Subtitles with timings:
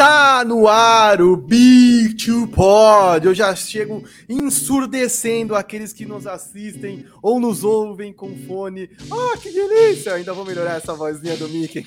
[0.00, 3.26] Está no ar o Big Two Pod.
[3.26, 8.88] Eu já chego ensurdecendo aqueles que nos assistem ou nos ouvem com fone.
[9.10, 10.14] Ah, que delícia!
[10.14, 11.86] Ainda vou melhorar essa vozinha do Mickey.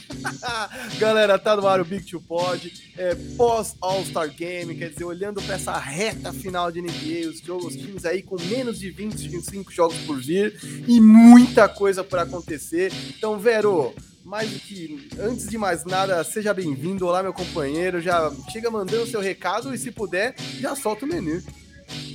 [1.00, 2.72] Galera, tá no ar o Big Two Pod.
[2.96, 7.66] É, pós All-Star Game, quer dizer, olhando para essa reta final de NBA, os, jogos,
[7.66, 10.56] os times aí com menos de 20, 25 jogos por vir
[10.88, 12.94] e muita coisa por acontecer.
[13.18, 13.92] Então, Vero,
[14.24, 17.06] mais do que antes de mais nada, seja bem-vindo.
[17.06, 18.00] Olá, meu companheiro.
[18.00, 21.42] Já chega mandando seu recado e, se puder, já solta o menu.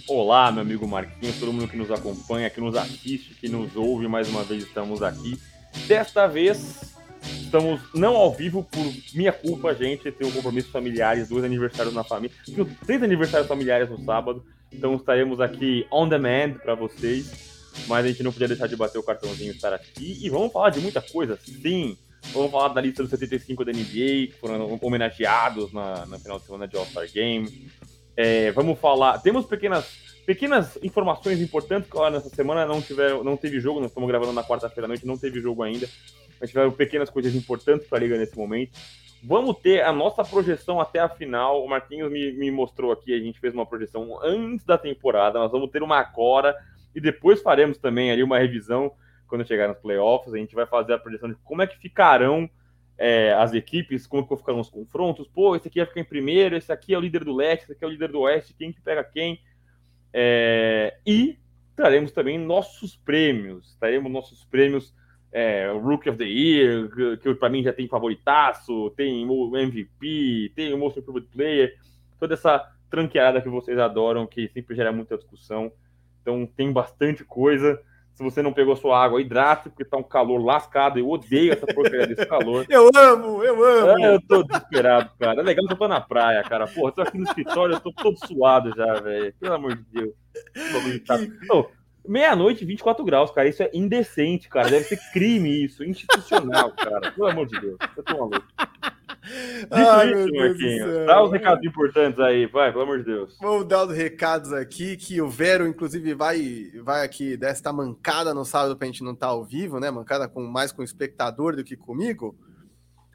[0.08, 4.08] Olá, meu amigo Marquinhos, todo mundo que nos acompanha, que nos assiste, que nos ouve,
[4.08, 5.38] mais uma vez estamos aqui.
[5.86, 10.10] Desta vez, estamos não ao vivo por minha culpa, gente.
[10.10, 12.34] Tenho compromissos familiares, dois aniversários na família.
[12.46, 18.08] Tenho três aniversários familiares no sábado, então estaremos aqui on demand para vocês mas a
[18.08, 20.18] gente não podia deixar de bater o cartãozinho estar aqui.
[20.20, 21.96] E vamos falar de muita coisa, sim.
[22.32, 26.44] Vamos falar da lista dos 75 da NBA, que foram homenageados na, na final de
[26.44, 27.70] semana de All-Star Game.
[28.16, 29.18] É, vamos falar.
[29.18, 29.86] Temos pequenas,
[30.26, 34.44] pequenas informações importantes, que nessa semana não, tiver, não teve jogo, nós estamos gravando na
[34.44, 35.88] quarta-feira à noite, não teve jogo ainda.
[36.40, 38.72] Mas tiveram pequenas coisas importantes para a liga nesse momento.
[39.22, 41.64] Vamos ter a nossa projeção até a final.
[41.64, 45.38] O Marquinhos me, me mostrou aqui, a gente fez uma projeção antes da temporada.
[45.38, 46.54] Nós vamos ter uma agora
[46.98, 48.92] e depois faremos também ali uma revisão
[49.28, 50.34] quando chegar nos playoffs.
[50.34, 52.50] A gente vai fazer a projeção de como é que ficarão
[52.98, 55.28] é, as equipes, como que ficarão os confrontos.
[55.28, 57.72] Pô, esse aqui vai ficar em primeiro, esse aqui é o líder do leste, esse
[57.72, 59.40] aqui é o líder do oeste, quem que pega quem.
[60.12, 61.38] É, e
[61.76, 63.76] traremos também nossos prêmios.
[63.78, 64.92] Traremos nossos prêmios
[65.30, 70.50] é, Rookie of the Year, que, que para mim já tem favoritaço, tem o MVP,
[70.56, 71.78] tem o Most Improved Player,
[72.18, 75.70] toda essa tranqueada que vocês adoram, que sempre gera muita discussão.
[76.28, 77.80] Então tem bastante coisa.
[78.12, 80.98] Se você não pegou sua água, hidrate, porque tá um calor lascado.
[80.98, 82.66] Eu odeio essa porcaria desse calor.
[82.68, 84.04] eu amo, eu amo.
[84.04, 85.40] É, eu tô desesperado, cara.
[85.40, 86.66] É legal que eu tô na praia, cara.
[86.66, 89.32] Porra, tô aqui no escritório, eu tô todo suado já, velho.
[89.40, 90.12] Pelo amor de Deus.
[91.50, 91.64] Oh,
[92.06, 93.48] Meia-noite, 24 graus, cara.
[93.48, 94.68] Isso é indecente, cara.
[94.68, 97.12] Deve ser crime isso, institucional, cara.
[97.12, 97.78] Pelo amor de Deus.
[97.96, 98.44] Eu tô maluco.
[99.70, 101.06] Ai, isso, Marquinhos.
[101.06, 103.36] Dá os recados importantes aí, vai, pelo amor de Deus.
[103.40, 108.44] Vou dar os recados aqui, que o Vero, inclusive, vai, vai aqui desta mancada no
[108.44, 109.90] sábado pra gente não estar tá ao vivo, né?
[109.90, 112.36] Mancada com mais com o espectador do que comigo.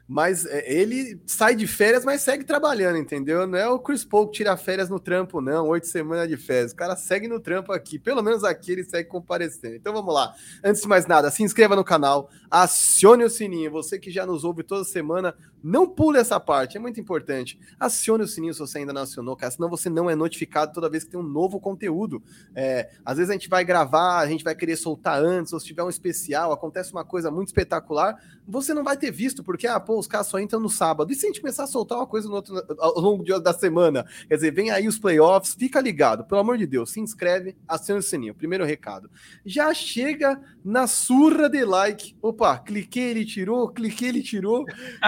[0.06, 3.46] Mas é, ele sai de férias, mas segue trabalhando, entendeu?
[3.46, 5.66] Não é o Chris Paul que tira férias no trampo, não.
[5.68, 6.72] Oito semanas de férias.
[6.72, 7.98] O cara segue no trampo aqui.
[7.98, 9.76] Pelo menos aqui ele segue comparecendo.
[9.76, 10.34] Então vamos lá.
[10.62, 13.70] Antes de mais nada, se inscreva no canal, acione o sininho.
[13.70, 17.58] Você que já nos ouve toda semana, não pule essa parte, é muito importante.
[17.80, 20.90] Acione o sininho se você ainda não acionou, cara, senão você não é notificado toda
[20.90, 22.22] vez que tem um novo conteúdo.
[22.54, 25.64] É, às vezes a gente vai gravar, a gente vai querer soltar antes, ou se
[25.64, 29.80] tiver um especial, acontece uma coisa muito espetacular, você não vai ter visto, porque, ah,
[29.80, 31.10] pô, os caras só entram no sábado.
[31.10, 34.04] E se a gente começar a soltar uma coisa no outro, ao longo da semana?
[34.28, 38.00] Quer dizer, vem aí os playoffs, fica ligado, pelo amor de Deus, se inscreve, acione
[38.00, 38.34] o sininho.
[38.34, 39.10] Primeiro recado.
[39.46, 42.14] Já chega na surra de like.
[42.20, 44.66] Opa, cliquei, ele tirou, cliquei, ele tirou.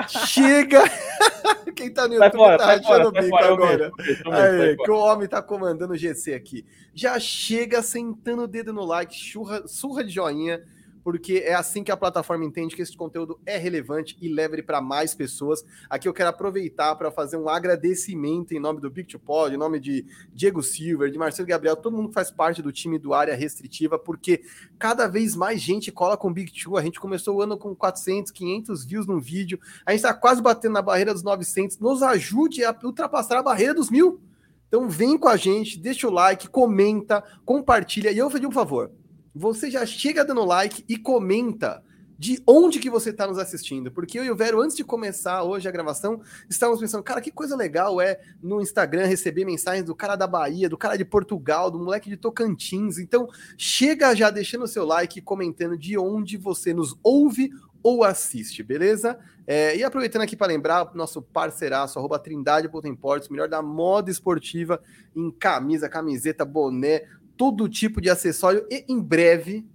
[0.09, 0.46] chega.
[1.75, 3.91] Quem tá no YouTube fora, tá achando o bico agora.
[4.33, 6.65] Aí, que o homem tá comandando o GC aqui.
[6.95, 10.63] Já chega sentando o dedo no like, churra, surra de joinha
[11.07, 14.81] porque é assim que a plataforma entende que esse conteúdo é relevante e leva para
[14.81, 15.65] mais pessoas.
[15.89, 19.57] Aqui eu quero aproveitar para fazer um agradecimento em nome do Big to Pod, em
[19.57, 23.37] nome de Diego Silver, de Marcelo Gabriel, todo mundo faz parte do time do Área
[23.37, 24.43] Restritiva, porque
[24.81, 26.77] cada vez mais gente cola com o Big Two.
[26.77, 30.43] A gente começou o ano com 400, 500 views no vídeo, a gente está quase
[30.43, 31.79] batendo na barreira dos 900.
[31.79, 34.21] Nos ajude a ultrapassar a barreira dos mil.
[34.67, 38.11] Então vem com a gente, deixa o like, comenta, compartilha.
[38.11, 38.91] E eu vou pedir um favor
[39.37, 41.83] você já chega dando like e comenta
[42.19, 43.93] de onde que você está nos assistindo.
[43.93, 47.31] Porque eu e o Vero, antes de começar hoje a gravação, estávamos pensando, cara, que
[47.31, 51.71] coisa legal é no Instagram receber mensagens do cara da Bahia, do cara de Portugal,
[51.71, 52.99] do moleque de Tocantins.
[52.99, 57.51] Então, chega já deixando o seu like e comentando de onde você nos ouve
[57.83, 59.19] ou assiste, beleza?
[59.47, 64.83] É, e aproveitando aqui para lembrar, nosso parceiraço, arroba trindade.imports, melhor da moda esportiva
[65.15, 67.03] em camisa, camiseta, boné,
[67.37, 69.67] todo tipo de acessório e em breve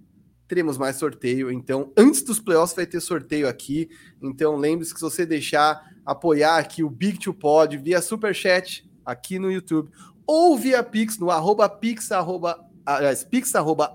[0.46, 1.50] teremos mais sorteio.
[1.50, 3.88] Então, antes dos playoffs vai ter sorteio aqui.
[4.20, 8.86] Então, lembre-se que se você deixar apoiar aqui o Big to Pod via super chat
[9.04, 9.90] aqui no YouTube
[10.26, 13.94] ou via Pix no arroba pix arroba aliás, pix arroba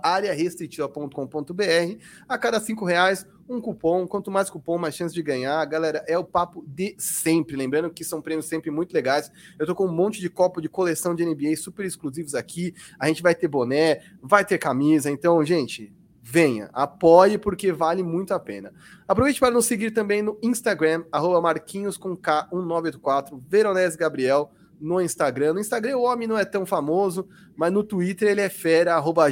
[2.28, 4.08] a cada cinco reais um cupom.
[4.08, 5.64] Quanto mais cupom, mais chance de ganhar.
[5.66, 7.56] Galera, é o papo de sempre.
[7.56, 9.32] Lembrando que são prêmios sempre muito legais.
[9.58, 12.74] Eu tô com um monte de copo de coleção de NBA super exclusivos aqui.
[13.00, 15.10] A gente vai ter boné, vai ter camisa.
[15.10, 18.74] Então, gente, venha, apoie porque vale muito a pena.
[19.08, 25.54] Aproveite para nos seguir também no Instagram, arroba Marquinhos com K1984, Veronese Gabriel no Instagram.
[25.54, 29.28] No Instagram o homem não é tão famoso, mas no Twitter ele é fera, arroba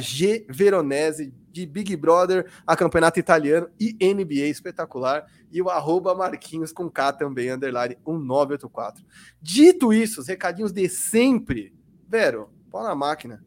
[0.48, 5.26] Veronese, de Big Brother a campeonato italiano e NBA espetacular.
[5.50, 9.04] E o arroba Marquinhos com K também, underline 1984.
[9.40, 11.74] Dito isso, os recadinhos de sempre.
[12.06, 13.42] Vero, pau na máquina.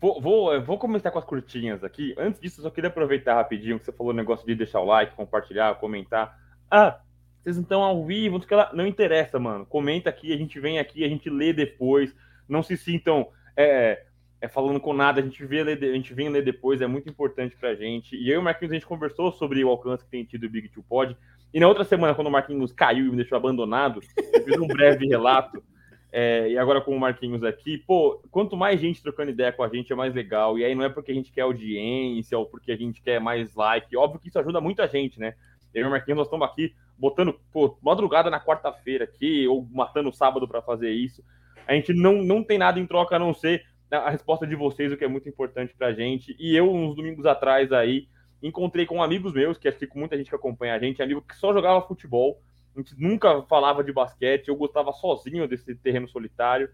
[0.00, 2.14] Vou, vou, vou começar com as curtinhas aqui.
[2.16, 5.16] Antes disso, só queria aproveitar rapidinho que você falou o negócio de deixar o like,
[5.16, 6.38] compartilhar, comentar.
[6.70, 7.00] Ah,
[7.42, 8.40] vocês estão ao vivo,
[8.72, 9.64] não interessa, mano.
[9.64, 12.14] Comenta aqui, a gente vem aqui, a gente lê depois.
[12.48, 14.02] Não se sintam é,
[14.40, 17.56] é, falando com nada, a gente, vê, a gente vem ler depois, é muito importante
[17.56, 18.16] pra gente.
[18.16, 20.50] E eu e o Marquinhos, a gente conversou sobre o alcance que tem tido o
[20.50, 21.16] Big Two Pod.
[21.52, 24.00] E na outra semana, quando o Marquinhos caiu e me deixou abandonado,
[24.32, 25.62] eu fiz um breve relato.
[26.10, 29.68] É, e agora com o Marquinhos aqui, pô, quanto mais gente trocando ideia com a
[29.68, 30.58] gente é mais legal.
[30.58, 33.54] E aí não é porque a gente quer audiência ou porque a gente quer mais
[33.54, 33.96] like.
[33.96, 35.34] Óbvio que isso ajuda muita gente, né?
[35.74, 40.12] Eu e o Marquinhos, nós estamos aqui botando, pô, madrugada na quarta-feira aqui, ou matando
[40.12, 41.22] sábado para fazer isso.
[41.66, 44.92] A gente não, não tem nada em troca a não ser a resposta de vocês,
[44.92, 46.34] o que é muito importante pra gente.
[46.38, 48.08] E eu, uns domingos atrás aí,
[48.42, 51.22] encontrei com amigos meus, que acho que com muita gente que acompanha a gente, amigo
[51.22, 52.40] que só jogava futebol
[52.78, 56.70] a gente nunca falava de basquete, eu gostava sozinho desse terreno solitário.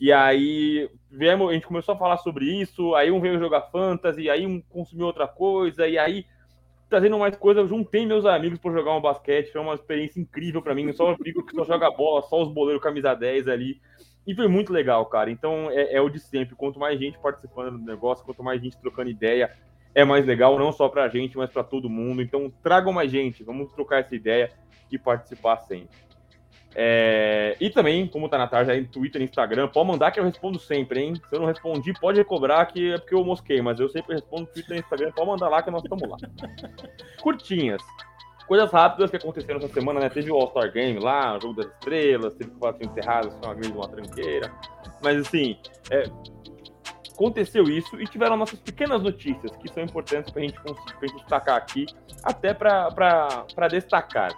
[0.00, 4.28] E aí viemos, a gente começou a falar sobre isso, aí um veio jogar fantasy,
[4.28, 6.26] aí um consumiu outra coisa, e aí
[6.88, 10.62] trazendo mais coisa, eu juntei meus amigos para jogar um basquete, foi uma experiência incrível
[10.62, 13.80] para mim, só amigo que só joga bola, só os boleiros camisa 10 ali.
[14.26, 15.30] E foi muito legal, cara.
[15.30, 16.54] Então é, é o de sempre.
[16.54, 19.50] Quanto mais gente participando do negócio, quanto mais gente trocando ideia,
[19.94, 22.22] é mais legal, não só pra gente, mas para todo mundo.
[22.22, 24.50] Então tragam mais gente, vamos trocar essa ideia
[24.90, 25.96] e participar sempre.
[26.74, 27.56] É...
[27.60, 30.24] E também, como tá na tarde aí no Twitter e Instagram, pode mandar que eu
[30.24, 31.14] respondo sempre, hein?
[31.14, 34.42] Se eu não respondi, pode recobrar que é porque eu mosquei, mas eu sempre respondo
[34.42, 36.16] no Twitter e Instagram, pode mandar lá que nós estamos lá.
[37.22, 37.82] Curtinhas.
[38.46, 40.08] Coisas rápidas que aconteceram essa semana, né?
[40.10, 43.76] Teve o All-Star Game lá, o Jogo das Estrelas, teve quatro encerrados, foi uma grande
[43.76, 44.52] uma tranqueira.
[45.02, 45.56] Mas assim,
[45.90, 46.04] é...
[47.10, 50.58] aconteceu isso e tiveram nossas pequenas notícias que são importantes para a gente,
[51.00, 51.86] gente destacar aqui,
[52.22, 54.32] até para destacar.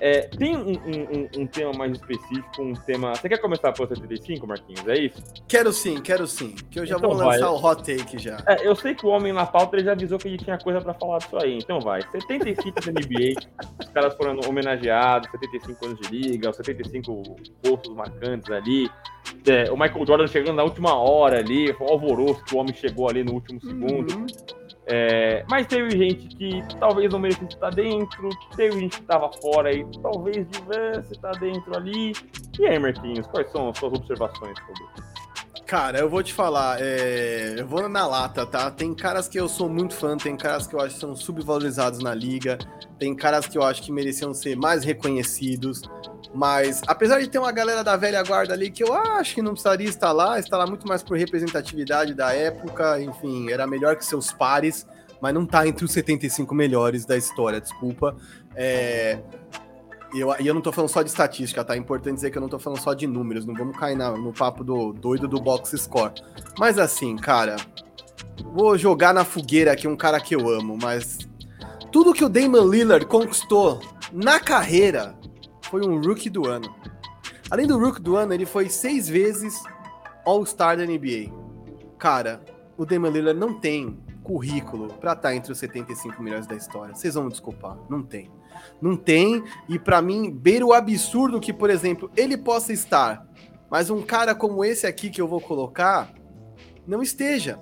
[0.00, 3.14] É, tem um, um, um, tema mais específico, um tema.
[3.14, 4.86] Você quer começar pelo 75, Marquinhos?
[4.88, 5.22] É isso?
[5.48, 6.54] Quero sim, quero sim.
[6.70, 7.38] Que eu já então vou vai.
[7.38, 8.42] lançar o hot take já.
[8.46, 10.80] É, eu sei que o homem na pauta ele já avisou que ele tinha coisa
[10.80, 11.56] para falar disso aí.
[11.56, 12.02] Então vai.
[12.02, 13.40] 75 da NBA,
[13.80, 18.90] os caras foram homenageados, 75 anos de liga, os 75 postos marcantes ali.
[19.46, 22.74] É, o Michael Jordan chegando na última hora ali, foi um alvoroço que o homem
[22.74, 24.14] chegou ali no último segundo.
[24.14, 24.26] Uhum.
[24.88, 29.72] É, mas teve gente que talvez não merecesse estar dentro, teve gente que estava fora
[29.72, 32.12] e talvez devesse estar dentro ali.
[32.58, 35.15] E aí, Marquinhos, quais são as suas observações sobre isso?
[35.66, 37.56] Cara, eu vou te falar, é...
[37.58, 38.70] eu vou na lata, tá?
[38.70, 41.98] Tem caras que eu sou muito fã, tem caras que eu acho que são subvalorizados
[41.98, 42.56] na liga,
[43.00, 45.82] tem caras que eu acho que mereciam ser mais reconhecidos,
[46.32, 49.52] mas apesar de ter uma galera da velha guarda ali que eu acho que não
[49.52, 54.04] precisaria estar lá, está lá muito mais por representatividade da época, enfim, era melhor que
[54.04, 54.86] seus pares,
[55.20, 58.16] mas não tá entre os 75 melhores da história, desculpa.
[58.54, 59.18] É...
[60.16, 61.74] E eu, e eu não tô falando só de estatística, tá?
[61.74, 64.12] É importante dizer que eu não tô falando só de números, não vamos cair na,
[64.12, 66.14] no papo do doido do box score.
[66.58, 67.56] Mas assim, cara,
[68.54, 71.18] vou jogar na fogueira aqui um cara que eu amo, mas
[71.92, 73.78] tudo que o Damon Lillard conquistou
[74.10, 75.14] na carreira
[75.60, 76.74] foi um rookie do ano.
[77.50, 79.62] Além do rookie do ano, ele foi seis vezes
[80.24, 81.30] All-Star da NBA.
[81.98, 82.40] Cara,
[82.78, 86.94] o Damian Lillard não tem currículo para estar tá entre os 75 melhores da história.
[86.94, 88.30] Vocês vão me desculpar, não tem.
[88.80, 93.26] Não tem, e para mim, beira o absurdo que, por exemplo, ele possa estar,
[93.70, 96.12] mas um cara como esse aqui que eu vou colocar
[96.86, 97.58] não esteja.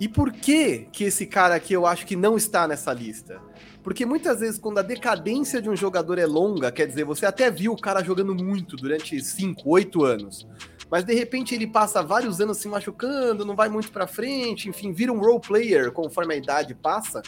[0.00, 3.38] E por que que esse cara aqui eu acho que não está nessa lista?
[3.82, 7.50] Porque muitas vezes, quando a decadência de um jogador é longa, quer dizer, você até
[7.50, 10.46] viu o cara jogando muito durante 5, 8 anos,
[10.90, 14.92] mas de repente ele passa vários anos se machucando, não vai muito para frente, enfim,
[14.92, 17.22] vira um role player conforme a idade passa,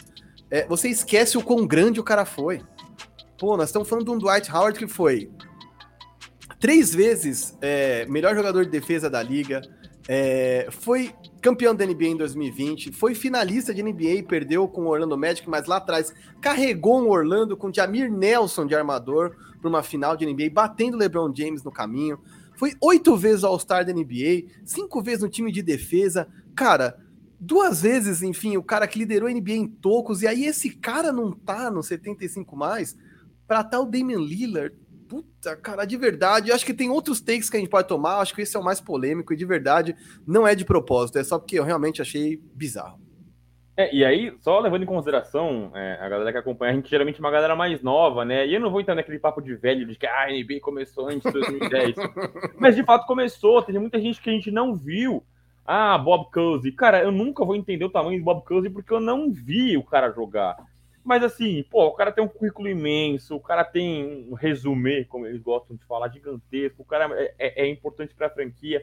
[0.53, 2.61] é, você esquece o quão grande o cara foi.
[3.39, 5.31] Pô, nós estamos falando de um Dwight Howard que foi
[6.59, 9.63] três vezes é, melhor jogador de defesa da liga,
[10.07, 15.17] é, foi campeão da NBA em 2020, foi finalista de NBA, perdeu com o Orlando
[15.17, 20.15] Magic, mas lá atrás carregou um Orlando com Jamir Nelson de armador para uma final
[20.15, 22.19] de NBA, batendo LeBron James no caminho.
[22.55, 26.27] Foi oito vezes All-Star da NBA, cinco vezes no time de defesa.
[26.55, 27.02] Cara,
[27.45, 31.11] duas vezes, enfim, o cara que liderou a NBA em tocos, e aí esse cara
[31.11, 32.97] não tá no 75 mais,
[33.47, 34.75] para tal tá o Damian Lillard,
[35.13, 38.33] Puta, cara, de verdade, acho que tem outros takes que a gente pode tomar, acho
[38.33, 39.95] que esse é o mais polêmico e de verdade
[40.25, 42.99] não é de propósito, é só porque eu realmente achei bizarro.
[43.77, 47.17] É, e aí, só levando em consideração, é, a galera que acompanha, a gente geralmente
[47.17, 48.47] é uma galera mais nova, né?
[48.47, 51.07] E eu não vou entrar naquele papo de velho de que ah, a NBA começou
[51.07, 51.95] antes de 2010.
[52.57, 55.23] Mas de fato começou, tem muita gente que a gente não viu.
[55.65, 56.71] Ah, Bob Cousy.
[56.71, 59.83] Cara, eu nunca vou entender o tamanho de Bob Cousy porque eu não vi o
[59.83, 60.57] cara jogar.
[61.03, 65.25] Mas assim, pô, o cara tem um currículo imenso, o cara tem um resumê, como
[65.25, 68.81] eles gostam de falar, gigantesco, o cara é, é, é importante para a franquia.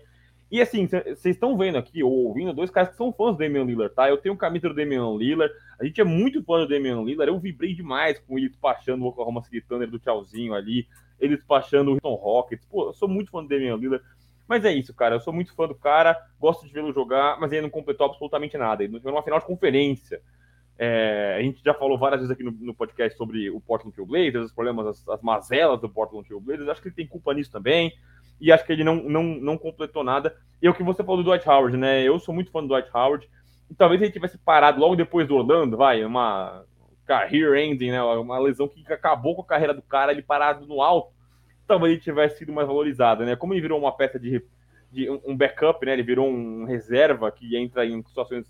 [0.50, 3.64] E assim, vocês estão vendo aqui, ou ouvindo, dois caras que são fãs do Damian
[3.64, 4.10] Lillard, tá?
[4.10, 7.32] Eu tenho um camisa do Damian Lillard, a gente é muito fã do Damian Lillard,
[7.32, 10.88] eu vibrei demais com ele despachando o Oklahoma City Thunder do tchauzinho ali,
[11.20, 14.04] ele despachando o Houston Rockets, pô, eu sou muito fã do Damian Lillard,
[14.50, 17.52] mas é isso, cara, eu sou muito fã do cara, gosto de vê-lo jogar, mas
[17.52, 20.21] ele não completou absolutamente nada, ele não jogou numa final de conferência.
[20.76, 24.09] É, a gente já falou várias vezes aqui no, no podcast sobre o Portland Trail
[24.09, 27.33] Blazers, os problemas, as, as mazelas do Portland Trail Blazers, acho que ele tem culpa
[27.33, 27.92] nisso também,
[28.40, 30.35] e acho que ele não, não, não completou nada.
[30.61, 32.02] E é o que você falou do Dwight Howard, né?
[32.02, 33.30] Eu sou muito fã do Dwight Howard.
[33.71, 36.64] E talvez ele tivesse parado logo depois do Orlando, vai, uma
[37.07, 38.02] career ending, né?
[38.02, 41.19] Uma lesão que acabou com a carreira do cara, ele parado no alto.
[41.70, 43.36] Talvez ele tivesse sido mais valorizado, né?
[43.36, 44.44] Como ele virou uma peça de,
[44.90, 45.92] de um backup, né?
[45.92, 48.44] Ele virou um reserva que entra em situações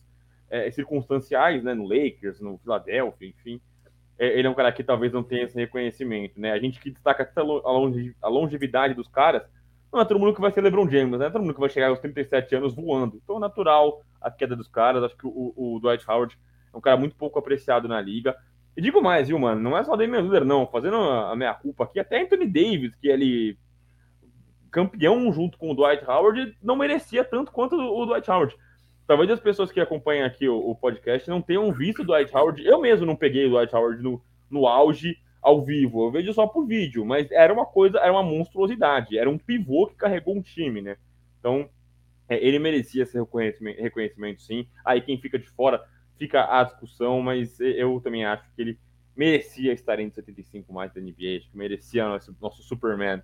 [0.48, 1.74] é, circunstanciais, né?
[1.74, 3.60] No Lakers, no Philadelphia, enfim.
[4.18, 6.52] É, ele é um cara que talvez não tenha esse reconhecimento, né?
[6.52, 9.42] A gente que destaca a longevidade dos caras
[9.92, 11.68] não é todo mundo que vai ser LeBron James, não é todo mundo que vai
[11.68, 13.20] chegar aos 37 anos voando.
[13.22, 15.02] Então é natural a queda dos caras.
[15.02, 16.38] Acho que o, o Dwight Howard
[16.72, 18.34] é um cara muito pouco apreciado na liga.
[18.76, 19.60] E digo mais, viu, mano?
[19.60, 20.66] Não é só Damian Lillard, não.
[20.66, 23.58] Fazendo a minha culpa aqui, até Anthony Davis, que ele
[24.70, 28.56] campeão junto com o Dwight Howard, não merecia tanto quanto o Dwight Howard.
[29.06, 32.64] Talvez as pessoas que acompanham aqui o, o podcast não tenham visto o Dwight Howard.
[32.64, 36.06] Eu mesmo não peguei o Dwight Howard no, no auge ao vivo.
[36.06, 39.18] Eu vejo só por vídeo, mas era uma coisa, era uma monstruosidade.
[39.18, 40.96] Era um pivô que carregou um time, né?
[41.40, 41.68] Então,
[42.28, 44.68] é, ele merecia esse reconhecimento, reconhecimento, sim.
[44.84, 45.82] Aí quem fica de fora
[46.20, 48.78] fica a discussão, mas eu também acho que ele
[49.16, 53.22] merecia estar entre 75 mais da NBA, acho que merecia nosso, nosso Superman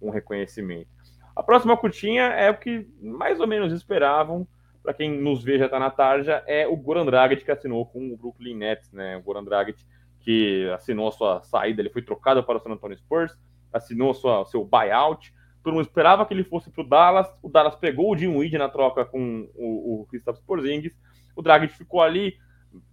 [0.00, 0.88] um reconhecimento.
[1.34, 4.46] A próxima curtinha é o que mais ou menos esperavam,
[4.80, 8.12] para quem nos vê já está na tarja, é o Goran Dragic que assinou com
[8.12, 9.16] o Brooklyn Nets, né?
[9.16, 9.84] O Goran Dragic
[10.20, 13.36] que assinou a sua saída, ele foi trocado para o San Antonio Spurs,
[13.72, 15.34] assinou sua, seu buyout.
[15.64, 17.26] Todo mundo esperava que ele fosse para o Dallas.
[17.42, 20.96] O Dallas pegou o Jim Weed na troca com o, o Kristaps Porzingis.
[21.36, 22.36] O Dragic ficou ali,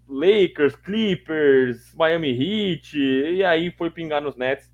[0.07, 4.71] Lakers, Clippers, Miami Heat, e aí foi pingar nos Nets.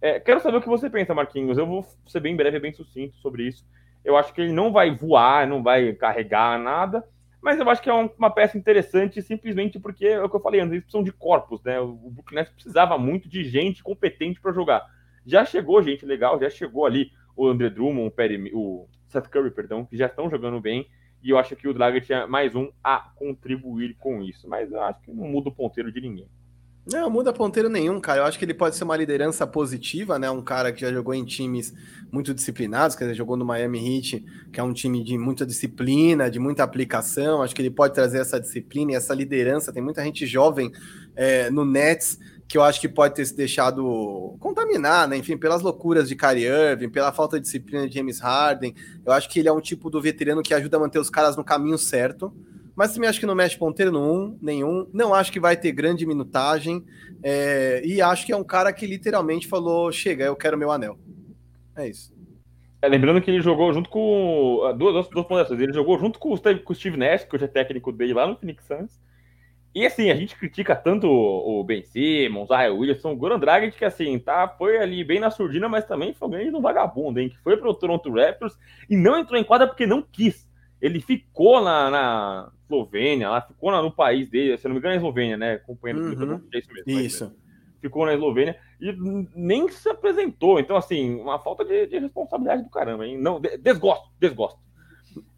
[0.00, 1.56] É, quero saber o que você pensa, Marquinhos.
[1.56, 3.64] Eu vou ser bem breve, bem sucinto sobre isso.
[4.04, 7.04] Eu acho que ele não vai voar, não vai carregar nada,
[7.40, 10.60] mas eu acho que é uma peça interessante simplesmente porque é o que eu falei
[10.60, 11.78] antes, eles precisam de corpos, né?
[11.80, 14.84] O Brooklyn Nets precisava muito de gente competente para jogar.
[15.24, 19.50] Já chegou gente legal, já chegou ali o André Drummond, o, Perry, o Seth Curry,
[19.50, 20.88] perdão, que já estão jogando bem.
[21.22, 24.48] E eu acho que o Dragic tinha mais um a contribuir com isso.
[24.48, 26.28] Mas eu acho que não muda o ponteiro de ninguém.
[26.84, 28.22] Não, muda ponteiro nenhum, cara.
[28.22, 30.28] Eu acho que ele pode ser uma liderança positiva, né?
[30.28, 31.72] Um cara que já jogou em times
[32.10, 36.28] muito disciplinados, quer dizer, jogou no Miami Heat, que é um time de muita disciplina,
[36.28, 37.40] de muita aplicação.
[37.40, 39.72] Acho que ele pode trazer essa disciplina e essa liderança.
[39.72, 40.72] Tem muita gente jovem
[41.14, 42.18] é, no Nets
[42.52, 45.16] que eu acho que pode ter se deixado contaminar, né?
[45.16, 48.74] Enfim, pelas loucuras de Kyrie Irving, pela falta de disciplina de James Harden.
[49.06, 51.34] Eu acho que ele é um tipo do veterano que ajuda a manter os caras
[51.34, 52.30] no caminho certo
[52.74, 54.86] mas também acho que não mexe ponteiro nenhum, nenhum.
[54.92, 56.84] Não acho que vai ter grande minutagem.
[57.22, 60.98] É, e acho que é um cara que literalmente falou: chega, eu quero meu anel.
[61.76, 62.12] É isso.
[62.80, 64.62] É, lembrando que ele jogou junto com.
[64.64, 65.60] Ah, duas, duas ponderações.
[65.60, 68.14] Ele jogou junto com o, Steve, com o Steve Nash, que hoje é técnico dele
[68.14, 69.00] lá no Phoenix Suns.
[69.74, 73.84] E assim, a gente critica tanto o Ben Simmons, o Williamson, o Goran Dragic, que
[73.84, 77.30] assim, tá, foi ali bem na surdina, mas também foi bem no vagabundo, hein?
[77.30, 80.46] Que foi pro Toronto Raptors e não entrou em quadra porque não quis.
[80.80, 84.96] Ele ficou na, na Eslovênia, lá ficou no país dele, se não me engano, é
[84.98, 85.52] Eslovênia, né?
[85.54, 86.40] Acompanhando uhum.
[86.52, 87.00] é isso mesmo.
[87.00, 87.36] Isso.
[87.80, 88.94] Ficou na Eslovênia e
[89.34, 90.60] nem se apresentou.
[90.60, 93.16] Então, assim, uma falta de, de responsabilidade do caramba, hein?
[93.16, 94.60] Não, desgosto, desgosto.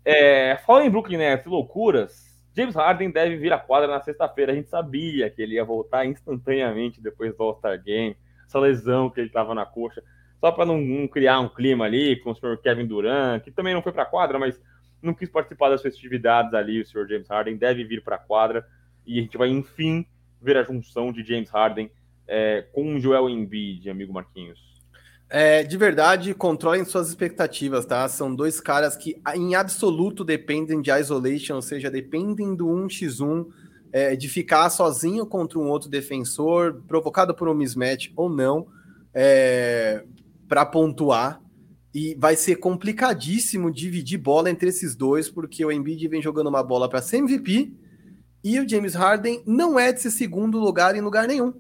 [0.05, 2.34] É, fala em Brooklyn Nets, loucuras.
[2.57, 4.53] James Harden deve vir à quadra na sexta-feira.
[4.53, 8.17] A gente sabia que ele ia voltar instantaneamente depois do All-Star Game.
[8.47, 10.03] Essa lesão que ele estava na coxa.
[10.39, 13.75] Só para não, não, criar um clima ali com o senhor Kevin Durant, que também
[13.75, 14.61] não foi para a quadra, mas
[15.03, 18.67] não quis participar das festividades ali, o senhor James Harden deve vir para a quadra
[19.07, 20.07] e a gente vai, enfim,
[20.41, 21.91] ver a junção de James Harden
[22.27, 24.74] é, com o Joel Embiid, amigo Marquinhos.
[25.31, 28.09] É, de verdade, controlem suas expectativas, tá?
[28.09, 33.47] São dois caras que, em absoluto, dependem de isolation, ou seja, dependem do 1x1,
[33.93, 38.67] é, de ficar sozinho contra um outro defensor, provocado por um mismatch ou não,
[39.15, 40.05] é,
[40.49, 41.41] para pontuar.
[41.95, 46.63] E vai ser complicadíssimo dividir bola entre esses dois, porque o Embiid vem jogando uma
[46.63, 47.73] bola para ser MVP
[48.45, 51.55] E o James Harden não é desse segundo lugar em lugar nenhum.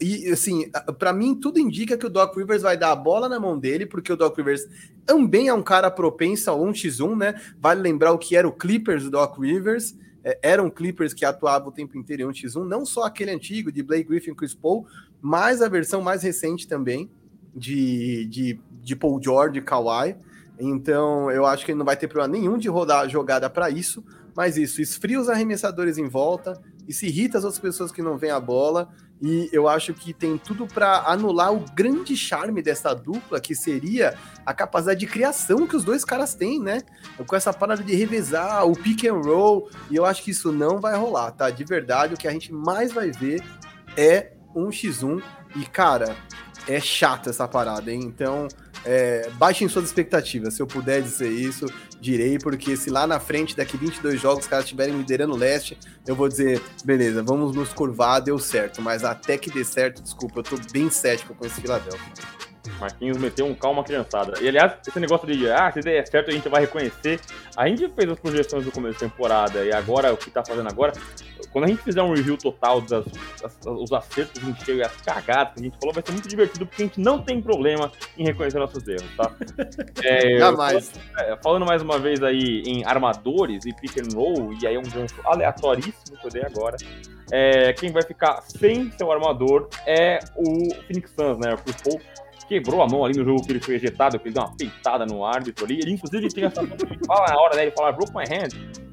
[0.00, 3.40] E assim, para mim tudo indica que o Doc Rivers vai dar a bola na
[3.40, 4.66] mão dele, porque o Doc Rivers
[5.04, 7.40] também é um cara propenso ao 1x1, né?
[7.58, 9.96] Vale lembrar o que era o Clippers do Doc Rivers.
[10.22, 13.82] É, eram Clippers que atuavam o tempo inteiro em 1x1, não só aquele antigo de
[13.82, 14.86] Blake Griffin e Chris Paul,
[15.20, 17.10] mas a versão mais recente também
[17.54, 20.16] de, de, de Paul George e Kawhi.
[20.58, 24.04] Então eu acho que ele não vai ter problema nenhum de rodar jogada para isso,
[24.36, 28.32] mas isso esfria os arremessadores em volta, se irrita as outras pessoas que não veem
[28.32, 28.88] a bola.
[29.20, 34.16] E eu acho que tem tudo para anular o grande charme dessa dupla, que seria
[34.46, 36.82] a capacidade de criação que os dois caras têm, né?
[37.26, 39.68] Com essa parada de revezar, o pick and roll.
[39.90, 41.50] E eu acho que isso não vai rolar, tá?
[41.50, 43.42] De verdade, o que a gente mais vai ver
[43.96, 45.22] é um x1.
[45.54, 46.16] E, cara,
[46.66, 48.00] é chato essa parada, hein?
[48.02, 48.48] Então,
[48.84, 50.54] é, baixem suas expectativas.
[50.54, 51.66] Se eu puder dizer isso,
[52.00, 55.78] direi, porque se lá na frente, daqui 22 jogos, os caras estiverem liderando o leste,
[56.06, 58.80] eu vou dizer, beleza, vamos nos curvar, deu certo.
[58.80, 62.00] Mas até que dê certo, desculpa, eu tô bem cético com esse Philadelphia.
[62.78, 64.34] Marquinhos meteu um calma criançada.
[64.40, 67.20] E aliás, esse negócio de ah, se der certo a gente vai reconhecer.
[67.56, 70.68] A gente fez as projeções do começo da temporada e agora o que tá fazendo
[70.68, 70.92] agora.
[71.52, 73.06] Quando a gente fizer um review total dos
[73.64, 76.28] os acertos que a gente chega, as cagadas que a gente falou, vai ser muito
[76.28, 79.32] divertido porque a gente não tem problema em reconhecer nossos erros, tá?
[80.02, 80.92] É, Jamais.
[81.18, 84.82] É, falando mais uma vez aí em armadores e pick and roll, e aí um
[84.82, 86.76] gancho aleatoríssimo que eu dei agora.
[87.32, 91.54] É, quem vai ficar sem seu armador é o Phoenix Suns, né?
[91.54, 92.00] O Paul
[92.50, 95.06] quebrou a mão ali no jogo que ele foi ejetado, que ele deu uma peitada
[95.06, 95.78] no árbitro ali.
[95.78, 96.60] Ele, inclusive, tem essa.
[96.60, 97.62] Ele fala na hora, né?
[97.62, 98.48] Ele fala, broke my hand.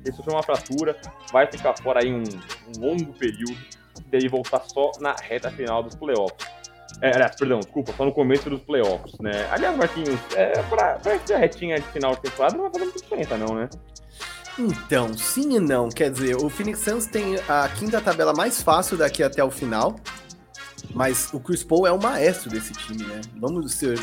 [0.06, 0.96] Ele sofreu uma fratura,
[1.34, 3.58] vai ficar fora aí um, um longo período,
[4.06, 6.48] dele voltar só na reta final dos playoffs.
[7.02, 9.48] É, aliás, perdão, desculpa, só no começo dos playoffs, né?
[9.52, 13.00] Aliás, Marquinhos, é, pra, pra essa retinha de final de temporada não vai fazer muita
[13.00, 13.70] diferença, não, né?
[14.58, 15.90] Então, sim e não.
[15.90, 19.96] Quer dizer, o Phoenix Suns tem a quinta tabela mais fácil daqui até o final.
[20.94, 23.22] Mas o Chris Paul é o maestro desse time, né?
[23.36, 24.00] Vamos ser,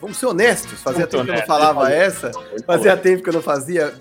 [0.00, 0.80] vamos ser honestos.
[0.80, 2.32] Fazia tempo que eu não falava essa.
[2.66, 3.94] Fazia tempo que eu não fazia.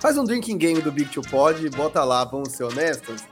[0.00, 3.22] Faz um drinking game do Big Two Pod, bota lá, vamos ser honestos.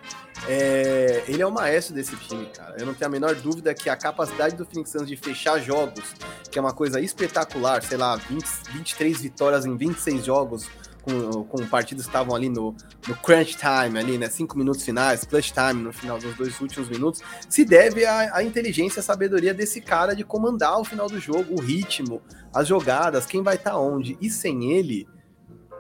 [0.46, 2.77] É, ele é o maestro desse time, cara.
[2.79, 6.14] Eu não tenho a menor dúvida que a capacidade do Phoenix Suns de fechar jogos,
[6.51, 10.68] que é uma coisa espetacular, sei lá, 20, 23 vitórias em 26 jogos,
[11.09, 12.75] com, com que estavam ali no,
[13.07, 14.29] no crunch time, ali, né?
[14.29, 18.42] Cinco minutos finais, clutch time no final dos dois últimos minutos, se deve à, à
[18.42, 23.27] inteligência e sabedoria desse cara de comandar o final do jogo, o ritmo, as jogadas,
[23.27, 24.18] quem vai estar tá onde.
[24.21, 25.07] E sem ele,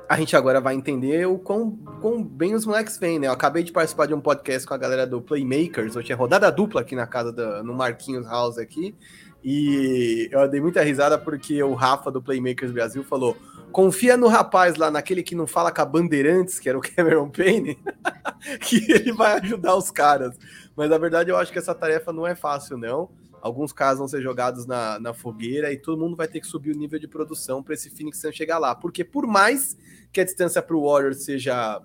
[0.08, 3.26] a gente agora vai entender o quão, quão bem os moleques vêm, né?
[3.26, 6.50] Eu acabei de participar de um podcast com a galera do Playmakers, eu tinha rodada
[6.50, 8.96] dupla aqui na casa, da, no Marquinhos House aqui,
[9.42, 13.36] e eu dei muita risada porque o Rafa do Playmakers Brasil falou:
[13.70, 17.30] confia no rapaz lá, naquele que não fala com a Bandeirantes, que era o Cameron
[17.30, 17.78] Payne,
[18.60, 20.36] que ele vai ajudar os caras.
[20.76, 23.10] Mas na verdade eu acho que essa tarefa não é fácil, não.
[23.40, 26.74] Alguns casos vão ser jogados na, na fogueira e todo mundo vai ter que subir
[26.74, 28.74] o nível de produção para esse Phoenix Suns chegar lá.
[28.74, 29.76] Porque por mais
[30.12, 31.80] que a distância para o Warriors seja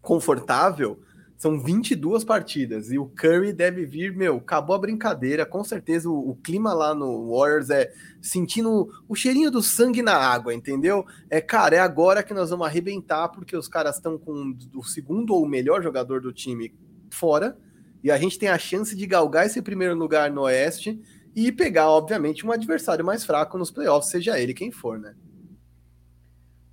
[0.00, 1.00] confortável,
[1.36, 5.44] são 22 partidas e o Curry deve vir, meu, acabou a brincadeira.
[5.44, 10.16] Com certeza o, o, clima lá no Warriors é sentindo o cheirinho do sangue na
[10.16, 11.04] água, entendeu?
[11.28, 15.34] É, cara, é agora que nós vamos arrebentar porque os caras estão com o segundo
[15.34, 16.74] ou melhor jogador do time
[17.10, 17.56] fora
[18.02, 20.98] e a gente tem a chance de galgar esse primeiro lugar no Oeste
[21.34, 25.14] e pegar, obviamente, um adversário mais fraco nos playoffs, seja ele quem for, né?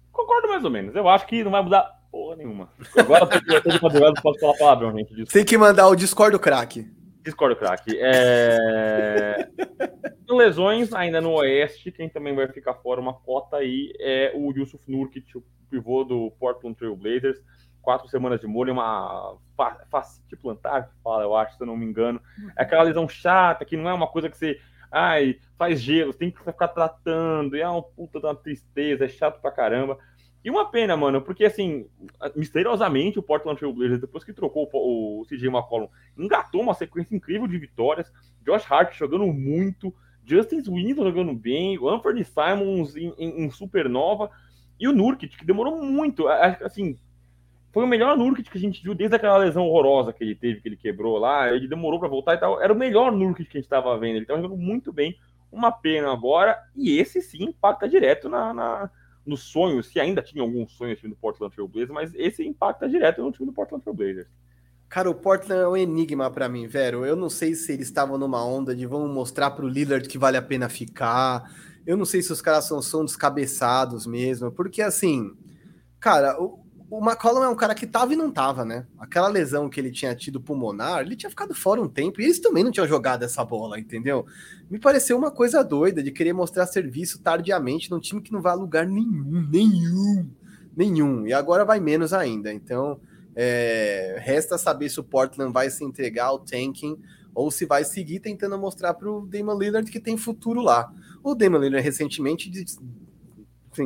[0.09, 0.95] Concordo mais ou menos.
[0.95, 2.69] Eu acho que não vai mudar porra nenhuma.
[2.95, 5.07] Agora eu tô de advogado, posso falar palavrão, gente.
[5.07, 5.33] Desculpa.
[5.33, 6.87] Tem que mandar o Discord crack.
[7.23, 7.97] Discord crack.
[7.99, 9.49] É...
[10.29, 14.83] lesões ainda no Oeste, quem também vai ficar fora uma cota aí é o Yusuf
[14.87, 17.39] Nurkic, o pivô do Portland Trail Blazers.
[17.81, 19.35] Quatro semanas de molho, uma
[19.91, 22.21] facite plantar, fala, eu acho, se eu não me engano.
[22.57, 24.57] É aquela lesão chata, que não é uma coisa que você
[24.93, 29.41] ai, faz gelo, tem que ficar tratando, e é uma puta uma tristeza, é chato
[29.41, 29.97] pra caramba.
[30.43, 31.87] E uma pena, mano, porque assim,
[32.35, 37.15] misteriosamente o Portland Trail Blazers, depois que trocou o, o CJ McCollum, engatou uma sequência
[37.15, 38.11] incrível de vitórias.
[38.45, 39.93] Josh Hart jogando muito,
[40.25, 44.29] Justin Swindon jogando bem, o Anthony Simons em, em, em, supernova
[44.77, 46.27] e o Nurkic, que demorou muito.
[46.27, 46.97] Assim,
[47.71, 50.59] foi o melhor Nurkic que a gente viu desde aquela lesão horrorosa que ele teve,
[50.59, 51.51] que ele quebrou lá.
[51.51, 52.61] Ele demorou para voltar e tal.
[52.61, 54.15] Era o melhor Nurkic que a gente estava vendo.
[54.15, 55.17] Ele estava jogando muito bem.
[55.51, 56.57] Uma pena agora.
[56.75, 58.91] E esse sim impacta direto na, na
[59.25, 62.45] no sonho, se ainda tinha algum sonho no time do Portland Trail Blazers, mas esse
[62.45, 64.27] impacta direto no time do Portland Trail Blazers.
[64.89, 67.03] Cara, o Portland é um enigma para mim, velho.
[67.03, 70.37] Eu não sei se eles estavam numa onda de vamos mostrar pro Lillard que vale
[70.37, 71.51] a pena ficar.
[71.85, 75.35] Eu não sei se os caras são, são descabeçados mesmo, porque assim,
[75.99, 76.62] cara, o,
[76.95, 78.85] o McCollum é um cara que tava e não tava, né?
[78.99, 82.37] Aquela lesão que ele tinha tido pulmonar, ele tinha ficado fora um tempo e eles
[82.37, 84.27] também não tinham jogado essa bola, entendeu?
[84.69, 88.51] Me pareceu uma coisa doida de querer mostrar serviço tardiamente num time que não vai
[88.51, 90.29] a lugar nenhum, nenhum,
[90.77, 91.25] nenhum.
[91.25, 92.53] E agora vai menos ainda.
[92.53, 92.99] Então,
[93.35, 96.95] é, resta saber se o Portland vai se entregar ao tanking
[97.33, 100.93] ou se vai seguir tentando mostrar para o Damon Lillard que tem futuro lá.
[101.23, 102.51] O Damon Lillard recentemente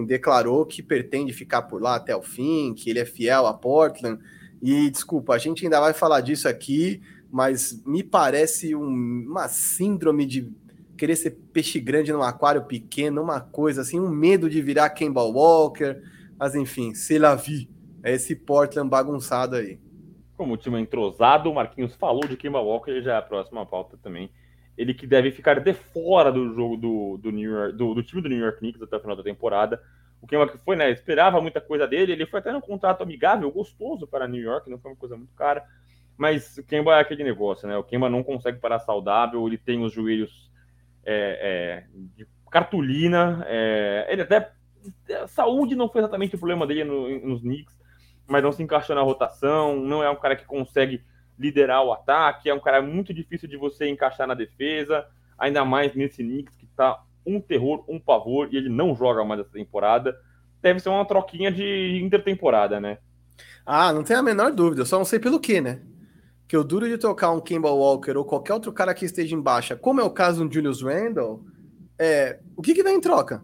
[0.05, 4.21] declarou que pretende ficar por lá até o fim, que ele é fiel a Portland.
[4.61, 10.25] E desculpa, a gente ainda vai falar disso aqui, mas me parece um, uma síndrome
[10.25, 10.51] de
[10.97, 15.23] querer ser peixe grande num aquário pequeno, uma coisa assim, um medo de virar Kemba
[15.23, 16.01] Walker.
[16.39, 17.69] Mas enfim, se la vi.
[18.03, 19.79] É esse Portland bagunçado aí.
[20.35, 23.65] Como o time é entrosado, o Marquinhos falou de Kemba Walker, já é a próxima
[23.65, 24.29] pauta também
[24.77, 28.21] ele que deve ficar de fora do jogo do, do, New York, do, do time
[28.21, 29.81] do New York Knicks até o final da temporada.
[30.21, 30.91] O que foi, né?
[30.91, 32.11] Esperava muita coisa dele.
[32.11, 35.33] Ele foi até num contrato amigável, gostoso para New York, não foi uma coisa muito
[35.33, 35.63] cara.
[36.15, 37.75] Mas o Kemba é aquele negócio, né?
[37.77, 40.51] O Kemba não consegue parar saudável, ele tem os joelhos
[41.05, 43.43] é, é, de cartolina.
[43.47, 44.51] É, ele até.
[45.21, 47.75] A saúde não foi exatamente o problema dele no, nos Knicks,
[48.27, 49.75] mas não se encaixou na rotação.
[49.79, 51.03] Não é um cara que consegue
[51.37, 55.05] liderar o ataque, é um cara muito difícil de você encaixar na defesa,
[55.37, 59.41] ainda mais nesse Knicks que tá um terror, um pavor, e ele não joga mais
[59.41, 60.17] essa temporada.
[60.61, 62.97] Deve ser uma troquinha de intertemporada, né?
[63.65, 65.81] Ah, não tem a menor dúvida, só não sei pelo que, né?
[66.47, 69.41] Que o duro de tocar um Kimball Walker ou qualquer outro cara que esteja em
[69.41, 71.43] baixa, como é o caso do Julius Randle,
[71.99, 73.43] é, o que, que vem em troca?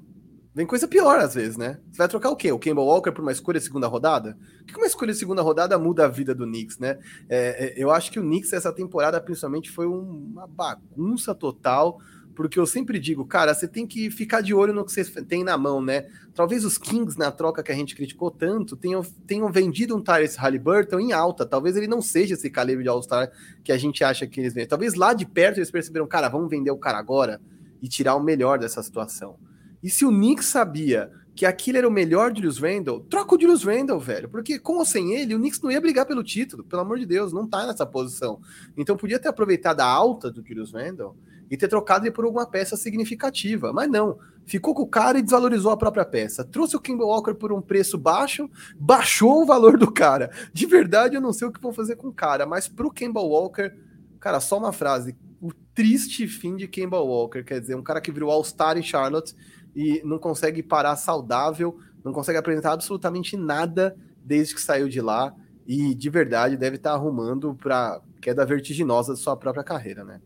[0.56, 1.80] Vem coisa pior às vezes, né?
[1.92, 2.52] Você vai trocar o quê?
[2.52, 4.38] O Campbell Walker por uma escolha de segunda rodada?
[4.62, 7.00] O que uma escolha de segunda rodada muda a vida do Knicks, né?
[7.28, 12.00] É, é, eu acho que o Knicks essa temporada principalmente foi uma bagunça total,
[12.36, 15.44] porque eu sempre digo, cara, você tem que ficar de olho no que você tem
[15.44, 16.06] na mão, né?
[16.36, 20.38] Talvez os Kings, na troca que a gente criticou tanto, tenham, tenham vendido um Tyrese
[20.38, 21.48] Halliburton em alta.
[21.48, 23.32] Talvez ele não seja esse calibre de All-Star
[23.63, 24.70] que a gente acha que eles vendem.
[24.70, 27.42] Talvez lá de perto eles perceberam, cara, vamos vender o cara agora
[27.82, 29.36] e tirar o melhor dessa situação.
[29.84, 33.41] E se o Knicks sabia que aquilo era o melhor de Julius Randle, troca o
[33.41, 34.30] Julius Randle, velho.
[34.30, 37.06] Porque com ou sem ele, o Knicks não ia brigar pelo título, pelo amor de
[37.06, 38.39] Deus, não tá nessa posição.
[38.78, 41.17] Então podia ter aproveitado a alta do Julius Randle
[41.50, 43.74] e ter trocado ele por alguma peça significativa.
[43.74, 46.43] Mas não, ficou com o cara e desvalorizou a própria peça.
[46.43, 50.32] Trouxe o Kimball Walker por um preço baixo, baixou o valor do cara.
[50.54, 53.30] De verdade, eu não sei o que vão fazer com o cara, mas pro Kimball
[53.30, 53.72] Walker,
[54.19, 55.15] cara, só uma frase.
[55.41, 59.36] O triste fim de Kimball Walker, quer dizer, um cara que virou All-Star em Charlotte
[59.76, 65.34] e não consegue parar saudável, não consegue apresentar absolutamente nada desde que saiu de lá
[65.66, 70.22] e de verdade deve estar arrumando para queda vertiginosa de sua própria carreira, né?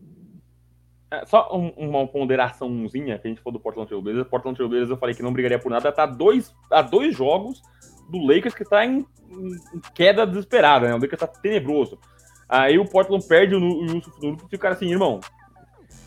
[1.10, 4.28] É, só um, uma ponderaçãozinha que a gente falou do Portland Trail Blazers.
[4.28, 7.62] Portland Trail Blazers eu falei que não brigaria por nada, tá dois, a dois jogos
[8.10, 10.94] do Lakers que está em, em, queda desesperada, né?
[10.94, 11.98] O Lakers tá tenebroso.
[12.48, 15.20] Aí o Portland perde o, o Yusuf Nurkic e o cara assim, irmão,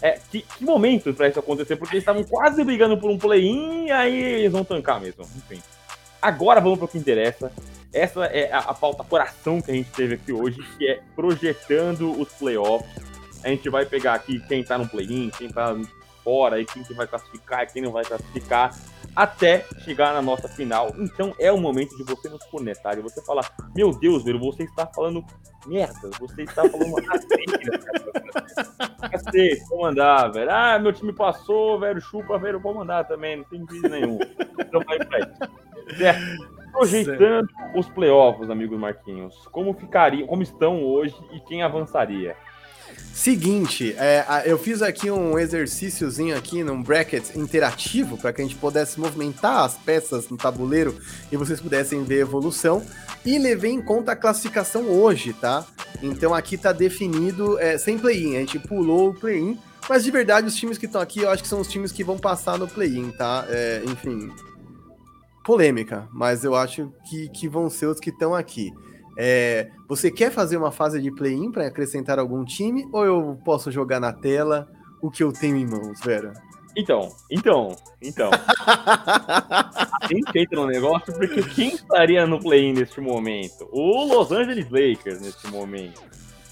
[0.01, 1.75] é, que, que momento para isso acontecer?
[1.75, 5.23] Porque eles estavam quase brigando por um play-in aí eles vão tancar mesmo.
[5.35, 5.61] Enfim.
[6.21, 7.51] Agora vamos para o que interessa.
[7.93, 12.11] Essa é a, a pauta coração que a gente teve aqui hoje, que é projetando
[12.19, 12.89] os playoffs.
[13.43, 15.75] A gente vai pegar aqui quem tá no play-in, quem tá
[16.23, 18.75] fora, e quem que vai classificar, quem não vai classificar
[19.15, 20.93] até chegar na nossa final.
[20.97, 24.63] Então é o momento de você nos conectar e você falar: Meu Deus, velho, você
[24.63, 25.24] está falando
[25.65, 26.95] merda, você está falando
[29.12, 30.52] cacete, vou mandar, velho.
[30.52, 34.19] Ah, meu time passou, velho, chupa, velho, vou mandar também, não tem vídeo nenhum.
[34.60, 35.97] Então vai pra isso.
[35.97, 36.62] Certo?
[36.71, 42.36] Projetando os playoffs, amigos Marquinhos, como ficariam, como estão hoje e quem avançaria?
[43.13, 48.56] Seguinte, é, eu fiz aqui um exercíciozinho aqui num bracket interativo para que a gente
[48.56, 50.97] pudesse movimentar as peças no tabuleiro
[51.32, 52.84] e vocês pudessem ver a evolução.
[53.26, 55.65] E levei em conta a classificação hoje, tá?
[56.02, 60.47] Então aqui tá definido é, sem play-in, a gente pulou o play-in, mas de verdade
[60.47, 62.67] os times que estão aqui eu acho que são os times que vão passar no
[62.67, 63.45] play-in, tá?
[63.50, 64.32] É, enfim,
[65.43, 68.71] polêmica, mas eu acho que, que vão ser os que estão aqui.
[69.23, 73.71] É, você quer fazer uma fase de play-in para acrescentar algum time ou eu posso
[73.71, 74.67] jogar na tela
[74.99, 76.34] o que eu tenho em mãos, Vera?
[76.75, 78.31] Então, então, então.
[78.65, 83.69] a gente entra no negócio porque quem estaria no play-in neste momento?
[83.71, 86.01] O Los Angeles Lakers neste momento.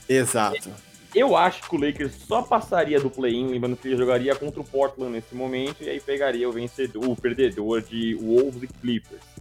[0.07, 0.69] Exato.
[1.15, 4.63] Eu acho que o Lakers só passaria do play-in, lembrando que ele jogaria contra o
[4.63, 9.38] Portland nesse momento, e aí pegaria o vencedor, o perdedor de Wolves e Clippers.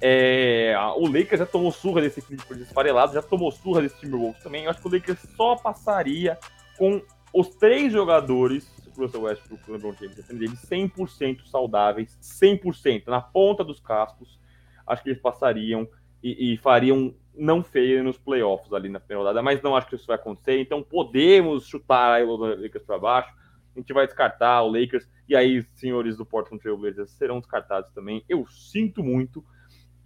[0.00, 4.64] É, o Lakers já tomou surra desse Clippers esfarelado, já tomou surra desse Timberwolves também.
[4.64, 6.38] Eu acho que o Lakers só passaria
[6.76, 7.00] com
[7.32, 14.40] os três jogadores, Russell Westbrook e LeBron James, 100% saudáveis, 100%, na ponta dos cascos.
[14.86, 15.88] Acho que eles passariam
[16.22, 19.96] e, e fariam não feio nos playoffs ali na primeira rodada, mas não acho que
[19.96, 20.60] isso vai acontecer.
[20.60, 23.34] Então podemos chutar o Lakers para baixo.
[23.74, 27.90] A gente vai descartar o Lakers e aí senhores do Portland Trail Blazers serão descartados
[27.90, 28.24] também.
[28.28, 29.44] Eu sinto muito.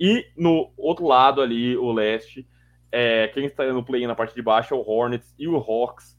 [0.01, 2.49] E no outro lado ali, o leste,
[2.91, 6.19] é, quem está no play na parte de baixo é o Hornets e o Hawks.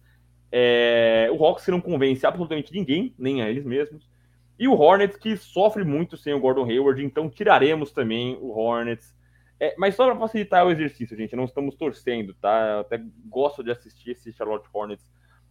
[0.52, 4.08] É, o Hawks que não convence absolutamente ninguém, nem a eles mesmos.
[4.60, 9.16] E o Hornets que sofre muito sem o Gordon Hayward, então tiraremos também o Hornets.
[9.60, 12.74] É, mas só para facilitar o exercício, gente, não estamos torcendo, tá?
[12.74, 15.08] Eu até gosto de assistir esse Charlotte Hornets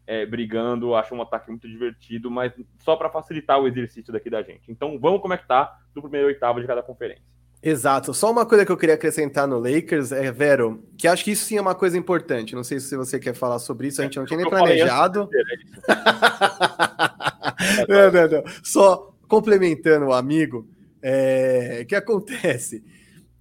[0.06, 4.42] é, brigando, acho um ataque muito divertido, mas só para facilitar o exercício daqui da
[4.42, 4.70] gente.
[4.70, 7.39] Então vamos como é que tá do primeiro oitavo de cada conferência.
[7.62, 8.14] Exato.
[8.14, 11.44] Só uma coisa que eu queria acrescentar no Lakers é, Vero, que acho que isso
[11.44, 12.54] sim é uma coisa importante.
[12.54, 15.28] Não sei se você quer falar sobre isso, a gente não tinha nem planejado.
[17.86, 18.42] não, não, não.
[18.62, 20.66] Só complementando o amigo,
[21.02, 21.80] é...
[21.82, 22.82] o que acontece?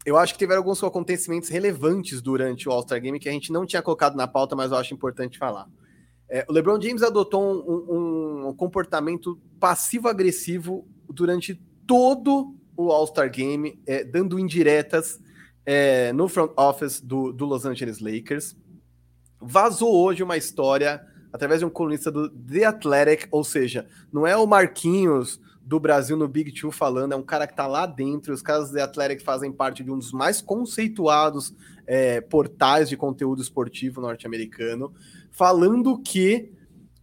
[0.05, 3.65] eu acho que tiveram alguns acontecimentos relevantes durante o All-Star Game que a gente não
[3.65, 5.67] tinha colocado na pauta, mas eu acho importante falar.
[6.27, 13.77] É, o LeBron James adotou um, um, um comportamento passivo-agressivo durante todo o All-Star Game,
[13.85, 15.19] é, dando indiretas
[15.65, 18.55] é, no front office do, do, Los Angeles Lakers.
[19.41, 24.37] Vazou hoje uma história através de um colunista do The Athletic, ou seja, não é
[24.37, 28.33] o Marquinhos do Brasil no Big Two falando, é um cara que está lá dentro.
[28.33, 31.53] Os caras do Athletic fazem parte de um dos mais conceituados
[31.85, 34.93] é, portais de conteúdo esportivo norte-americano,
[35.29, 36.53] falando que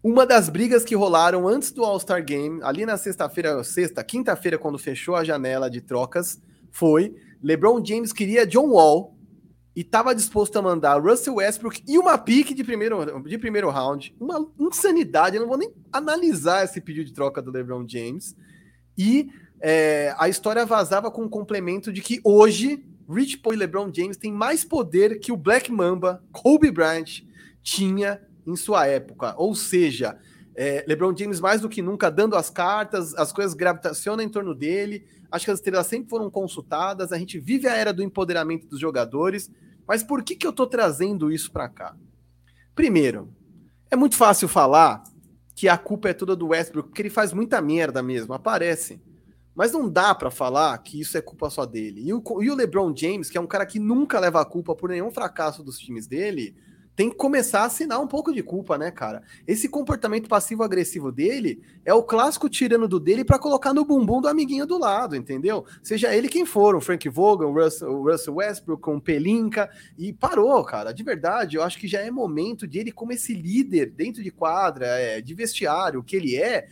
[0.08, 4.78] uma das brigas que rolaram antes do All-Star Game, ali na sexta-feira, sexta, quinta-feira, quando
[4.78, 6.40] fechou a janela de trocas,
[6.70, 9.16] foi LeBron James queria John Wall
[9.74, 14.14] e estava disposto a mandar Russell Westbrook e uma pique de primeiro, de primeiro round.
[14.20, 18.36] Uma insanidade, eu não vou nem analisar esse pedido de troca do LeBron James.
[18.96, 19.28] E
[19.60, 23.90] é, a história vazava com o um complemento de que hoje Rich Paul e LeBron
[23.92, 27.24] James têm mais poder que o Black Mamba, Kobe Bryant,
[27.60, 29.34] tinha em sua época.
[29.36, 30.18] Ou seja,
[30.54, 34.54] é, LeBron James mais do que nunca dando as cartas, as coisas gravitacionam em torno
[34.54, 35.06] dele.
[35.30, 37.12] Acho que as estrelas sempre foram consultadas.
[37.12, 39.50] A gente vive a era do empoderamento dos jogadores.
[39.86, 41.96] Mas por que, que eu estou trazendo isso para cá?
[42.74, 43.32] Primeiro,
[43.90, 45.02] é muito fácil falar
[45.54, 49.00] que a culpa é toda do Westbrook, porque ele faz muita merda mesmo, aparece.
[49.54, 52.02] Mas não dá para falar que isso é culpa só dele.
[52.06, 54.74] E o, e o LeBron James, que é um cara que nunca leva a culpa
[54.74, 56.54] por nenhum fracasso dos times dele,
[56.96, 59.22] tem que começar a assinar um pouco de culpa, né, cara?
[59.46, 64.28] Esse comportamento passivo-agressivo dele é o clássico tirando do dele para colocar no bumbum do
[64.28, 65.66] amiguinho do lado, entendeu?
[65.82, 70.10] Seja ele quem for, o Frank Vogel, o Russell, o Russell Westbrook, o Pelinka, e
[70.10, 70.92] parou, cara.
[70.92, 74.30] De verdade, eu acho que já é momento de ele, como esse líder dentro de
[74.30, 76.66] quadra, é, de vestiário, que ele é,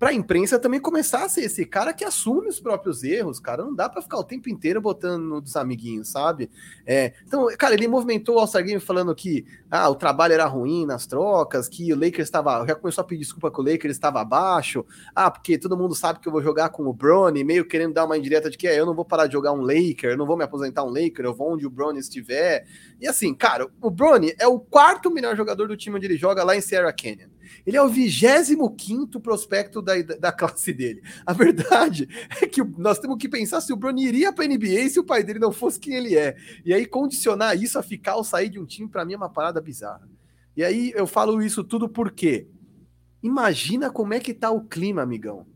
[0.00, 3.62] para a imprensa também começar a ser esse cara que assume os próprios erros, cara.
[3.62, 6.50] Não dá para ficar o tempo inteiro botando no dos amiguinhos, sabe?
[6.86, 10.86] É, então, cara, ele movimentou o All-Star Game falando que ah, o trabalho era ruim
[10.86, 12.66] nas trocas, que o Lakers estava.
[12.66, 14.86] Já começou a pedir desculpa que o Lakers estava abaixo.
[15.14, 18.06] Ah, porque todo mundo sabe que eu vou jogar com o Bronny, meio querendo dar
[18.06, 20.24] uma indireta de que é, eu não vou parar de jogar um Laker, eu não
[20.24, 22.66] vou me aposentar um Laker, eu vou onde o Bronny estiver.
[22.98, 26.42] E assim, cara, o Bronny é o quarto melhor jogador do time onde ele joga
[26.42, 27.28] lá em Sierra Canyon.
[27.66, 31.02] Ele é o 25 prospecto da, da classe dele.
[31.24, 32.08] A verdade
[32.40, 35.04] é que nós temos que pensar se o Bruno iria para a NBA se o
[35.04, 36.36] pai dele não fosse quem ele é.
[36.64, 39.30] E aí condicionar isso a ficar ou sair de um time, para mim, é uma
[39.30, 40.08] parada bizarra.
[40.56, 42.46] E aí eu falo isso tudo porque
[43.22, 45.46] imagina como é que tá o clima, amigão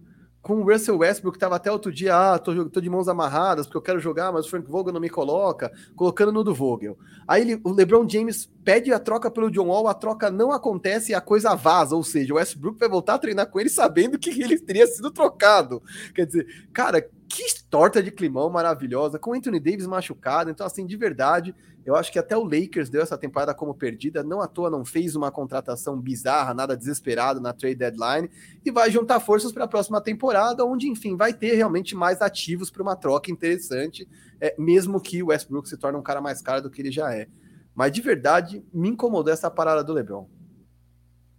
[0.44, 3.66] com o Russell Westbrook, que estava até outro dia, ah, tô, tô, de mãos amarradas,
[3.66, 6.98] porque eu quero jogar, mas o Frank Vogel não me coloca, colocando no do Vogel.
[7.26, 11.12] Aí ele, o LeBron James pede a troca pelo John Wall, a troca não acontece
[11.12, 14.18] e a coisa vaza, ou seja, o Westbrook vai voltar a treinar com ele sabendo
[14.18, 15.82] que ele teria sido trocado.
[16.14, 20.96] Quer dizer, cara, que torta de climão maravilhosa, com Anthony Davis machucado, então assim, de
[20.96, 24.70] verdade, eu acho que até o Lakers deu essa temporada como perdida, não à toa
[24.70, 28.30] não fez uma contratação bizarra, nada desesperado na trade deadline,
[28.64, 32.70] e vai juntar forças para a próxima temporada, onde, enfim, vai ter realmente mais ativos
[32.70, 34.08] para uma troca interessante,
[34.40, 37.12] é, mesmo que o Westbrook se torne um cara mais caro do que ele já
[37.12, 37.28] é.
[37.74, 40.28] Mas de verdade, me incomodou essa parada do LeBron.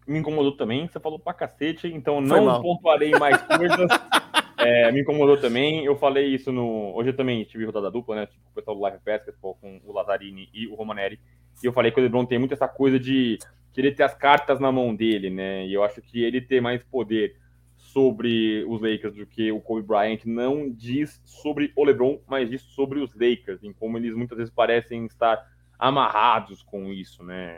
[0.07, 3.87] Me incomodou também, você falou pra cacete, então não pontuarei mais coisas.
[4.57, 5.85] É, me incomodou também.
[5.85, 6.95] Eu falei isso no.
[6.95, 8.25] Hoje eu também tive rodada dupla, né?
[8.25, 11.19] Tipo, o pessoal do Live Basketball com o Lazzarini e o Romanelli.
[11.61, 13.37] E eu falei que o LeBron tem muito essa coisa de
[13.73, 15.67] querer ter as cartas na mão dele, né?
[15.67, 17.35] E eu acho que ele ter mais poder
[17.75, 22.61] sobre os Lakers do que o Kobe Bryant não diz sobre o LeBron, mas diz
[22.61, 25.45] sobre os Lakers, em como eles muitas vezes parecem estar
[25.77, 27.57] amarrados com isso, né?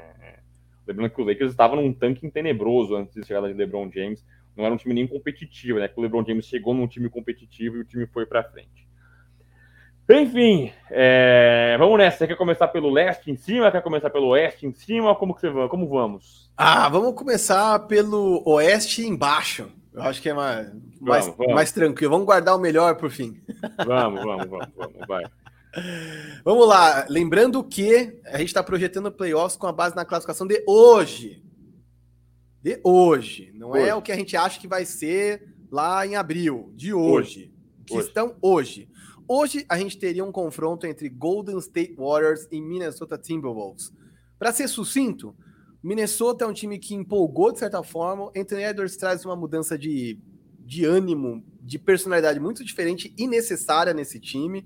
[0.88, 4.26] Lembrando que os Lakers estavam num tanque tenebroso antes de chegar de LeBron James
[4.58, 5.88] não era um time nem competitivo, né?
[5.88, 8.88] Que o LeBron James chegou num time competitivo e o time foi para frente.
[10.10, 11.76] Enfim, é...
[11.78, 12.18] vamos nessa.
[12.18, 13.72] Você quer começar pelo leste em cima?
[13.72, 15.14] Quer começar pelo oeste em cima?
[15.16, 15.68] Como que você vai?
[15.68, 16.50] Como vamos?
[16.58, 19.70] Ah, vamos começar pelo oeste embaixo.
[19.94, 21.54] Eu acho que é mais, vamos, mais, vamos.
[21.54, 22.12] mais tranquilo.
[22.12, 23.40] Vamos guardar o melhor por fim.
[23.86, 25.24] Vamos, vamos, vamos, vamos, vai.
[26.44, 27.06] Vamos lá.
[27.10, 31.44] Lembrando que a gente está projetando playoffs com a base na classificação de hoje.
[32.62, 33.52] De hoje.
[33.56, 33.90] Não é hoje.
[33.90, 36.72] é o que a gente acha que vai ser lá em abril.
[36.76, 37.12] De hoje.
[37.12, 37.54] hoje.
[37.86, 38.08] Que hoje.
[38.08, 38.90] estão hoje.
[39.28, 43.92] Hoje a gente teria um confronto entre Golden State Warriors e Minnesota Timberwolves.
[44.40, 45.36] Para ser sucinto,
[45.84, 48.32] Minnesota é um time que empolgou de certa forma.
[48.36, 50.20] Anthony Edwards traz uma mudança de,
[50.60, 54.66] de ânimo, de personalidade muito diferente e necessária nesse time.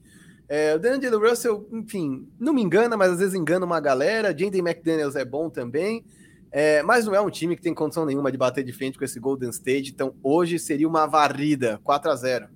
[0.53, 4.37] É, o D'Angelo Russell, enfim, não me engana, mas às vezes engana uma galera.
[4.37, 6.03] Jaden McDaniels é bom também.
[6.51, 9.05] É, mas não é um time que tem condição nenhuma de bater de frente com
[9.05, 9.91] esse Golden State.
[9.91, 12.47] Então hoje seria uma varrida, 4 a 0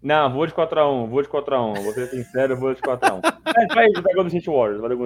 [0.00, 1.82] não, vou de 4x1, vou de 4x1.
[1.82, 3.20] Vou ser sincero, vou de 4x1.
[3.24, 5.04] É, vai jogar Golden State Warriors, valeu,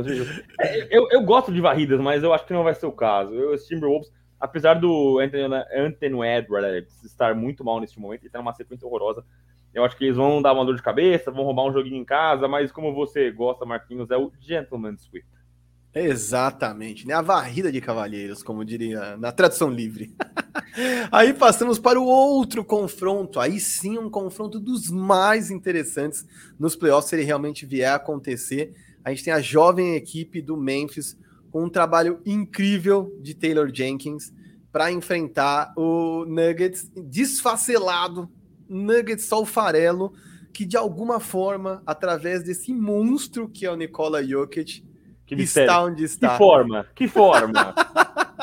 [0.61, 3.33] é, eu, eu gosto de varridas, mas eu acho que não vai ser o caso.
[3.33, 8.41] Eu, os Timberwolves, apesar do Anthony, Anthony Edwards estar muito mal neste momento, ele está
[8.41, 9.25] numa sequência horrorosa,
[9.73, 12.05] eu acho que eles vão dar uma dor de cabeça, vão roubar um joguinho em
[12.05, 15.27] casa, mas como você gosta, Marquinhos, é o Gentleman Sweep.
[15.93, 17.15] Exatamente, né?
[17.15, 20.15] A varrida de cavalheiros, como diria na tradução livre.
[21.11, 23.41] Aí passamos para o outro confronto.
[23.41, 26.25] Aí sim, um confronto dos mais interessantes
[26.59, 28.73] nos playoffs, se ele realmente vier a acontecer.
[29.05, 31.19] A gente tem a jovem equipe do Memphis
[31.51, 34.33] com um trabalho incrível de Taylor Jenkins
[34.71, 38.31] para enfrentar o Nuggets desfacelado,
[38.71, 40.13] Nuggets só o farelo,
[40.53, 44.85] que de alguma forma, através desse monstro que é o Nikola Jokic,
[45.27, 46.31] que está onde está.
[46.31, 46.87] Que forma?
[46.95, 47.75] Que forma?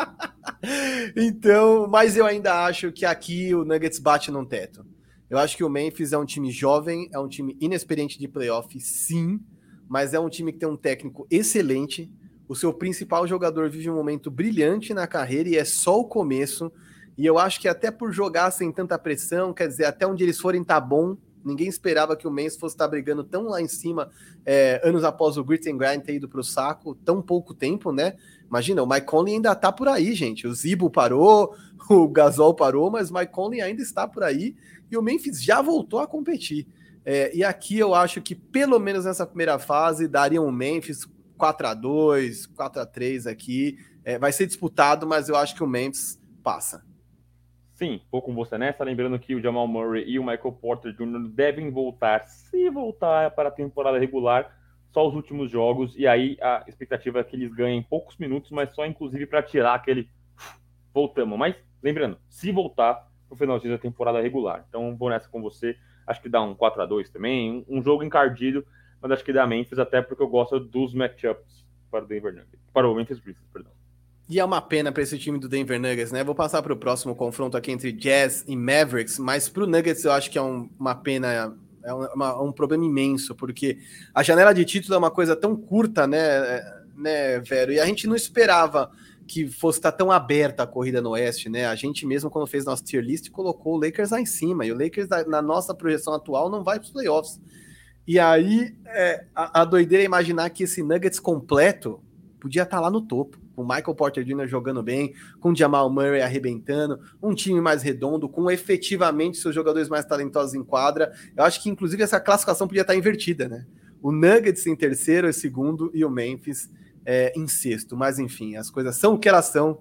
[1.15, 4.85] então, mas eu ainda acho que aqui o Nuggets bate num teto.
[5.29, 8.79] Eu acho que o Memphis é um time jovem, é um time inexperiente de playoff,
[8.79, 9.39] sim,
[9.87, 12.09] mas é um time que tem um técnico excelente.
[12.47, 16.71] O seu principal jogador vive um momento brilhante na carreira e é só o começo.
[17.17, 20.39] E eu acho que até por jogar sem tanta pressão, quer dizer, até onde eles
[20.39, 24.09] forem tá bom, Ninguém esperava que o Memphis fosse estar brigando tão lá em cima
[24.45, 27.93] é, anos após o Grit and Grind ter ido para o saco, tão pouco tempo,
[27.93, 28.15] né?
[28.45, 30.45] Imagina, o Mike Conley ainda tá por aí, gente.
[30.45, 31.55] O Zibo parou,
[31.89, 34.55] o Gasol parou, mas o Mike Conley ainda está por aí
[34.91, 36.67] e o Memphis já voltou a competir.
[37.05, 41.67] É, e aqui eu acho que pelo menos nessa primeira fase daria um Memphis 4
[41.67, 43.77] a 2 4 a 3 aqui.
[44.03, 46.86] É, vai ser disputado, mas eu acho que o Memphis passa.
[47.77, 48.83] Sim, vou com você nessa.
[48.83, 51.29] Lembrando que o Jamal Murray e o Michael Porter Jr.
[51.29, 54.51] devem voltar, se voltar para a temporada regular,
[54.89, 55.95] só os últimos jogos.
[55.95, 59.75] E aí a expectativa é que eles ganhem poucos minutos, mas só inclusive para tirar
[59.75, 60.09] aquele.
[60.91, 61.37] Voltamos.
[61.37, 64.65] Mas lembrando, se voltar no finalzinho da temporada regular.
[64.67, 65.77] Então vou nessa com você.
[66.07, 67.63] Acho que dá um 4 a 2 também.
[67.69, 68.65] Um, jogo encardido,
[68.99, 72.71] mas acho que dá Memphis, até porque eu gosto dos matchups para o Denver Nuggets.
[72.73, 73.71] Para o Memphis Grizzlies, perdão.
[74.29, 76.21] E é uma pena para esse time do Denver Nuggets, né?
[76.21, 80.03] Vou passar para o próximo confronto aqui entre Jazz e Mavericks, mas para o Nuggets
[80.03, 83.77] eu acho que é um, uma pena, é uma, um problema imenso, porque
[84.13, 86.61] a janela de título é uma coisa tão curta, né,
[86.97, 87.71] né, Vero?
[87.71, 88.91] E a gente não esperava
[89.25, 91.65] que fosse estar tá tão aberta a corrida no Oeste, né?
[91.65, 94.73] A gente mesmo, quando fez nosso tier list, colocou o Lakers lá em cima, e
[94.73, 97.39] o Lakers, na nossa projeção atual, não vai para os playoffs.
[98.05, 102.01] E aí, é, a, a doideira é imaginar que esse Nuggets completo
[102.41, 104.45] podia estar tá lá no topo com Michael Porter Jr.
[104.45, 110.05] jogando bem, com Jamal Murray arrebentando, um time mais redondo, com efetivamente seus jogadores mais
[110.05, 111.11] talentosos em quadra.
[111.35, 113.65] Eu acho que, inclusive, essa classificação podia estar invertida, né?
[113.99, 116.69] O Nuggets em terceiro e segundo e o Memphis
[117.03, 117.97] é, em sexto.
[117.97, 119.79] Mas, enfim, as coisas são o que elas são.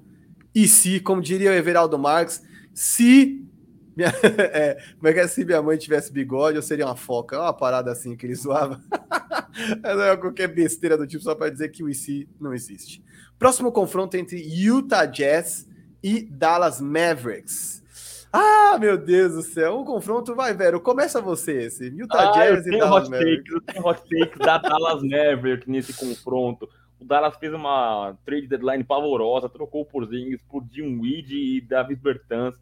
[0.54, 3.46] E se, como diria o Everaldo Marques, se
[3.94, 4.08] minha,
[4.52, 7.36] é, como é que é se minha mãe tivesse bigode, eu seria uma foca.
[7.36, 8.80] É uma parada assim que ele zoava.
[9.84, 13.04] não é qualquer besteira do tipo só para dizer que o IC não existe.
[13.38, 15.68] Próximo confronto entre Utah Jazz
[16.02, 17.84] e Dallas Mavericks.
[18.32, 21.86] Ah, meu Deus do céu, um confronto, vai, Vero, começa você esse.
[21.88, 23.52] Utah ah, Jazz e Dallas Mavericks.
[23.52, 26.68] Takes, eu tenho hot takes da Dallas Mavericks nesse confronto.
[26.98, 32.00] O Dallas fez uma trade deadline pavorosa, trocou por Zings, por Jim Weed e David
[32.00, 32.54] Bertans.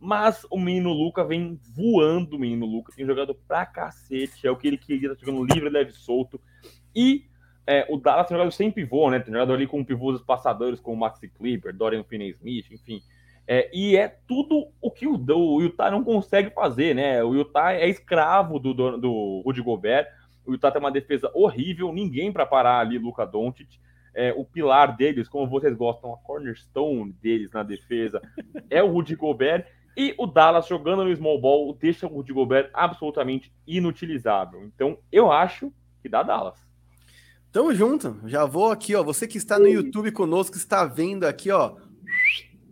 [0.00, 2.92] Mas o menino Luca vem voando, o menino Luca.
[2.96, 4.46] Tem jogado pra cacete.
[4.46, 6.40] É o que ele queria, tá jogando livre, leve, solto.
[6.94, 7.26] E
[7.66, 9.20] é, o Dallas tem jogado sem pivô, né?
[9.20, 13.00] Tem jogado ali com pivôs passadores como Maxi Clipper, Dorian Finney-Smith, enfim.
[13.46, 17.22] É, e é tudo o que o, o, Utah não consegue fazer, né?
[17.22, 20.08] O Utah é escravo do, do, do Rudy Gobert.
[20.44, 23.80] O Utah tem uma defesa horrível, ninguém para parar ali Luca Doncic.
[24.14, 28.20] É, o pilar deles, como vocês gostam, a cornerstone deles na defesa
[28.68, 29.66] é o Rudy Gobert.
[29.96, 34.64] E o Dallas jogando no small ball deixa o Rudy Gobert absolutamente inutilizável.
[34.64, 36.71] Então, eu acho que dá Dallas.
[37.52, 38.16] Tamo junto.
[38.24, 39.02] Já vou aqui, ó.
[39.02, 41.76] Você que está no YouTube conosco, está vendo aqui, ó.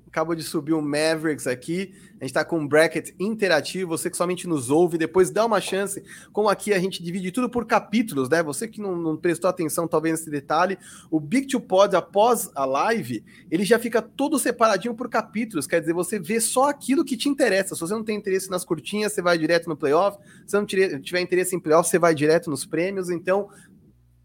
[0.07, 1.95] Acabou de subir o Mavericks aqui.
[2.21, 3.91] A gente está com um bracket interativo.
[3.91, 6.03] Você que somente nos ouve, depois dá uma chance.
[6.33, 8.43] Como aqui a gente divide tudo por capítulos, né?
[8.43, 10.79] Você que não, não prestou atenção, talvez, nesse detalhe.
[11.11, 15.67] O Big Two Pod, após a live, ele já fica todo separadinho por capítulos.
[15.67, 17.75] Quer dizer, você vê só aquilo que te interessa.
[17.75, 20.19] Se você não tem interesse nas curtinhas, você vai direto no playoff.
[20.47, 23.11] Se não tiver interesse em playoff, você vai direto nos prêmios.
[23.11, 23.49] Então,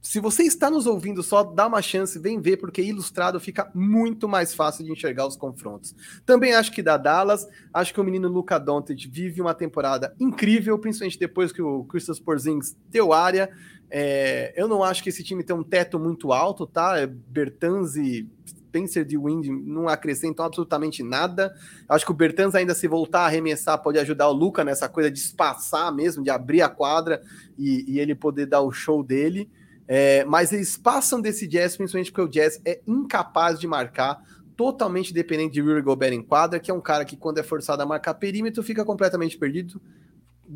[0.06, 4.30] se você está nos ouvindo só, dá uma chance, vem ver, porque ilustrado fica muito
[4.30, 5.96] mais fácil de enxergar os confrontos.
[6.24, 10.78] Também acho que da Dallas, acho que o menino Luca Doncic vive uma temporada incrível,
[10.78, 13.50] principalmente depois que o Christos Porzingis deu área.
[13.90, 17.00] É, eu não acho que esse time tem um teto muito alto, tá?
[17.00, 21.52] É Bertans e Spencer de Wind não acrescentam absolutamente nada.
[21.90, 25.10] Acho que o Bertans ainda se voltar a arremessar pode ajudar o Luca nessa coisa
[25.10, 27.24] de espaçar mesmo, de abrir a quadra
[27.58, 29.50] e, e ele poder dar o show dele.
[29.88, 34.22] É, mas eles passam desse Jazz, principalmente porque o Jazz é incapaz de marcar,
[34.56, 37.84] totalmente dependente de Rudy Gobert em quadra, que é um cara que, quando é forçado
[37.84, 39.82] a marcar perímetro, fica completamente perdido.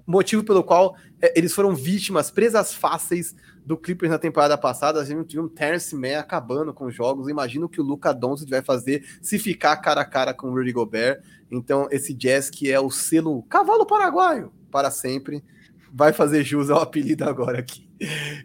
[0.06, 5.02] Motivo pelo qual é, eles foram vítimas, presas fáceis do Clippers na temporada passada.
[5.02, 7.28] A gente viu um Terence Mann acabando com os jogos.
[7.28, 10.54] Imagina o que o Luca Doncic vai fazer se ficar cara a cara com o
[10.54, 11.22] Rudy Gobert.
[11.52, 15.44] Então, esse Jazz que é o selo cavalo paraguaio para sempre,
[15.92, 17.89] vai fazer jus ao apelido agora aqui.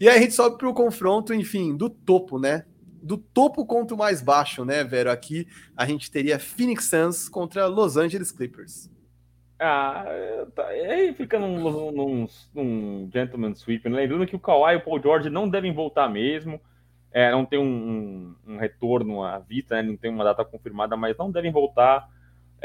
[0.01, 2.65] E aí a gente sobe para o confronto, enfim, do topo, né?
[3.03, 5.11] Do topo contra o mais baixo, né, Vero?
[5.11, 5.47] Aqui
[5.77, 8.91] a gente teria Phoenix Suns contra Los Angeles Clippers.
[9.59, 10.05] Ah,
[10.55, 13.89] tá, aí fica num, num, num gentleman sweep.
[13.89, 13.99] Né?
[13.99, 16.61] Lembrando que o Kawhi e o Paul George não devem voltar mesmo.
[17.13, 19.83] É, não tem um, um, retorno à vista, né?
[19.83, 22.09] não tem uma data confirmada, mas não devem voltar.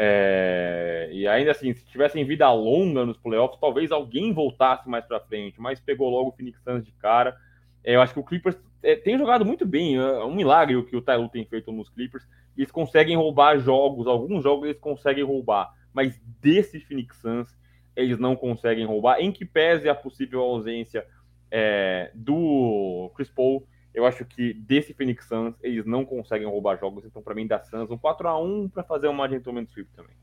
[0.01, 5.19] É, e ainda assim, se tivessem vida longa nos playoffs, talvez alguém voltasse mais para
[5.19, 7.35] frente, mas pegou logo o Phoenix Suns de cara.
[7.83, 10.85] É, eu acho que o Clippers é, tem jogado muito bem, é um milagre o
[10.85, 12.25] que o Tyloo tem feito nos Clippers.
[12.57, 17.53] Eles conseguem roubar jogos, alguns jogos eles conseguem roubar, mas desse Phoenix Suns
[17.93, 21.05] eles não conseguem roubar, em que pese a possível ausência
[21.51, 27.05] é, do Chris Paul eu acho que desse Phoenix Suns eles não conseguem roubar jogos,
[27.05, 30.15] então para mim dá Suns um 4 a 1 para fazer uma gentleman sweep também.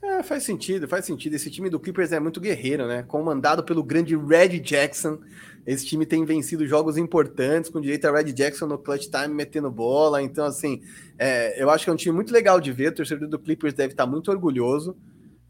[0.00, 1.34] É, faz sentido, faz sentido.
[1.34, 3.02] Esse time do Clippers é muito guerreiro, né?
[3.02, 5.18] Comandado pelo grande Red Jackson.
[5.66, 9.70] Esse time tem vencido jogos importantes, com direito a Red Jackson no clutch time metendo
[9.70, 10.22] bola.
[10.22, 10.80] Então, assim,
[11.18, 12.92] é, eu acho que é um time muito legal de ver.
[12.92, 14.96] O torcedor do Clippers deve estar muito orgulhoso.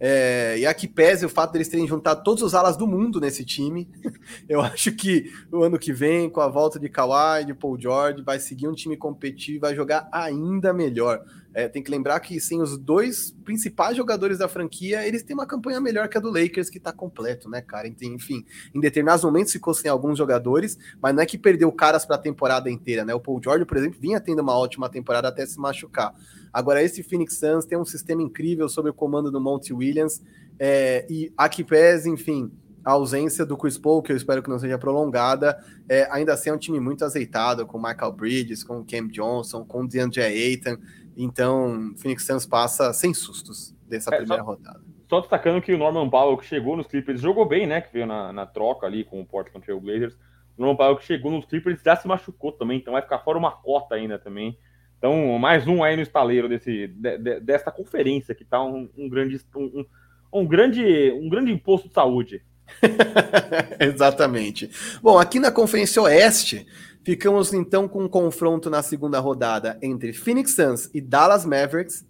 [0.01, 3.45] É, e aqui pese o fato deles terem juntado todos os alas do mundo nesse
[3.45, 3.89] time.
[4.49, 8.23] Eu acho que o ano que vem, com a volta de Kawhi, de Paul George,
[8.23, 11.25] vai seguir um time competitivo e vai jogar ainda melhor.
[11.59, 15.45] É, tem que lembrar que sem os dois principais jogadores da franquia, eles têm uma
[15.45, 17.89] campanha melhor que a do Lakers, que tá completo, né, cara?
[17.89, 22.15] Enfim, em determinados momentos ficou sem alguns jogadores, mas não é que perdeu caras para
[22.15, 23.13] a temporada inteira, né?
[23.13, 26.15] O Paul George, por exemplo, vinha tendo uma ótima temporada até se machucar.
[26.53, 30.23] Agora, esse Phoenix Suns tem um sistema incrível sob o comando do Monty Williams,
[30.61, 32.53] é, e aqui pese, enfim,
[32.85, 36.51] a ausência do Chris Paul, que eu espero que não seja prolongada, é, ainda assim
[36.51, 40.79] é um time muito azeitado, com Michael Bridges, com Cam Johnson, com DeAndre Ayton,
[41.21, 44.81] então, Phoenix Suns passa sem sustos dessa é, primeira só, rodada.
[45.11, 47.81] Só destacando que o Norman Powell, que chegou nos Clippers, jogou bem, né?
[47.81, 50.14] Que veio na, na troca ali com o Portland Trail Blazers.
[50.57, 53.37] O Norman Powell, que chegou nos Clippers, já se machucou também, então vai ficar fora
[53.37, 54.57] uma cota ainda também.
[54.97, 59.09] Então, mais um aí no estaleiro desse, de, de, dessa conferência que tá um, um
[59.09, 59.85] grande, um,
[60.33, 62.43] um, grande, um grande imposto de saúde.
[63.81, 64.71] Exatamente.
[65.03, 66.66] Bom, aqui na Conferência Oeste,
[67.05, 72.07] Ficamos então com um confronto na segunda rodada entre Phoenix Suns e Dallas Mavericks.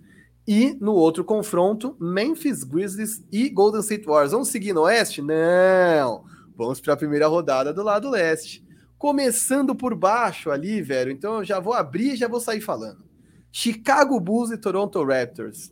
[0.47, 4.33] E no outro confronto, Memphis Grizzlies e Golden State Warriors.
[4.33, 5.21] Vamos seguir no Oeste?
[5.21, 6.25] Não!
[6.57, 8.67] Vamos para a primeira rodada do lado leste.
[8.97, 11.13] Começando por baixo ali, velho.
[11.13, 13.05] Então eu já vou abrir e já vou sair falando.
[13.53, 15.71] Chicago Bulls e Toronto Raptors.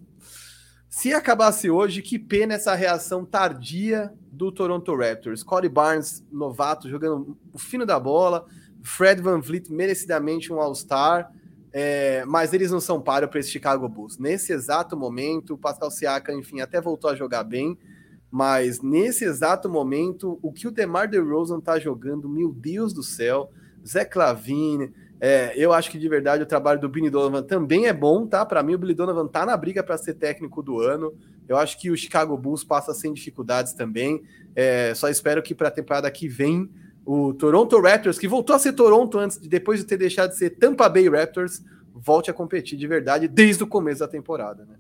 [0.89, 5.43] Se acabasse hoje, que pena essa reação tardia do Toronto Raptors.
[5.43, 8.47] Corey Barnes, novato, jogando o fino da bola
[8.83, 11.33] Fred Van Vliet merecidamente um All-Star,
[11.73, 14.19] é, mas eles não são páreo para esse Chicago Bulls.
[14.19, 17.77] Nesse exato momento, o Pascal Siakam, enfim, até voltou a jogar bem,
[18.31, 23.51] mas nesse exato momento, o que o DeMar DeRozan tá jogando, meu Deus do céu,
[23.87, 27.93] Zé Clavine, é, eu acho que de verdade o trabalho do Billy Donovan também é
[27.93, 28.45] bom, tá?
[28.45, 31.15] Para mim, o Billy Donovan tá na briga para ser técnico do ano.
[31.49, 34.23] Eu acho que o Chicago Bulls passa sem dificuldades também.
[34.55, 36.71] É, só espero que para a temporada que vem
[37.07, 40.51] o Toronto Raptors, que voltou a ser Toronto antes, depois de ter deixado de ser
[40.51, 44.77] Tampa Bay Raptors, volte a competir de verdade desde o começo da temporada, né?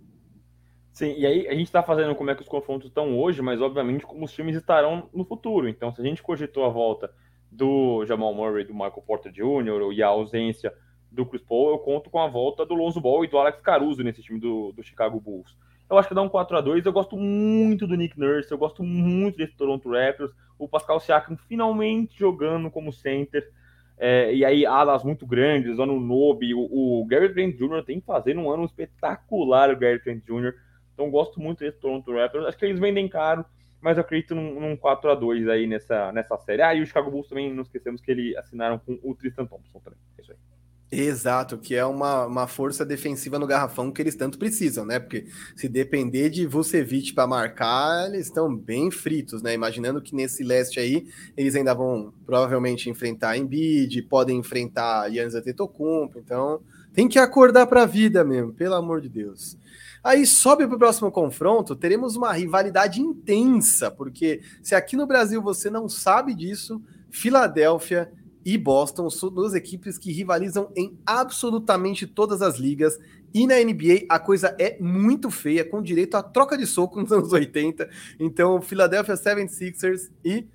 [0.92, 3.60] Sim, e aí a gente está fazendo como é que os confrontos estão hoje, mas
[3.60, 5.68] obviamente como os times estarão no futuro.
[5.68, 7.12] Então, se a gente cogitou a volta
[7.50, 9.92] do Jamal Murray, do Michael Porter Jr.
[9.92, 10.72] e a ausência
[11.12, 14.02] do Chris Paul, eu conto com a volta do Lonzo Ball e do Alex Caruso
[14.02, 15.56] nesse time do, do Chicago Bulls.
[15.88, 18.58] Eu acho que dá um 4 a 2 Eu gosto muito do Nick Nurse, eu
[18.58, 20.32] gosto muito desse Toronto Raptors.
[20.59, 23.50] O Pascal Siakam finalmente jogando como center.
[23.98, 27.82] É, e aí, alas muito grandes, ano Nobe, o, o Gary Trent Jr.
[27.84, 30.54] tem que fazer um ano espetacular, o Gary Trent Jr.
[30.92, 32.46] Então gosto muito desse Toronto Raptors.
[32.46, 33.44] Acho que eles vendem caro,
[33.80, 36.62] mas eu acredito num, num 4 a 2 aí nessa, nessa série.
[36.62, 39.78] Ah, e o Chicago Bulls também, não esquecemos que eles assinaram com o Tristan Thompson
[39.80, 39.98] também.
[40.18, 40.55] É isso aí.
[40.91, 45.01] Exato, que é uma, uma força defensiva no garrafão que eles tanto precisam, né?
[45.01, 45.26] Porque
[45.57, 49.53] se depender de Vucevic para marcar, eles estão bem fritos, né?
[49.53, 56.20] Imaginando que nesse leste aí eles ainda vão provavelmente enfrentar Embiid, podem enfrentar Yannis Antetokounmpo,
[56.20, 56.61] então
[56.95, 59.59] tem que acordar para a vida mesmo, pelo amor de Deus.
[60.05, 65.43] Aí sobe para o próximo confronto, teremos uma rivalidade intensa, porque se aqui no Brasil
[65.43, 66.80] você não sabe disso,
[67.11, 68.09] Filadélfia
[68.47, 72.97] e Boston são duas equipes que rivalizam em absolutamente todas as ligas.
[73.34, 77.11] E na NBA a coisa é muito feia, com direito a troca de soco nos
[77.11, 77.90] anos 80.
[78.20, 80.47] Então, Philadelphia 76ers e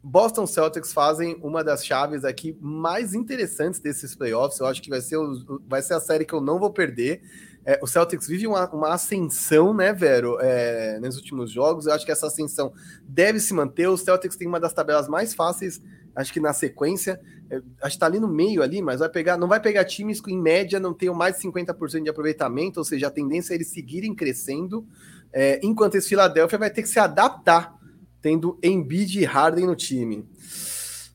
[0.00, 4.60] Boston Celtics fazem uma das chaves aqui mais interessantes desses playoffs.
[4.60, 5.18] Eu acho que vai ser,
[5.66, 7.20] vai ser a série que eu não vou perder.
[7.66, 11.86] É, o Celtics vive uma, uma ascensão, né, Vero, é, nos últimos jogos.
[11.86, 13.88] Eu acho que essa ascensão deve se manter.
[13.88, 15.82] O Celtics tem uma das tabelas mais fáceis,
[16.20, 17.20] acho que na sequência.
[17.50, 20.20] É, acho que tá ali no meio ali, mas vai pegar, não vai pegar times
[20.20, 23.56] que em média não tenham mais de 50% de aproveitamento, ou seja, a tendência é
[23.56, 24.86] eles seguirem crescendo.
[25.32, 27.74] É, enquanto esse Philadelphia vai ter que se adaptar,
[28.20, 30.26] tendo Embiid e Harden no time.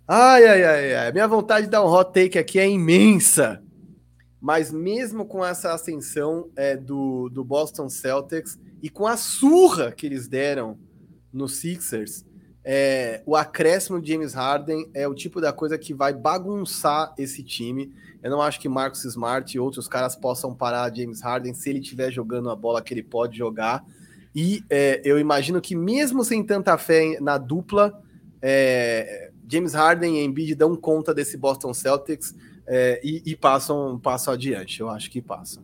[0.07, 1.11] Ai, ai, ai, ai.
[1.11, 3.61] Minha vontade de dar um hot take aqui é imensa
[4.43, 10.05] mas mesmo com essa ascensão é, do, do Boston Celtics e com a surra que
[10.05, 10.77] eles deram
[11.31, 12.25] no Sixers,
[12.65, 17.43] é, o acréscimo de James Harden é o tipo da coisa que vai bagunçar esse
[17.43, 17.91] time.
[18.21, 21.79] Eu não acho que Marcus Smart e outros caras possam parar James Harden se ele
[21.79, 23.85] estiver jogando a bola que ele pode jogar.
[24.33, 28.01] E é, eu imagino que mesmo sem tanta fé na dupla,
[28.41, 32.33] é, James Harden e Embiid dão conta desse Boston Celtics
[32.65, 34.79] é, e, e, passam, passam adiante.
[34.79, 35.61] Eu acho que passam.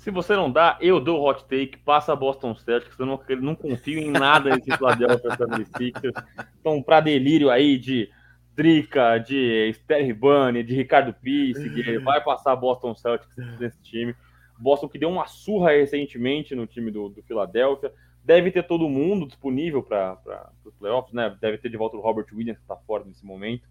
[0.00, 2.98] Se você não dá, eu dou o hot take, passa a Boston Celtics.
[2.98, 6.24] Eu não, não confio em nada nesse Philadelphia 76ers.
[6.58, 8.10] Então, para delírio aí de
[8.56, 14.14] Drica, de Sterling Bunny, de Ricardo Pisse, vai passar Boston Celtics nesse time.
[14.58, 17.92] Boston que deu uma surra recentemente no time do, do Philadelphia.
[18.24, 20.18] Deve ter todo mundo disponível para
[20.64, 21.36] os playoffs, né?
[21.38, 23.68] Deve ter de volta o Robert Williams, que está fora nesse momento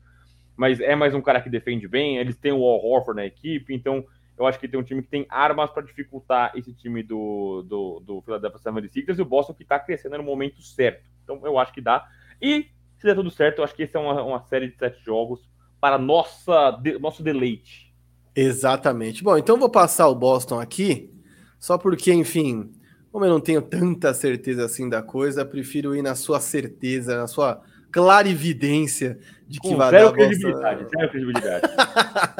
[0.55, 2.17] mas é mais um cara que defende bem.
[2.17, 4.05] Eles têm o Al Horford na equipe, então
[4.39, 7.99] eu acho que tem um time que tem armas para dificultar esse time do, do,
[7.99, 11.03] do Philadelphia 76ers e o Boston que está crescendo no momento certo.
[11.23, 12.07] Então eu acho que dá.
[12.41, 12.67] E
[12.97, 15.41] se der tudo certo, eu acho que essa é uma, uma série de sete jogos
[15.81, 17.93] para nossa, de, nosso deleite.
[18.33, 19.21] Exatamente.
[19.23, 21.11] Bom, então vou passar o Boston aqui,
[21.59, 22.71] só porque, enfim,
[23.11, 27.27] como eu não tenho tanta certeza assim da coisa, prefiro ir na sua certeza, na
[27.27, 27.61] sua
[27.91, 29.19] clarividência
[29.49, 30.97] de que Com vai zero dar credibilidade, bosta...
[30.97, 31.67] zero credibilidade.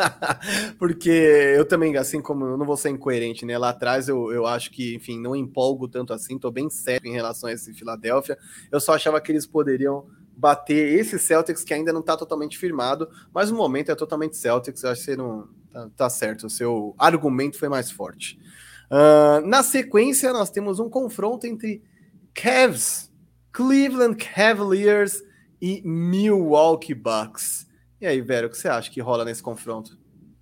[0.78, 3.58] Porque eu também, assim como eu não vou ser incoerente, né?
[3.58, 7.14] Lá atrás eu, eu acho que, enfim, não empolgo tanto assim, tô bem sério em
[7.14, 8.38] relação a esse Philadelphia.
[8.72, 10.06] Eu só achava que eles poderiam
[10.38, 14.84] bater esse Celtics que ainda não tá totalmente firmado, mas o momento é totalmente Celtics,
[14.84, 18.40] eu acho que você não tá, tá certo, o seu argumento foi mais forte.
[18.92, 21.82] Uh, na sequência, nós temos um confronto entre
[22.36, 23.12] Cavs,
[23.52, 25.24] Cleveland Cavaliers
[25.62, 27.70] e Milwaukee Bucks.
[28.02, 29.98] E aí, Vero, o que você acha que rola nesse confronto?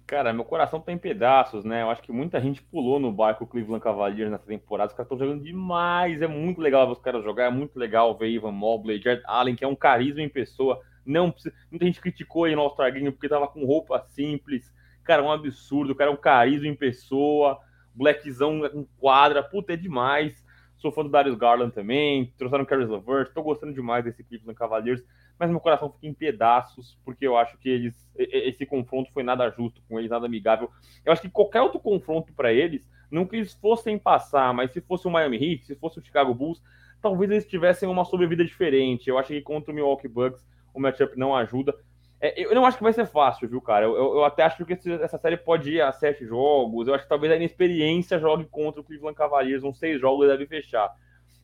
[0.05, 1.82] Cara, meu coração tá em pedaços, né?
[1.82, 4.89] Eu acho que muita gente pulou no barco Cleveland Cavaliers nessa temporada.
[4.89, 6.22] Os caras estão jogando demais.
[6.22, 7.47] É muito legal ver os caras jogar.
[7.47, 10.80] É muito legal ver Ivan Mobley, Jared Allen, que é um carisma em pessoa.
[11.05, 11.53] Não precisa...
[11.70, 14.72] Muita gente criticou aí no All-Star porque tava com roupa simples.
[15.03, 15.91] Cara, um absurdo.
[15.91, 17.59] O cara é um carisma em pessoa.
[17.93, 19.43] Blackzão com quadra.
[19.43, 20.41] Puta, é demais.
[20.78, 22.34] Sou fã do Darius Garland também.
[22.38, 23.34] Trouxeram o Caris LeVert.
[23.34, 25.03] Tô gostando demais desse Cleveland Cavaliers.
[25.39, 29.49] Mas meu coração fica em pedaços, porque eu acho que eles esse confronto foi nada
[29.51, 30.69] justo com eles, nada amigável.
[31.05, 34.82] Eu acho que qualquer outro confronto para eles, não que eles fossem passar, mas se
[34.82, 36.61] fosse o Miami Heat, se fosse o Chicago Bulls,
[37.01, 39.09] talvez eles tivessem uma sobrevida diferente.
[39.09, 41.75] Eu acho que contra o Milwaukee Bucks o matchup não ajuda.
[42.20, 43.86] É, eu não acho que vai ser fácil, viu, cara?
[43.86, 46.88] Eu, eu até acho que essa série pode ir a sete jogos.
[46.88, 49.63] Eu acho que talvez a inexperiência jogue contra o Cleveland Cavaliers.
[49.63, 50.91] Uns seis jogos deve fechar.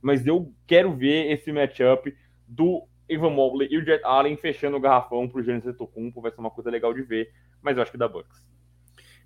[0.01, 2.13] Mas eu quero ver esse matchup
[2.47, 6.21] do Ivan Mobley e o Jet Allen fechando o garrafão pro Giannis Antetokounmpo.
[6.21, 7.31] Vai ser uma coisa legal de ver.
[7.61, 8.43] Mas eu acho que dá Bucks.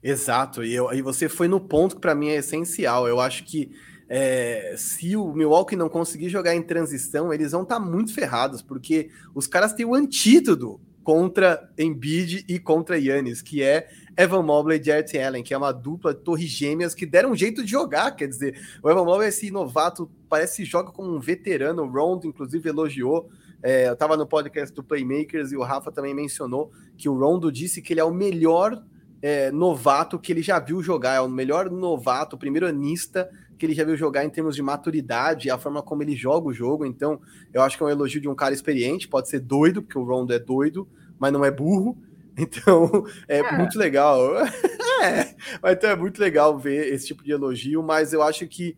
[0.04, 0.64] Exato.
[0.64, 3.08] E, eu, e você foi no ponto que para mim é essencial.
[3.08, 3.72] Eu acho que
[4.10, 8.62] é, se o Milwaukee não conseguir jogar em transição, eles vão estar tá muito ferrados,
[8.62, 13.88] porque os caras têm o antídoto contra Embiid e contra Yannis, que é
[14.18, 17.36] Evan Mobley e Jarrett Allen, que é uma dupla de torres gêmeas que deram um
[17.36, 21.16] jeito de jogar, quer dizer, o Evan Mobley é esse novato, parece que joga como
[21.16, 23.30] um veterano, o Rondo inclusive elogiou,
[23.64, 27.49] é, eu estava no podcast do Playmakers e o Rafa também mencionou que o Rondo
[27.53, 28.84] disse que ele é o melhor
[29.22, 33.66] é, novato que ele já viu jogar, é o melhor novato, o primeiro anista que
[33.66, 36.86] ele já viu jogar em termos de maturidade, a forma como ele joga o jogo.
[36.86, 37.20] Então,
[37.53, 40.03] eu acho que é um elogio de um cara experiente, pode ser doido, porque o
[40.03, 40.88] Rondo é doido,
[41.20, 41.97] mas não é burro.
[42.39, 43.57] Então, é, é.
[43.57, 44.22] muito legal.
[45.01, 45.36] é,
[45.72, 48.78] então é muito legal ver esse tipo de elogio, mas eu acho que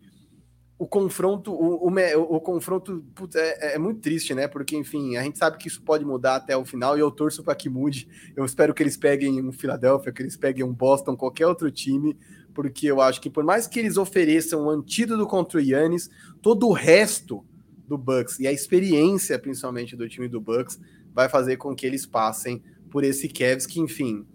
[0.80, 4.48] o confronto, o, o, o confronto putz, é, é, muito triste, né?
[4.48, 7.44] Porque, enfim, a gente sabe que isso pode mudar até o final e eu torço
[7.44, 8.08] para que mude.
[8.34, 12.16] Eu espero que eles peguem um Philadelphia, que eles peguem um Boston, qualquer outro time,
[12.54, 16.08] porque eu acho que por mais que eles ofereçam um antídoto contra o Yannis,
[16.40, 17.44] todo o resto
[17.86, 20.80] do Bucks e a experiência, principalmente do time do Bucks,
[21.14, 24.26] vai fazer com que eles passem por esse Cavs que, enfim,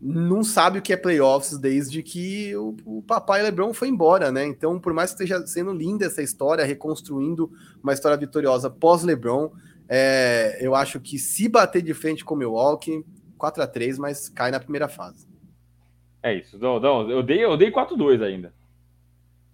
[0.00, 4.44] não sabe o que é playoffs desde que o, o, papai LeBron foi embora, né?
[4.44, 7.50] Então, por mais que esteja sendo linda essa história, reconstruindo
[7.82, 9.50] uma história vitoriosa pós-LeBron,
[9.88, 13.04] é, eu acho que se bater de frente com o Milwaukee,
[13.38, 15.26] 4 a 3 mas cai na primeira fase.
[16.22, 16.58] É isso.
[16.58, 18.52] Não, não, eu dei, eu dei 4-2 ainda.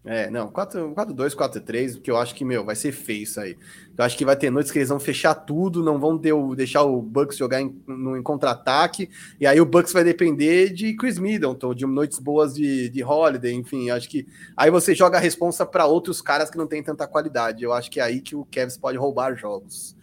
[0.02, 3.54] É, não, 4-2, 4-3, porque eu acho que, meu, vai ser feio isso aí.
[3.96, 6.54] Eu acho que vai ter noites que eles vão fechar tudo, não vão ter o,
[6.54, 10.96] deixar o Bucks jogar em, no, em contra-ataque, e aí o Bucks vai depender de
[10.96, 14.26] Chris Middleton, de noites boas de, de Holiday, enfim, acho que
[14.56, 17.62] aí você joga a responsa para outros caras que não tem tanta qualidade.
[17.62, 19.94] Eu acho que é aí que o Cavs pode roubar jogos.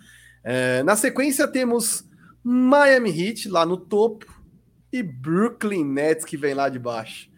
[0.44, 2.08] É, na sequência temos
[2.44, 4.28] Miami Heat lá no topo
[4.94, 7.30] e Brooklyn Nets que vem lá de baixo.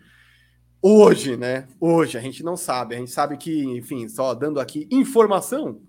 [0.81, 1.67] Hoje, né?
[1.77, 2.95] Hoje, a gente não sabe.
[2.95, 5.81] A gente sabe que, enfim, só dando aqui informação,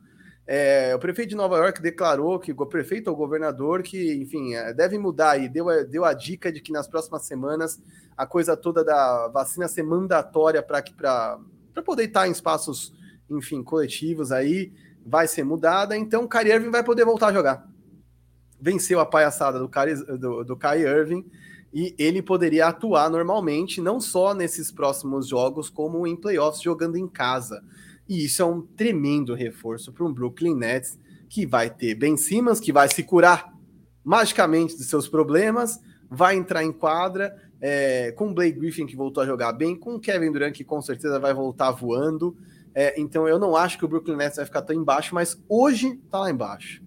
[0.45, 4.75] é, o prefeito de Nova York declarou que o prefeito ou governador que, enfim, é,
[4.75, 7.81] deve mudar e deu, deu a dica de que nas próximas semanas
[8.17, 11.39] a coisa toda da vacina ser mandatória para
[11.85, 12.93] poder estar em espaços,
[13.31, 14.73] enfim, coletivos aí,
[15.07, 15.97] vai ser mudada.
[15.97, 17.71] Então, o Kyrie Irving vai poder voltar a jogar.
[18.61, 21.31] Venceu a palhaçada do Kyrie, do, do Kyrie Irving
[21.73, 27.07] e ele poderia atuar normalmente, não só nesses próximos jogos, como em playoffs jogando em
[27.07, 27.63] casa.
[28.09, 30.99] E isso é um tremendo reforço para um Brooklyn Nets
[31.29, 33.55] que vai ter Ben Simmons, que vai se curar
[34.05, 35.79] magicamente dos seus problemas,
[36.11, 40.33] vai entrar em quadra, é, com Blake Griffin que voltou a jogar bem, com Kevin
[40.33, 42.37] Durant que com certeza vai voltar voando.
[42.75, 46.01] É, então eu não acho que o Brooklyn Nets vai ficar tão embaixo, mas hoje
[46.05, 46.83] está lá embaixo.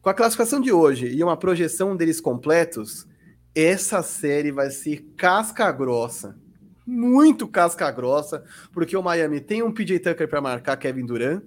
[0.00, 3.06] Com a classificação de hoje e uma projeção deles completos,
[3.54, 6.38] essa série vai ser casca grossa.
[6.86, 11.42] Muito casca grossa, porque o Miami tem um PJ Tucker para marcar Kevin Durant,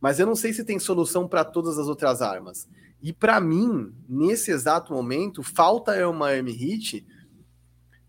[0.00, 2.68] mas eu não sei se tem solução para todas as outras armas.
[3.02, 7.06] E para mim, nesse exato momento, falta é o Miami Heat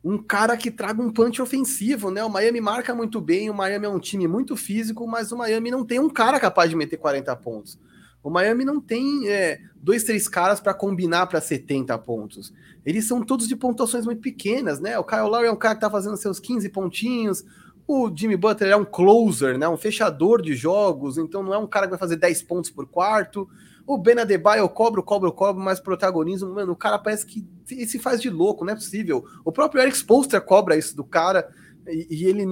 [0.03, 2.23] um cara que traga um punch ofensivo, né?
[2.23, 5.69] O Miami marca muito bem, o Miami é um time muito físico, mas o Miami
[5.69, 7.77] não tem um cara capaz de meter 40 pontos.
[8.23, 12.53] O Miami não tem é, dois, três caras para combinar para 70 pontos.
[12.85, 14.97] Eles são todos de pontuações muito pequenas, né?
[14.99, 17.43] O Kyle Lowry é um cara que tá fazendo seus 15 pontinhos.
[17.87, 19.67] O Jimmy Butler é um closer, né?
[19.67, 22.87] Um fechador de jogos, então não é um cara que vai fazer 10 pontos por
[22.87, 23.49] quarto.
[23.85, 26.53] O Ben Adebayo cobra, cobra, cobra, mais protagonismo.
[26.53, 29.25] Mano, o cara parece que se faz de louco, não é possível.
[29.43, 31.49] O próprio Eric Spoelstra cobra isso do cara
[31.87, 32.45] e, e ele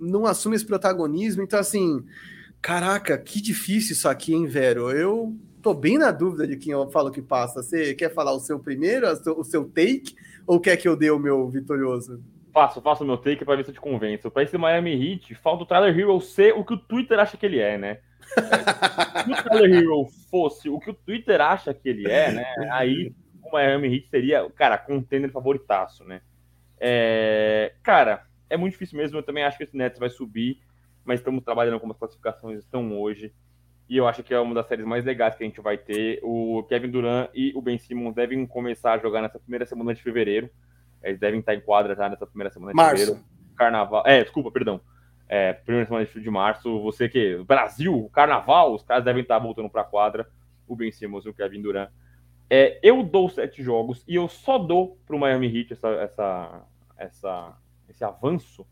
[0.00, 1.42] não assume esse protagonismo.
[1.42, 2.04] Então, assim,
[2.62, 4.88] Caraca, que difícil isso aqui, hein, Vero?
[4.92, 7.60] Eu tô bem na dúvida de quem eu falo que passa.
[7.60, 9.04] Você quer falar o seu primeiro,
[9.36, 10.14] o seu take,
[10.46, 12.22] ou quer que eu dê o meu vitorioso?
[12.54, 14.30] Faço, faço o meu take para ver se eu te convenço.
[14.30, 17.44] Para esse Miami Heat, falta o Tyler Hero ser o que o Twitter acha que
[17.44, 17.98] ele é, né?
[19.24, 22.44] se o Tyler Hero fosse o que o Twitter acha que ele é, né?
[22.70, 26.20] Aí o Miami Heat seria, cara, contender favoritaço, né?
[26.78, 29.18] É, cara, é muito difícil mesmo.
[29.18, 30.60] Eu também acho que esse Nets vai subir
[31.04, 33.32] mas estamos trabalhando como as classificações estão hoje.
[33.88, 36.20] E eu acho que é uma das séries mais legais que a gente vai ter.
[36.22, 40.02] O Kevin Durant e o Ben Simmons devem começar a jogar nessa primeira semana de
[40.02, 40.48] fevereiro.
[41.02, 42.96] Eles devem estar em quadra já nessa primeira semana de março.
[42.96, 43.24] fevereiro.
[43.56, 44.02] Carnaval.
[44.06, 44.80] É, desculpa, perdão.
[45.28, 46.80] É, primeira semana de março.
[46.82, 47.42] Você que.
[47.44, 50.26] Brasil, carnaval, os caras devem estar voltando para a quadra.
[50.66, 51.90] O Ben Simmons e o Kevin Durant.
[52.48, 56.66] É, eu dou sete jogos e eu só dou para o Miami Heat essa, essa,
[56.98, 58.66] essa, esse avanço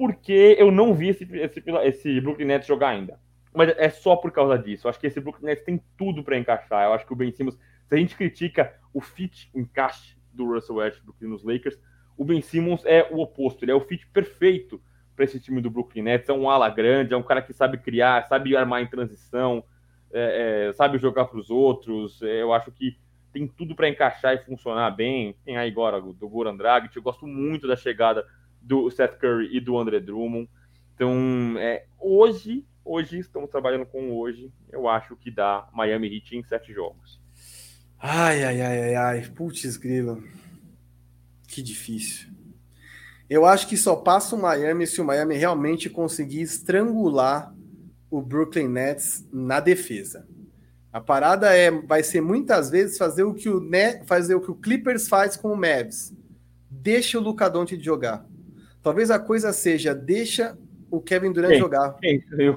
[0.00, 3.20] porque eu não vi esse, esse, esse Brooklyn Nets jogar ainda.
[3.54, 4.86] Mas é só por causa disso.
[4.86, 6.86] Eu acho que esse Brooklyn Nets tem tudo para encaixar.
[6.86, 10.46] Eu acho que o Ben Simmons, se a gente critica o fit, o encaixe do
[10.46, 11.78] Russell Westbrook nos Lakers,
[12.16, 13.62] o Ben Simmons é o oposto.
[13.62, 14.80] Ele é o fit perfeito
[15.14, 16.30] para esse time do Brooklyn Nets.
[16.30, 19.62] É um ala grande, é um cara que sabe criar, sabe armar em transição,
[20.10, 22.22] é, é, sabe jogar para os outros.
[22.22, 22.96] É, eu acho que
[23.34, 25.36] tem tudo para encaixar e funcionar bem.
[25.44, 26.96] Tem aí agora do Goran Dragic.
[26.96, 28.24] Eu gosto muito da chegada
[28.60, 30.48] do Seth Curry e do André Drummond.
[30.94, 34.52] Então, é, hoje, hoje estamos trabalhando com hoje.
[34.70, 37.20] Eu acho que dá Miami Heat em sete jogos.
[37.98, 39.28] Ai, ai, ai, ai, ai.
[39.34, 40.22] Putz, grilo.
[41.46, 42.28] Que difícil.
[43.28, 47.54] Eu acho que só passa o Miami se o Miami realmente conseguir estrangular
[48.10, 50.26] o Brooklyn Nets na defesa.
[50.92, 54.50] A parada é vai ser muitas vezes fazer o que o Net, fazer o que
[54.50, 56.12] o Clippers faz com o Mavs.
[56.68, 58.26] Deixa o Luca Doncic jogar.
[58.82, 60.56] Talvez a coisa seja deixa
[60.90, 61.58] o Kevin Durant Sim.
[61.58, 61.96] jogar.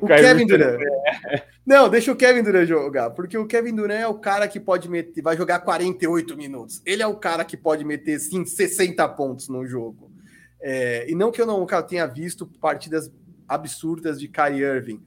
[0.01, 0.79] O, o Kevin Durant.
[1.65, 4.89] Não, deixa o Kevin Durant jogar, porque o Kevin Durant é o cara que pode
[4.89, 6.81] meter, vai jogar 48 minutos.
[6.85, 10.11] Ele é o cara que pode meter sim 60 pontos no jogo.
[10.61, 13.11] É, e não que eu não tenha visto partidas
[13.47, 15.03] absurdas de Kyrie Irving,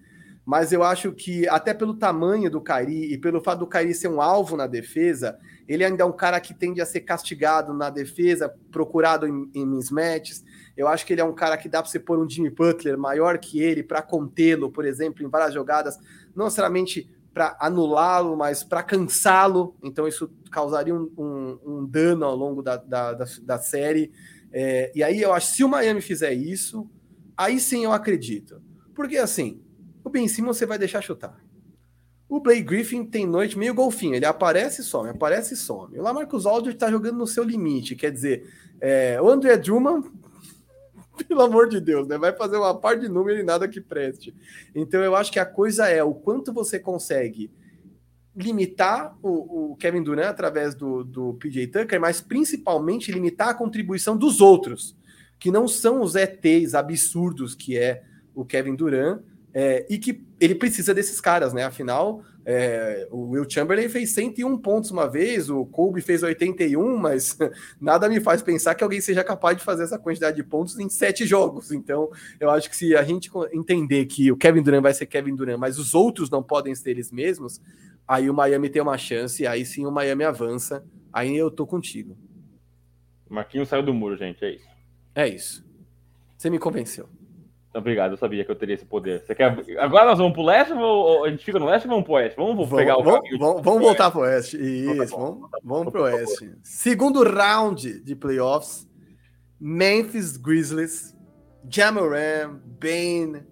[0.46, 4.06] mas eu acho que até pelo tamanho do Kairi e pelo fato do Kairi ser
[4.06, 5.36] um alvo na defesa,
[5.66, 9.66] ele ainda é um cara que tende a ser castigado na defesa, procurado em, em
[9.66, 10.44] mismatches.
[10.76, 12.98] Eu acho que ele é um cara que dá para você pôr um Jimmy Butler
[12.98, 15.98] maior que ele para contê-lo, por exemplo, em várias jogadas,
[16.34, 19.76] não necessariamente para anulá-lo, mas para cansá-lo.
[19.82, 24.10] Então isso causaria um, um, um, dano ao longo da, da, da, da série.
[24.52, 26.88] É, e aí eu acho se o Miami fizer isso,
[27.36, 28.62] aí sim eu acredito.
[28.94, 29.62] Porque assim,
[30.02, 31.38] o Ben Simmons você vai deixar chutar.
[32.28, 35.98] O Blake Griffin tem noite meio golfinho, ele aparece e some, aparece e some.
[35.98, 38.50] O Lamarcus Aldridge está jogando no seu limite, quer dizer,
[38.80, 40.10] é, o André Drummond,
[41.24, 44.34] pelo amor de Deus, né, vai fazer uma par de número e nada que preste.
[44.74, 47.50] Então eu acho que a coisa é o quanto você consegue
[48.36, 54.16] limitar o, o Kevin Durant através do, do PJ Tucker, mas principalmente limitar a contribuição
[54.16, 54.94] dos outros,
[55.38, 58.02] que não são os ETs absurdos que é
[58.34, 59.22] o Kevin Durant,
[59.59, 61.64] é, e que ele precisa desses caras, né?
[61.64, 67.38] Afinal, é, o Will Chamberlain fez 101 pontos uma vez, o Kobe fez 81, mas
[67.80, 70.90] nada me faz pensar que alguém seja capaz de fazer essa quantidade de pontos em
[70.90, 71.72] sete jogos.
[71.72, 75.34] Então, eu acho que se a gente entender que o Kevin Durant vai ser Kevin
[75.34, 77.59] Durant, mas os outros não podem ser eles mesmos,
[78.07, 80.84] aí o Miami tem uma chance, aí sim o Miami avança.
[81.11, 82.14] Aí eu tô contigo.
[83.26, 84.68] Marquinhos saiu do muro, gente, é isso.
[85.14, 85.64] É isso.
[86.36, 87.09] Você me convenceu.
[87.76, 89.20] Obrigado, eu sabia que eu teria esse poder.
[89.20, 89.54] Você quer...
[89.78, 92.36] Agora nós vamos pro leste ou a gente fica no leste ou vamos pro oeste?
[92.36, 93.38] Vamos, vamos pegar vamos, o caminho.
[93.38, 94.56] Vamos, vamos voltar pro oeste.
[94.56, 96.52] Isso, vamos, vamos pro oeste.
[96.62, 98.88] Segundo round de playoffs,
[99.60, 101.14] Memphis Grizzlies,
[101.68, 103.42] Jamoran, Bane,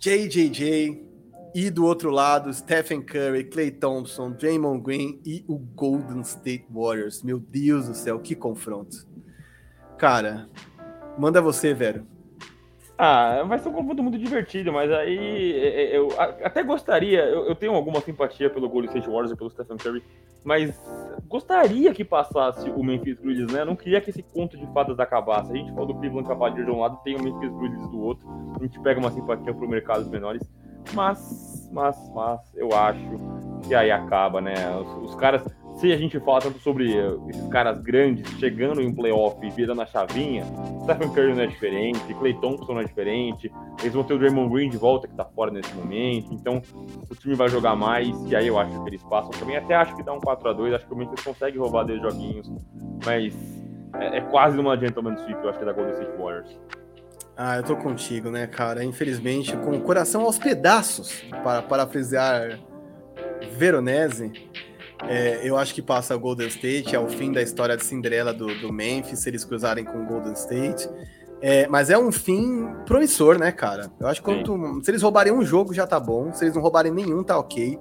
[0.00, 1.04] JJJ
[1.54, 7.22] e do outro lado, Stephen Curry, Clay Thompson, Draymond Green e o Golden State Warriors.
[7.22, 8.96] Meu Deus do céu, que confronto.
[9.96, 10.48] Cara,
[11.16, 12.13] manda você, velho.
[12.96, 17.46] Ah, vai ser um confronto muito divertido, mas aí é, é, eu até gostaria, eu,
[17.46, 20.02] eu tenho alguma simpatia pelo Golden State Warriors e pelo Stephen Curry,
[20.44, 20.78] mas
[21.26, 23.62] gostaria que passasse o Memphis Grizzlies, né?
[23.62, 25.50] Eu não queria que esse conto de fadas acabasse.
[25.50, 28.28] A gente fala do Cleveland Cavaliers de um lado, tem o Memphis Grizzlies do outro,
[28.60, 30.48] a gente pega uma simpatia pro mercados menores,
[30.92, 33.00] mas, mas, mas, eu acho
[33.66, 34.54] que aí acaba, né?
[34.76, 35.42] Os, os caras
[35.76, 39.50] se a gente fala tanto sobre eh, esses caras grandes chegando em um playoff e
[39.50, 40.44] virando a chavinha,
[40.84, 43.50] Stephen Curry não é diferente, Clay Thompson não é diferente,
[43.80, 46.62] eles vão ter o Draymond Green de volta que tá fora nesse momento, então
[47.10, 49.56] o time vai jogar mais e aí eu acho que eles passam também.
[49.56, 52.00] Até acho que dá um 4 a 2 acho que o Memphis consegue roubar dois
[52.00, 52.50] joguinhos,
[53.04, 53.34] mas
[53.96, 56.58] é, é quase uma gentleman sweep, eu acho que é da Golden State Warriors.
[57.36, 58.84] Ah, eu tô contigo, né, cara?
[58.84, 62.60] Infelizmente, com o coração aos pedaços, para parafrasear
[63.56, 64.32] Veronese.
[65.02, 68.32] É, eu acho que passa o Golden State, é o fim da história de Cinderela
[68.32, 70.88] do, do Memphis, se eles cruzarem com o Golden State.
[71.40, 73.90] É, mas é um fim promissor, né, cara?
[74.00, 76.62] Eu acho que quando, se eles roubarem um jogo já tá bom, se eles não
[76.62, 77.78] roubarem nenhum, tá ok.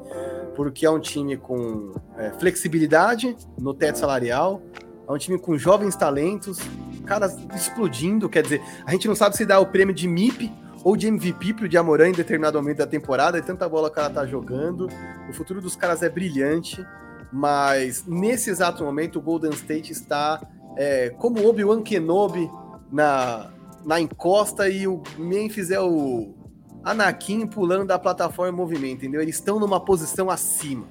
[0.55, 4.61] Porque é um time com é, flexibilidade no teto salarial,
[5.07, 6.59] é um time com jovens talentos,
[7.05, 8.28] caras explodindo.
[8.28, 10.51] Quer dizer, a gente não sabe se dá o prêmio de MIP
[10.84, 14.09] ou de MVP pro Diamorã em determinado momento da temporada, e tanta bola que ela
[14.09, 14.88] tá jogando.
[15.29, 16.86] O futuro dos caras é brilhante.
[17.31, 20.39] Mas nesse exato momento, o Golden State está
[20.77, 22.49] é, como Obi-Wan Kenobi
[22.91, 23.51] na,
[23.84, 26.36] na encosta e o Memphis é o
[26.84, 29.21] Anakin pulando da plataforma em movimento, entendeu?
[29.21, 30.86] Eles estão numa posição acima.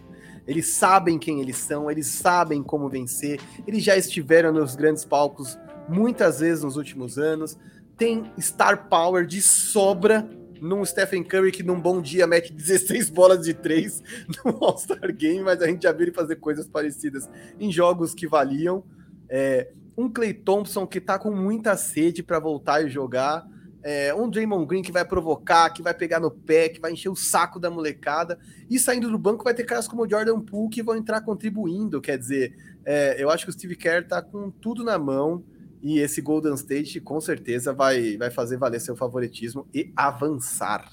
[0.47, 5.57] Eles sabem quem eles são, eles sabem como vencer, eles já estiveram nos grandes palcos
[5.89, 7.57] muitas vezes nos últimos anos,
[8.03, 10.29] tem star power de sobra
[10.61, 14.03] num Stephen Curry que num bom dia mete 16 bolas de 3
[14.45, 17.31] no All-Star Game, mas a gente já viu ele fazer coisas parecidas
[17.61, 18.83] em jogos que valiam.
[19.29, 23.47] É, um Clay Thompson que tá com muita sede para voltar e jogar.
[23.85, 27.09] é, um Draymond Green que vai provocar, que vai pegar no pé, que vai encher
[27.09, 28.37] o saco da molecada,
[28.69, 32.01] e saindo do banco vai ter caras como o Jordan Poole que vão entrar contribuindo,
[32.01, 32.53] quer dizer,
[32.85, 35.45] é, eu acho que o Steve Kerr tá com tudo na mão,
[35.83, 40.89] e esse Golden State com certeza vai, vai fazer valer seu favoritismo e avançar.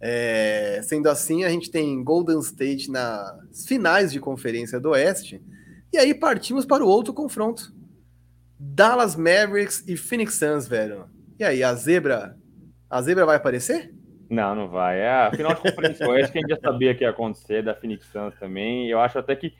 [0.00, 5.40] É, sendo assim, a gente tem Golden State nas finais de conferência do Oeste,
[5.92, 7.72] e aí partimos para o outro confronto.
[8.58, 11.06] Dallas Mavericks e Phoenix Suns, velho.
[11.38, 12.36] E aí, a zebra,
[12.90, 13.94] a zebra vai aparecer?
[14.28, 15.00] Não, não vai.
[15.00, 17.74] É a final de conferência oeste que a gente já sabia que ia acontecer, da
[17.74, 18.88] Phoenix Suns também.
[18.88, 19.54] Eu acho até que.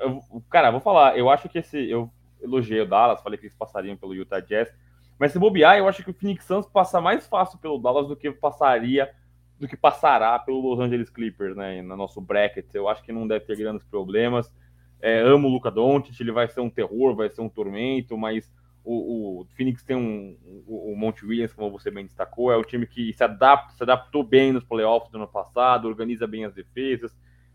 [0.00, 1.90] Eu, cara, vou falar, eu acho que esse.
[1.90, 2.10] Eu
[2.40, 4.72] elogiei o Dallas, falei que eles passariam pelo Utah Jazz.
[5.18, 8.16] Mas se bobear, eu acho que o Phoenix Suns passa mais fácil pelo Dallas do
[8.16, 9.10] que passaria,
[9.58, 11.80] do que passará pelo Los Angeles Clippers, né?
[11.80, 12.66] No nosso bracket.
[12.74, 14.52] Eu acho que não deve ter grandes problemas.
[15.00, 18.52] É, amo o Luca Doncic, ele vai ser um terror, vai ser um tormento, mas
[18.82, 22.62] o, o Phoenix tem um, o, o Monte Williams, como você bem destacou, é um
[22.62, 26.54] time que se adapta, se adaptou bem nos playoffs do ano passado, organiza bem as
[26.54, 27.14] defesas.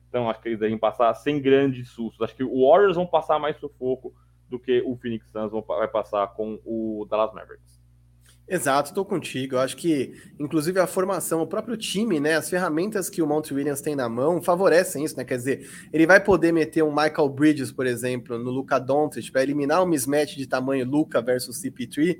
[0.09, 2.21] Então acho que eles devem passar sem grandes sustos.
[2.21, 4.13] Acho que o Warriors vão passar mais sufoco
[4.51, 7.81] do que o Phoenix Suns vai passar com o Dallas Mavericks.
[8.47, 9.55] Exato, estou contigo.
[9.55, 13.53] Eu acho que, inclusive, a formação, o próprio time, né, as ferramentas que o Monty
[13.53, 15.23] Williams tem na mão favorecem isso, né?
[15.23, 19.41] Quer dizer, ele vai poder meter um Michael Bridges, por exemplo, no Luca Doncic para
[19.41, 22.19] eliminar o um mismatch de tamanho Luca versus CP3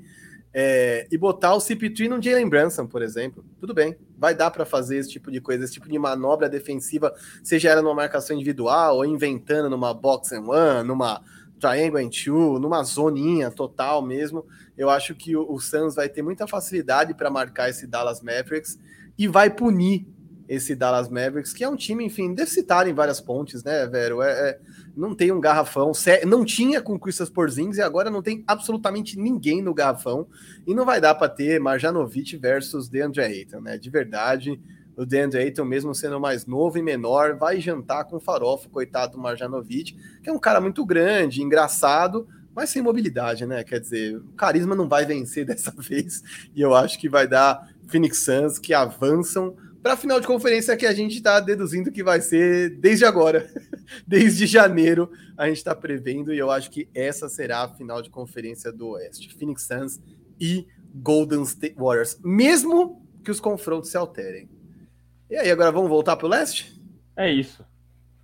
[0.54, 3.44] é, e botar o CP3 no Jalen Brunson, por exemplo.
[3.58, 7.12] Tudo bem, vai dar para fazer esse tipo de coisa, esse tipo de manobra defensiva,
[7.42, 11.22] seja ela numa marcação individual ou inventando numa box and one, numa
[11.62, 14.44] triangle and two, numa zoninha total mesmo
[14.76, 18.78] eu acho que o, o Suns vai ter muita facilidade para marcar esse Dallas Mavericks
[19.16, 20.06] e vai punir
[20.48, 24.20] esse Dallas Mavericks, que é um time, enfim, deficitário em várias pontes, né, Vero?
[24.20, 24.58] É, é,
[24.94, 25.92] não tem um garrafão,
[26.26, 30.26] não tinha com Christopher Porzingis e agora não tem absolutamente ninguém no garrafão
[30.66, 33.78] e não vai dar para ter Marjanovic versus DeAndre Ayton, né?
[33.78, 34.60] De verdade,
[34.96, 39.18] o DeAndre Ayton, mesmo sendo mais novo e menor, vai jantar com farofa, coitado do
[39.18, 43.64] Marjanovic, que é um cara muito grande, engraçado, mas sem mobilidade, né?
[43.64, 46.22] Quer dizer, o carisma não vai vencer dessa vez,
[46.54, 50.76] e eu acho que vai dar Phoenix Suns que avançam para a final de conferência
[50.76, 53.50] que a gente está deduzindo que vai ser desde agora,
[54.06, 58.08] desde janeiro, a gente está prevendo, e eu acho que essa será a final de
[58.08, 60.00] conferência do Oeste: Phoenix Suns
[60.38, 64.48] e Golden State Warriors, mesmo que os confrontos se alterem.
[65.32, 66.78] E aí, agora vamos voltar para o leste?
[67.16, 67.64] É isso.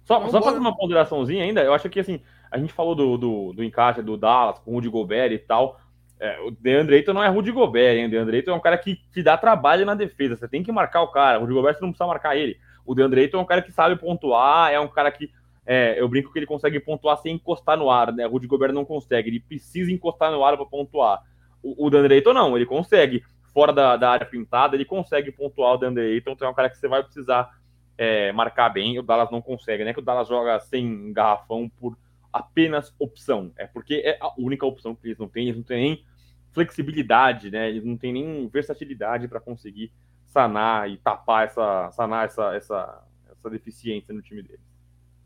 [0.05, 3.53] Só, só fazer uma ponderaçãozinha ainda, eu acho que assim a gente falou do, do,
[3.55, 5.81] do encaixe do Dallas com o Rudy Gobert e tal.
[6.21, 8.05] É, o DeAndre Ayton não é Rudy Gobert, hein?
[8.05, 10.37] O DeAndre Ayton é um cara que te dá trabalho na defesa.
[10.37, 11.39] Você tem que marcar o cara.
[11.39, 12.59] O Rudy Gobert você não precisa marcar ele.
[12.85, 15.31] O DeAndre Ayton é um cara que sabe pontuar, é um cara que
[15.65, 18.27] é, eu brinco que ele consegue pontuar sem encostar no ar, né?
[18.27, 21.23] O Rudy Gobert não consegue, ele precisa encostar no ar para pontuar.
[21.63, 23.25] O, o DeAndre Ayton não, ele consegue.
[23.59, 26.71] Fora da, da, área pintada, ele consegue pontuar o DeAndre Ayton, então é um cara
[26.71, 27.59] que você vai precisar
[27.97, 28.97] é, marcar bem.
[29.01, 29.93] O Dallas não consegue, né?
[29.93, 31.99] Que o Dallas joga sem garrafão por
[32.33, 33.51] apenas opção.
[33.57, 36.05] É porque é a única opção que eles não têm, eles não têm nem
[36.53, 37.69] flexibilidade, né?
[37.69, 39.93] Eles não têm nem versatilidade para conseguir
[40.27, 44.65] sanar e tapar essa, sanar essa, essa, essa deficiência no time deles.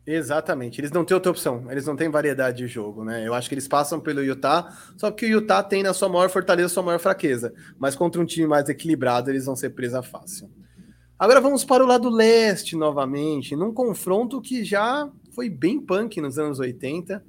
[0.04, 3.24] Exatamente, eles não têm outra opção, eles não têm variedade de jogo, né?
[3.24, 6.28] Eu acho que eles passam pelo Utah, só que o Utah tem na sua maior
[6.28, 10.50] fortaleza sua maior fraqueza, mas contra um time mais equilibrado eles vão ser presa fácil.
[11.16, 16.36] Agora vamos para o lado leste novamente, num confronto que já foi bem punk nos
[16.36, 17.24] anos 80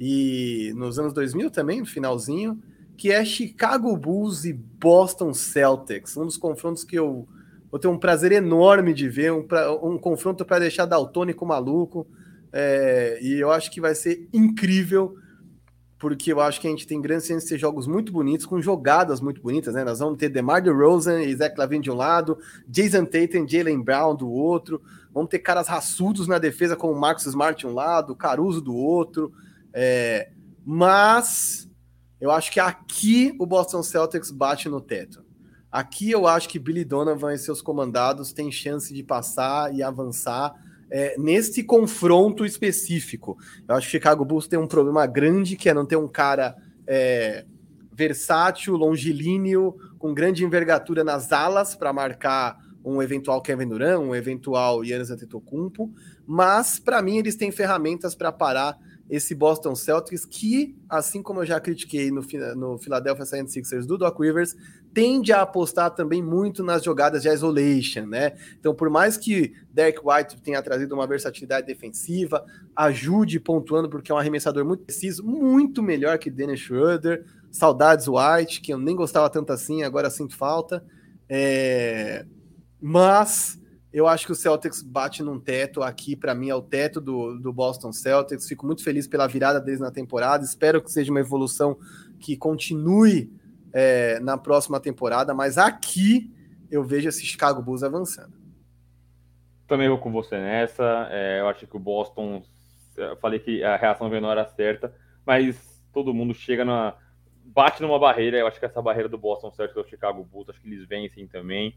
[0.00, 2.58] e nos anos 2000 também, no finalzinho,
[2.96, 7.28] que é Chicago Bulls e Boston Celtics, um dos confrontos que eu
[7.74, 12.06] vou ter um prazer enorme de ver, um, pra, um confronto para deixar daltônico maluco,
[12.52, 15.16] é, e eu acho que vai ser incrível,
[15.98, 18.62] porque eu acho que a gente tem grandes chances de ter jogos muito bonitos, com
[18.62, 19.82] jogadas muito bonitas, né?
[19.82, 23.82] Nós vamos ter DeMar DeRozan e Zach Lavine de um lado, Jason Tatum e Jalen
[23.82, 24.80] Brown do outro,
[25.12, 28.74] Vamos ter caras raçudos na defesa, como o Marcos Smart de um lado, Caruso do
[28.74, 29.32] outro.
[29.72, 30.30] É,
[30.64, 31.70] mas
[32.20, 35.23] eu acho que aqui o Boston Celtics bate no teto.
[35.74, 40.54] Aqui eu acho que Billy Donovan e seus comandados têm chance de passar e avançar
[40.88, 43.36] é, nesse confronto específico.
[43.66, 46.06] Eu acho que o Chicago Bulls tem um problema grande, que é não ter um
[46.06, 46.54] cara
[46.86, 47.44] é,
[47.92, 54.84] versátil, longilíneo, com grande envergadura nas alas para marcar um eventual Kevin Durant, um eventual
[54.84, 55.92] Yannis Antetokounmpo,
[56.24, 58.78] mas para mim eles têm ferramentas para parar
[59.08, 62.22] esse Boston Celtics que, assim como eu já critiquei no,
[62.56, 64.56] no Philadelphia 76ers do Doc Rivers,
[64.94, 68.32] tende a apostar também muito nas jogadas de isolation, né?
[68.58, 72.44] Então, por mais que Derek White tenha trazido uma versatilidade defensiva,
[72.74, 78.60] ajude pontuando porque é um arremessador muito preciso, muito melhor que Dennis Schroeder, Saudades White,
[78.60, 80.84] que eu nem gostava tanto assim, agora sinto falta.
[81.28, 82.24] É...
[82.80, 83.58] Mas
[83.94, 87.38] eu acho que o Celtics bate num teto aqui, para mim é o teto do,
[87.38, 88.48] do Boston Celtics.
[88.48, 90.44] Fico muito feliz pela virada deles na temporada.
[90.44, 91.78] Espero que seja uma evolução
[92.18, 93.32] que continue
[93.72, 96.28] é, na próxima temporada, mas aqui
[96.68, 98.32] eu vejo esse Chicago Bulls avançando.
[99.68, 101.06] Também vou com você nessa.
[101.12, 102.42] É, eu acho que o Boston.
[102.96, 104.92] Eu falei que a reação veio na hora certa,
[105.24, 106.96] mas todo mundo chega na.
[107.44, 108.38] bate numa barreira.
[108.38, 110.50] Eu acho que essa barreira do Boston certo é o Chicago Bulls.
[110.50, 111.76] Acho que eles vencem também.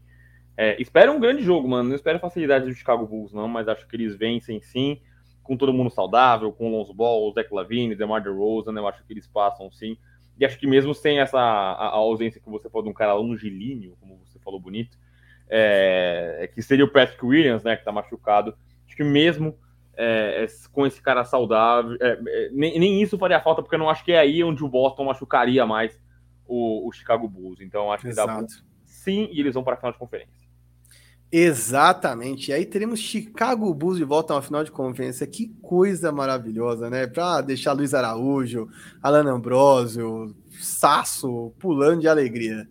[0.60, 1.88] É, espero um grande jogo, mano.
[1.88, 5.00] Não espero facilidade do Chicago Bulls, não, mas acho que eles vencem sim,
[5.40, 9.04] com todo mundo saudável, com o Lonzo Ball, o Zach Lavine, DeMar DeRozan, eu acho
[9.04, 9.96] que eles passam sim.
[10.36, 13.14] E acho que mesmo sem essa a, a ausência que você falou de um cara
[13.14, 14.98] longilíneo, como você falou bonito,
[15.48, 18.52] é, que seria o Patrick Williams, né, que tá machucado,
[18.84, 19.56] acho que mesmo
[19.96, 23.88] é, com esse cara saudável, é, é, nem, nem, isso faria falta, porque eu não
[23.88, 26.00] acho que é aí onde o Boston machucaria mais
[26.48, 27.60] o, o Chicago Bulls.
[27.60, 28.42] Então acho que Exato.
[28.42, 28.46] dá
[28.84, 30.47] sim e eles vão para a final de conferência.
[31.30, 32.50] Exatamente.
[32.50, 35.26] E aí teremos Chicago Bulls de volta ao final de conferência.
[35.26, 37.06] Que coisa maravilhosa, né?
[37.06, 38.68] Para deixar Luiz Araújo,
[39.02, 42.66] Alan Ambrosio, Sasso pulando de alegria.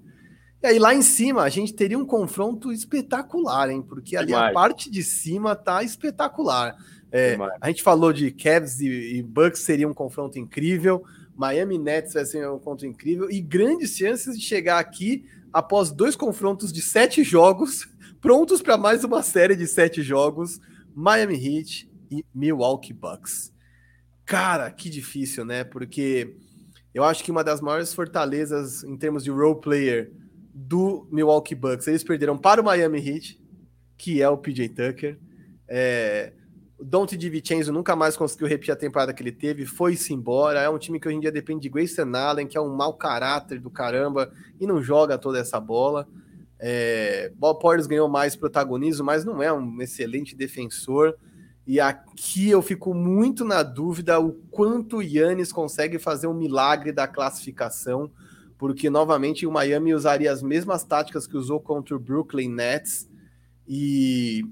[0.62, 3.82] E aí lá em cima a gente teria um confronto espetacular, hein?
[3.82, 4.50] Porque ali Demais.
[4.50, 6.76] a parte de cima tá espetacular.
[7.12, 11.04] É, a gente falou de Cavs e, e Bucks seria um confronto incrível.
[11.36, 16.16] Miami Nets vai ser um confronto incrível e grandes chances de chegar aqui após dois
[16.16, 17.88] confrontos de sete jogos
[18.22, 20.60] prontos para mais uma série de sete jogos:
[20.96, 23.54] Miami Heat e Milwaukee Bucks.
[24.26, 25.64] Cara, que difícil, né?
[25.64, 26.36] Porque
[26.94, 30.12] eu acho que uma das maiores fortalezas em termos de role player
[30.54, 33.40] do Milwaukee Bucks, eles perderam para o Miami Heat,
[33.98, 35.20] que é o PJ Tucker.
[35.68, 36.34] É,
[36.78, 40.60] o Dante DiVincenzo nunca mais conseguiu repetir a temporada que ele teve, foi-se embora.
[40.60, 42.94] É um time que hoje em dia depende de Grayson Allen, que é um mau
[42.94, 46.08] caráter do caramba e não joga toda essa bola.
[46.60, 51.16] É, Bob Portis ganhou mais protagonismo, mas não é um excelente defensor.
[51.66, 56.92] E aqui eu fico muito na dúvida o quanto o Yannis consegue fazer um milagre
[56.92, 58.10] da classificação,
[58.58, 63.10] porque novamente o Miami usaria as mesmas táticas que usou contra o Brooklyn Nets.
[63.68, 64.46] E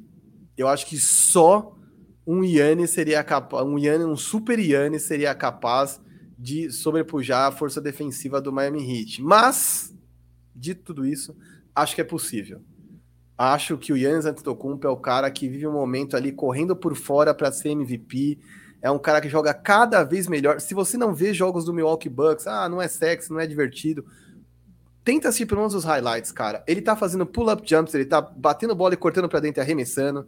[0.58, 1.76] eu acho que só
[2.28, 6.02] um Yannis seria capaz, um um super Yannis seria capaz
[6.38, 9.22] de sobrepujar a força defensiva do Miami Heat.
[9.22, 9.96] Mas,
[10.54, 11.36] dito tudo isso,
[11.76, 12.62] acho que é possível.
[13.38, 16.96] Acho que o Yannis Antetokounmpo é o cara que vive um momento ali correndo por
[16.96, 18.40] fora para ser MVP.
[18.82, 20.62] É um cara que joga cada vez melhor.
[20.62, 24.06] Se você não vê jogos do Milwaukee Bucks, ah, não é sexy, não é divertido.
[25.04, 26.64] Tenta assistir pelo menos os highlights, cara.
[26.66, 30.26] Ele tá fazendo pull-up jumps, ele tá batendo bola e cortando para dentro e arremessando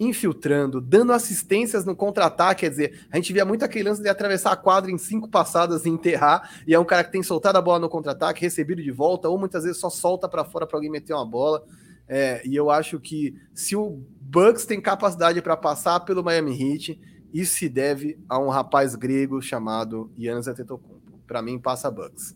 [0.00, 4.50] infiltrando, dando assistências no contra-ataque, quer dizer, a gente via muito aquele lance de atravessar
[4.50, 7.62] a quadra em cinco passadas e enterrar, e é um cara que tem soltado a
[7.62, 10.90] bola no contra-ataque, recebido de volta, ou muitas vezes só solta para fora para alguém
[10.90, 11.62] meter uma bola.
[12.08, 16.98] É, e eu acho que se o Bucks tem capacidade para passar pelo Miami Heat,
[17.32, 21.20] isso se deve a um rapaz grego chamado Giannis Antetokounmpo.
[21.26, 22.34] Para mim, passa Bucks.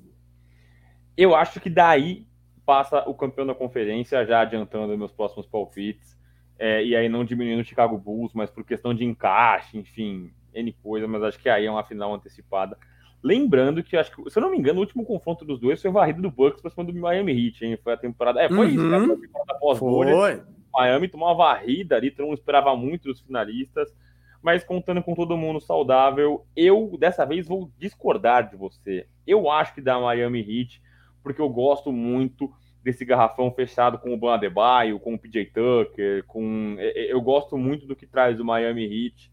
[1.17, 2.27] Eu acho que daí
[2.65, 6.14] passa o campeão da conferência, já adiantando meus próximos palpites
[6.59, 10.73] é, e aí não diminuindo o Chicago Bulls, mas por questão de encaixe, enfim, N
[10.83, 12.77] coisa, mas acho que aí é uma final antecipada.
[13.23, 15.91] Lembrando que, acho que, se eu não me engano, o último confronto dos dois foi
[15.91, 17.79] varrido do Bucks para cima do Miami Heat, hein?
[17.83, 18.41] Foi a temporada.
[18.41, 18.75] É, foi uhum.
[18.75, 18.99] isso, né?
[19.01, 20.43] Foi a temporada pós Foi.
[20.73, 23.95] Miami tomou uma varrida ali, mundo esperava muito dos finalistas,
[24.43, 29.07] mas contando com todo mundo saudável, eu dessa vez vou discordar de você.
[29.27, 30.83] Eu acho que dá Miami Heat,
[31.23, 32.53] porque eu gosto muito
[32.85, 37.21] desse garrafão fechado com o Ban Adebayo, com o PJ Tucker, com é, é, eu
[37.23, 39.33] gosto muito do que traz o Miami Heat.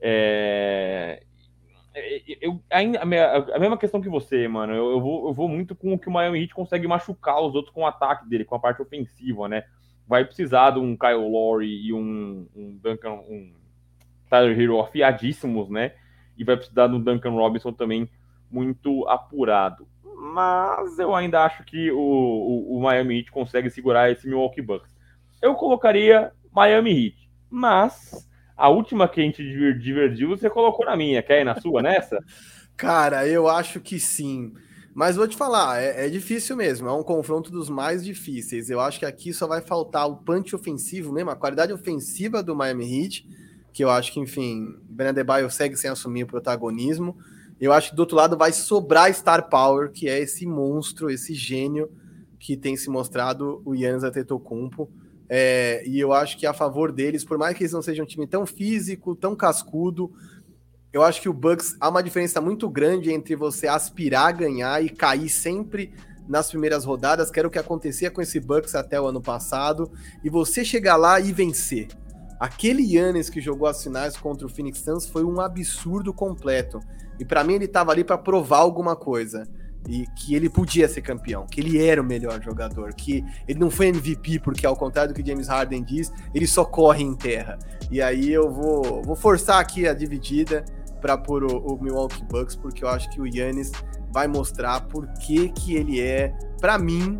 [0.00, 1.20] É...
[1.92, 4.72] é eu, a, mesma questão que você, mano.
[4.72, 7.56] Eu, eu, vou, eu vou muito com o que o Miami Heat consegue machucar os
[7.56, 9.64] outros com o ataque dele, com a parte ofensiva, né?
[10.06, 13.52] Vai precisar de um Kyle Lowry e um, um Duncan, um
[14.30, 15.94] Tyler Hero afiadíssimos, né?
[16.36, 18.08] E vai precisar de um Duncan Robinson também
[18.48, 19.88] muito apurado
[20.32, 24.94] mas eu ainda acho que o, o, o, Miami Heat consegue segurar esse Milwaukee Bucks.
[25.40, 29.42] Eu colocaria Miami Heat, mas a última que a gente
[29.78, 31.22] divergiu você colocou na minha.
[31.22, 32.18] Quer ir na sua nessa?
[32.76, 34.52] Cara, eu acho que sim.
[34.94, 38.68] Mas vou te falar, é, é, difícil mesmo, é um confronto dos mais difíceis.
[38.68, 42.56] Eu acho que aqui só vai faltar o punch ofensivo mesmo, a qualidade ofensiva do
[42.56, 43.28] Miami Heat,
[43.72, 47.16] que eu acho que, enfim, Ben Adebayo segue sem assumir o protagonismo.
[47.60, 51.34] Eu acho que do outro lado vai sobrar Star Power, que é esse monstro, esse
[51.34, 51.90] gênio
[52.38, 54.88] que tem se mostrado o Yannis Antetokounmpo.
[55.28, 58.08] É, e eu acho que a favor deles, por mais que eles não sejam um
[58.08, 60.10] time tão físico, tão cascudo,
[60.92, 64.82] Eu acho que o Bucks há uma diferença muito grande entre você aspirar a ganhar
[64.82, 65.92] e cair sempre
[66.26, 69.90] nas primeiras rodadas, que era o que acontecia com esse Bucks até o ano passado,
[70.24, 71.88] e você chegar lá e vencer.
[72.38, 76.80] Aquele Yannis que jogou as finais contra o Phoenix Suns foi um absurdo completo.
[77.18, 79.46] E para mim ele estava ali para provar alguma coisa
[79.88, 83.70] e que ele podia ser campeão, que ele era o melhor jogador, que ele não
[83.70, 87.58] foi MVP porque ao contrário do que James Harden diz, ele só corre em terra.
[87.90, 90.64] E aí eu vou, vou forçar aqui a dividida
[91.00, 93.72] para pôr o, o, Milwaukee Bucks porque eu acho que o Yannis
[94.12, 97.16] vai mostrar por que que ele é, para mim,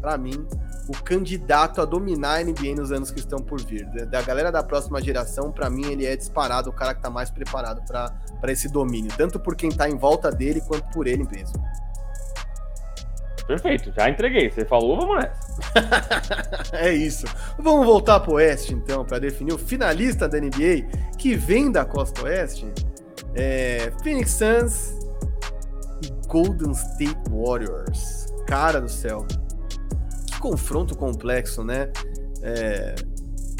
[0.00, 0.46] para mim,
[0.88, 3.84] o candidato a dominar a NBA nos anos que estão por vir.
[4.06, 7.30] Da galera da próxima geração, para mim, ele é disparado o cara que tá mais
[7.30, 11.62] preparado para esse domínio, tanto por quem tá em volta dele quanto por ele mesmo.
[13.46, 14.50] Perfeito, já entreguei.
[14.50, 15.38] Você falou, vamos nessa.
[16.76, 17.26] é isso.
[17.58, 22.24] Vamos voltar pro Oeste, então, para definir o finalista da NBA que vem da Costa
[22.24, 22.70] Oeste.
[23.34, 24.98] É Phoenix Suns
[26.02, 28.26] e Golden State Warriors.
[28.46, 29.26] Cara do céu.
[30.40, 31.90] Confronto complexo, né?
[32.42, 32.94] É,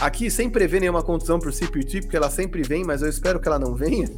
[0.00, 3.48] Aqui, sem prever nenhuma contusão pro CP3, porque ela sempre vem, mas eu espero que
[3.48, 4.08] ela não venha.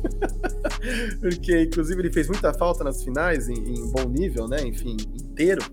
[1.23, 4.59] porque, inclusive, ele fez muita falta nas finais, em, em, bom nível, né?
[4.61, 5.65] Enfim, inteiro.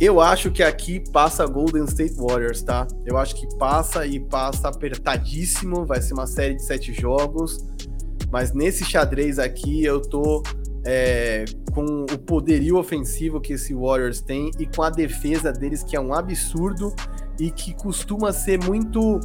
[0.00, 2.84] Eu acho que aqui passa Golden State Warriors, tá?
[3.06, 5.86] Eu acho que passa e passa apertadíssimo.
[5.86, 7.58] Vai ser uma série de sete jogos.
[8.32, 10.42] Mas nesse xadrez aqui, eu tô
[10.84, 15.96] é, com o poderio ofensivo que esse Warriors tem e com a defesa deles, que
[15.96, 16.94] é um absurdo
[17.38, 19.20] e que costuma ser muito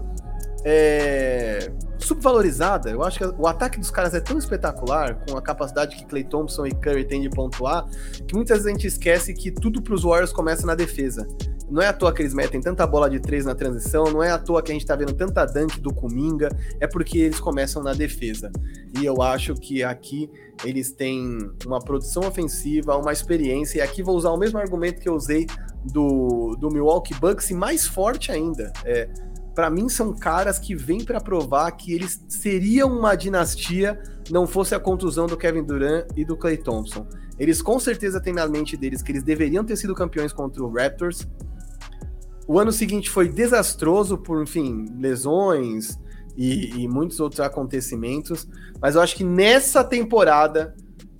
[0.63, 2.89] é, subvalorizada.
[2.89, 6.23] Eu acho que o ataque dos caras é tão espetacular, com a capacidade que Clay
[6.23, 7.85] Thompson e Curry têm de pontuar,
[8.27, 11.27] que muitas vezes a gente esquece que tudo para os Warriors começa na defesa.
[11.69, 14.31] Não é à toa que eles metem tanta bola de três na transição, não é
[14.31, 16.49] à toa que a gente tá vendo tanta dunk do Kuminga,
[16.79, 18.51] é porque eles começam na defesa.
[18.99, 20.29] E eu acho que aqui
[20.63, 25.09] eles têm uma produção ofensiva, uma experiência, e aqui vou usar o mesmo argumento que
[25.09, 25.45] eu usei
[25.83, 28.71] do, do Milwaukee Bucks, e mais forte ainda.
[28.85, 29.09] É,
[29.53, 33.99] para mim são caras que vêm para provar que eles seriam uma dinastia
[34.29, 37.07] não fosse a contusão do Kevin Durant e do Clay Thompson.
[37.39, 40.71] Eles com certeza têm na mente deles que eles deveriam ter sido campeões contra o
[40.71, 41.27] Raptors,
[42.47, 45.99] o ano seguinte foi desastroso por, enfim, lesões
[46.37, 48.47] e, e muitos outros acontecimentos.
[48.81, 50.73] Mas eu acho que nessa temporada,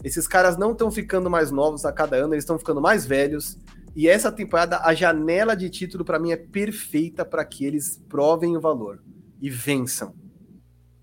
[0.03, 3.57] esses caras não estão ficando mais novos a cada ano, eles estão ficando mais velhos.
[3.93, 8.55] E essa temporada, a janela de título, para mim, é perfeita para que eles provem
[8.55, 9.03] o valor
[9.41, 10.15] e vençam.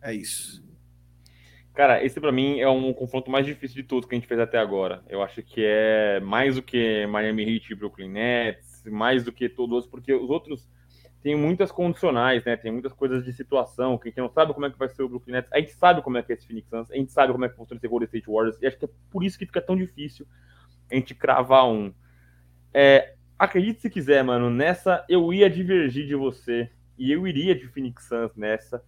[0.00, 0.64] É isso.
[1.74, 4.38] Cara, esse para mim é um confronto mais difícil de todos que a gente fez
[4.38, 5.02] até agora.
[5.08, 9.48] Eu acho que é mais do que Miami Heat e Brooklyn Nets, mais do que
[9.48, 10.68] todos, porque os outros
[11.22, 12.56] têm muitas condicionais, né?
[12.56, 15.02] Tem muitas coisas de situação, que a gente não sabe como é que vai ser
[15.02, 17.12] o Brooklyn Nets, a gente sabe como é que é esse Phoenix Suns, a gente
[17.12, 19.38] sabe como é que funciona esse Golden State Warriors, e acho que é por isso
[19.38, 20.26] que fica tão difícil
[20.90, 21.94] a gente cravar um.
[22.74, 27.66] É, acredite se quiser, mano, nessa eu ia divergir de você, e eu iria de
[27.68, 28.84] Phoenix Suns nessa,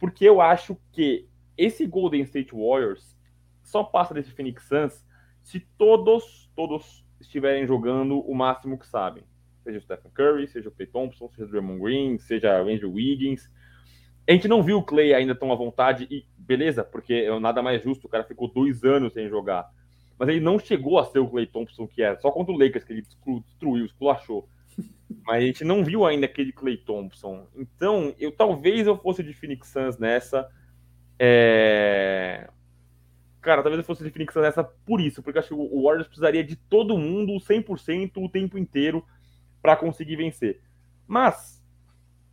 [0.00, 3.16] porque eu acho que esse Golden State Warriors
[3.62, 5.06] só passa desse Phoenix Suns
[5.42, 9.24] se todos, todos estiverem jogando o máximo que sabem.
[9.62, 12.92] Seja o Stephen Curry, seja o Clay Thompson, seja o Draymond Green, seja o Andrew
[12.92, 13.50] Wiggins.
[14.28, 17.62] A gente não viu o Clay ainda tão à vontade, e beleza, porque é nada
[17.62, 19.68] mais justo, o cara ficou dois anos sem jogar.
[20.18, 22.84] Mas ele não chegou a ser o Clay Thompson que era, só contra o Lakers
[22.84, 24.48] que ele destruiu, esculachou.
[25.26, 27.46] Mas a gente não viu ainda aquele Clay Thompson.
[27.56, 30.48] Então, eu talvez eu fosse de Phoenix Suns nessa.
[31.18, 32.48] É...
[33.42, 36.44] Cara, talvez eu fosse de Phoenix nessa por isso, porque acho que o Warriors precisaria
[36.44, 39.04] de todo mundo 100% o tempo inteiro
[39.60, 40.60] para conseguir vencer.
[41.08, 41.60] Mas,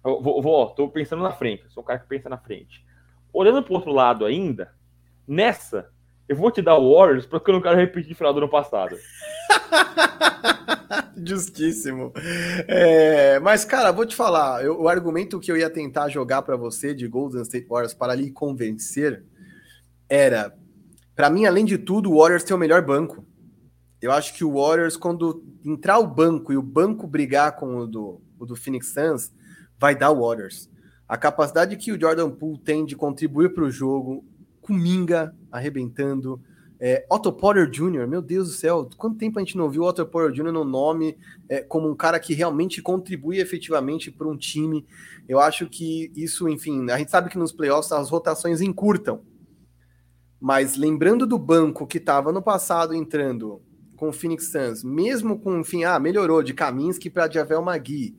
[0.06, 2.86] eu vou, tô pensando na frente, sou um cara que pensa na frente.
[3.34, 4.72] Olhando pro outro lado ainda,
[5.28, 5.90] nessa,
[6.28, 8.50] eu vou te dar o Warriors porque eu não quero repetir o final do ano
[8.50, 8.96] passado.
[11.26, 12.14] Justíssimo.
[12.68, 16.56] É, mas, cara, vou te falar, eu, o argumento que eu ia tentar jogar para
[16.56, 19.24] você de Golden State Warriors para lhe convencer
[20.08, 20.59] era
[21.20, 23.26] para mim, além de tudo, o Warriors tem o melhor banco.
[24.02, 27.86] Eu acho que o Warriors, quando entrar o banco e o banco brigar com o
[27.86, 29.30] do, o do Phoenix Suns,
[29.78, 30.70] vai dar o Warriors.
[31.06, 34.24] A capacidade que o Jordan Poole tem de contribuir para o jogo,
[34.62, 36.42] Kuminga arrebentando,
[36.80, 40.06] é, Otto Porter Jr., meu Deus do céu, quanto tempo a gente não viu Otto
[40.06, 40.54] Porter Jr.
[40.54, 41.18] no nome
[41.50, 44.86] é, como um cara que realmente contribui efetivamente para um time?
[45.28, 49.22] Eu acho que isso, enfim, a gente sabe que nos playoffs as rotações encurtam.
[50.40, 53.62] Mas lembrando do banco que estava no passado entrando
[53.96, 58.16] com o Phoenix Suns, mesmo com, enfim, ah, melhorou de Kaminsky para Javel Magui.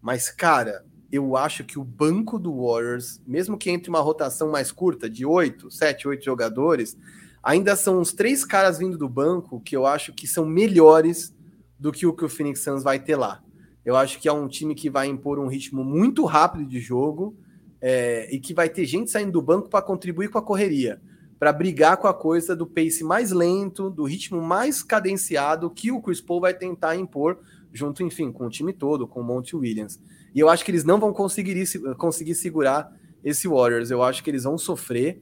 [0.00, 4.72] Mas, cara, eu acho que o banco do Warriors, mesmo que entre uma rotação mais
[4.72, 6.98] curta, de oito, sete, oito jogadores,
[7.42, 11.34] ainda são uns três caras vindo do banco que eu acho que são melhores
[11.78, 13.42] do que o que o Phoenix Suns vai ter lá.
[13.84, 17.36] Eu acho que é um time que vai impor um ritmo muito rápido de jogo
[17.80, 21.00] é, e que vai ter gente saindo do banco para contribuir com a correria,
[21.42, 26.00] para brigar com a coisa do pace mais lento, do ritmo mais cadenciado que o
[26.00, 27.40] Chris Paul vai tentar impor,
[27.72, 30.00] junto, enfim, com o time todo, com o Monte Williams.
[30.32, 31.66] E eu acho que eles não vão conseguir,
[31.98, 33.90] conseguir segurar esse Warriors.
[33.90, 35.20] Eu acho que eles vão sofrer.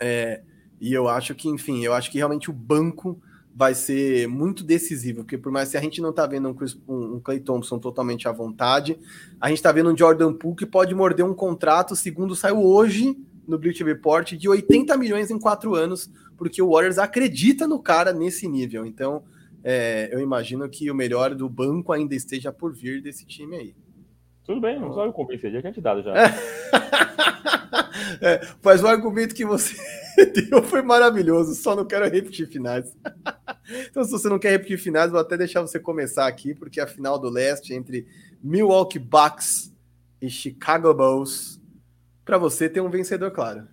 [0.00, 0.42] É,
[0.80, 3.20] e eu acho que, enfim, eu acho que realmente o banco
[3.54, 6.80] vai ser muito decisivo, porque por mais que a gente não tá vendo um, Chris,
[6.88, 8.98] um, um Clay Thompson totalmente à vontade,
[9.38, 13.18] a gente tá vendo um Jordan Poole que pode morder um contrato, segundo saiu hoje
[13.50, 18.12] no Bleacher Report, de 80 milhões em quatro anos, porque o Warriors acredita no cara
[18.12, 18.86] nesse nível.
[18.86, 19.24] Então,
[19.62, 23.74] é, eu imagino que o melhor do banco ainda esteja por vir desse time aí.
[24.44, 26.14] Tudo bem, não sabe convencer, já tinha te dado já.
[28.20, 29.76] É, mas o argumento que você
[30.34, 32.94] deu foi maravilhoso, só não quero repetir finais.
[33.88, 36.86] então, se você não quer repetir finais, vou até deixar você começar aqui, porque a
[36.86, 38.06] final do leste entre
[38.42, 39.72] Milwaukee Bucks
[40.20, 41.59] e Chicago Bulls,
[42.30, 43.66] para você tem um vencedor claro.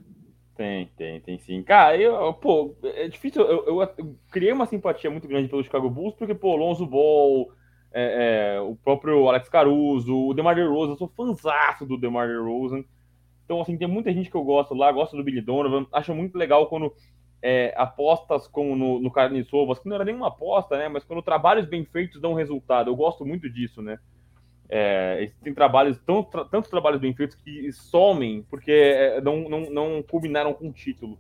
[0.55, 1.61] Tem, tem, tem sim.
[1.61, 3.43] Cara, eu, pô, é difícil.
[3.43, 7.51] Eu, eu, eu, criei uma simpatia muito grande pelo Chicago Bulls, porque, pô, Lonzo Ball,
[7.93, 12.83] é, é, o próprio Alex Caruso, o DeMar DeRozan, eu sou fãzaço do DeMar DeRozan.
[13.45, 16.35] Então, assim, tem muita gente que eu gosto lá, gosto do Billy Donovan, acho muito
[16.35, 16.91] legal quando
[17.43, 20.89] é, apostas como no, no Carniçovas, que não era nenhuma aposta, né?
[20.89, 22.89] Mas quando trabalhos bem feitos dão resultado.
[22.89, 23.99] Eu gosto muito disso, né?
[24.69, 29.61] É, tem trabalhos, tão, tra, tantos trabalhos bem feitos que somem porque é, não, não,
[29.69, 31.17] não culminaram com o título.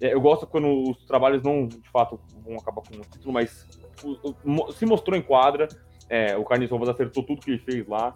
[0.00, 3.66] É, eu gosto quando os trabalhos não, de fato, vão acabar com o título, mas
[4.04, 5.68] o, o, se mostrou em quadra.
[6.08, 8.14] É, o Carniçovas acertou tudo que ele fez lá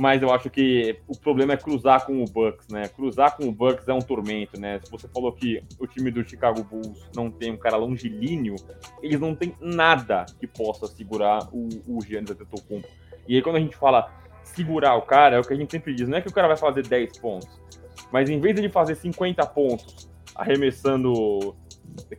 [0.00, 2.88] mas eu acho que o problema é cruzar com o Bucks, né?
[2.88, 4.80] Cruzar com o Bucks é um tormento, né?
[4.82, 8.54] Se você falou que o time do Chicago Bulls não tem um cara longilíneo,
[9.02, 12.88] eles não têm nada que possa segurar o, o Giannis Antetokounmpo.
[13.30, 14.10] E aí quando a gente fala
[14.42, 16.48] segurar o cara, é o que a gente sempre diz, não é que o cara
[16.48, 17.60] vai fazer 10 pontos,
[18.10, 21.54] mas em vez de fazer 50 pontos arremessando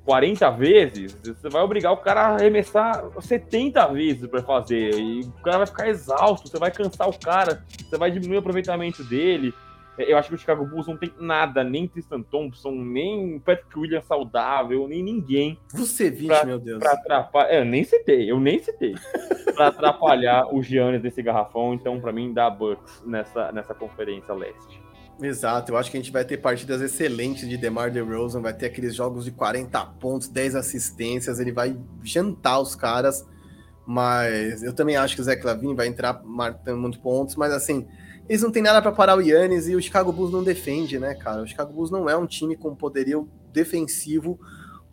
[0.06, 4.94] 40 vezes, você vai obrigar o cara a arremessar 70 vezes para fazer.
[4.98, 8.40] E o cara vai ficar exausto, você vai cansar o cara, você vai diminuir o
[8.40, 9.54] aproveitamento dele.
[9.98, 14.06] Eu acho que o Chicago Bulls não tem nada, nem Tristan Thompson, nem Patrick Williams
[14.06, 15.60] saudável, nem ninguém.
[15.74, 16.80] Você viu, meu Deus.
[16.80, 17.54] Pra atrapalhar.
[17.54, 18.96] É, eu nem citei, eu nem citei.
[19.54, 21.74] para atrapalhar o Giannis desse garrafão.
[21.74, 24.82] Então, para mim, dá Bucks nessa, nessa conferência leste.
[25.22, 28.66] Exato, eu acho que a gente vai ter partidas excelentes de DeMar DeRozan, vai ter
[28.66, 33.24] aqueles jogos de 40 pontos, 10 assistências, ele vai jantar os caras,
[33.86, 37.88] mas eu também acho que o Zé Clavin vai entrar marcando muitos pontos, mas assim,
[38.32, 41.14] eles não tem nada para parar o Yannis e o Chicago Bulls não defende, né,
[41.14, 41.42] cara?
[41.42, 44.40] O Chicago Bulls não é um time com poderio defensivo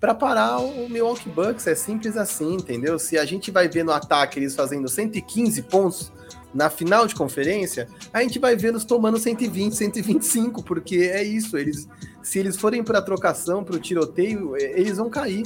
[0.00, 2.98] para parar o Milwaukee Bucks, é simples assim, entendeu?
[2.98, 6.12] Se a gente vai ver no ataque eles fazendo 115 pontos,
[6.52, 11.86] na final de conferência, a gente vai vê-los tomando 120, 125, porque é isso, eles
[12.20, 15.44] se eles forem para trocação, para o tiroteio, é, eles vão cair.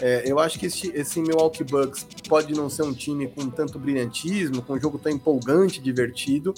[0.00, 3.78] É, eu acho que esse, esse Milwaukee Bucks pode não ser um time com tanto
[3.78, 6.52] brilhantismo, com um jogo tão empolgante, divertido,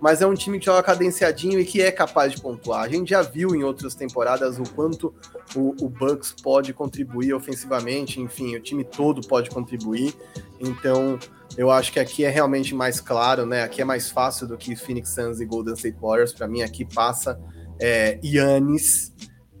[0.00, 2.82] mas é um time que joga cadenciadinho e que é capaz de pontuar.
[2.82, 5.14] A gente já viu em outras temporadas o quanto
[5.54, 10.14] o, o Bucks pode contribuir ofensivamente, enfim, o time todo pode contribuir.
[10.58, 11.18] Então,
[11.56, 13.62] eu acho que aqui é realmente mais claro, né?
[13.62, 16.32] Aqui é mais fácil do que Phoenix Suns e Golden State Warriors.
[16.32, 17.40] Para mim, aqui passa
[17.78, 18.18] é.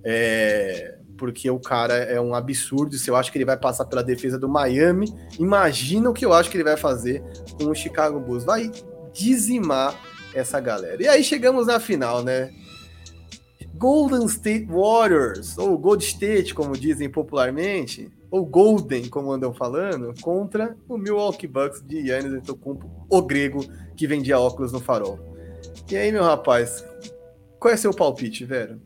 [0.02, 2.96] É, porque o cara é um absurdo.
[2.96, 6.32] Se eu acho que ele vai passar pela defesa do Miami, imagina o que eu
[6.32, 7.22] acho que ele vai fazer
[7.58, 8.42] com o Chicago Bulls.
[8.42, 8.72] Vai
[9.12, 9.94] dizimar
[10.34, 11.02] essa galera.
[11.02, 12.50] E aí chegamos na final, né?
[13.74, 20.74] Golden State Warriors, ou Gold State, como dizem popularmente, ou Golden, como andam falando, contra
[20.88, 23.62] o Milwaukee Bucks de Yannis Antetokounmpo, o grego
[23.94, 25.18] que vendia óculos no farol.
[25.90, 26.82] E aí, meu rapaz,
[27.58, 28.80] qual é seu palpite, velho?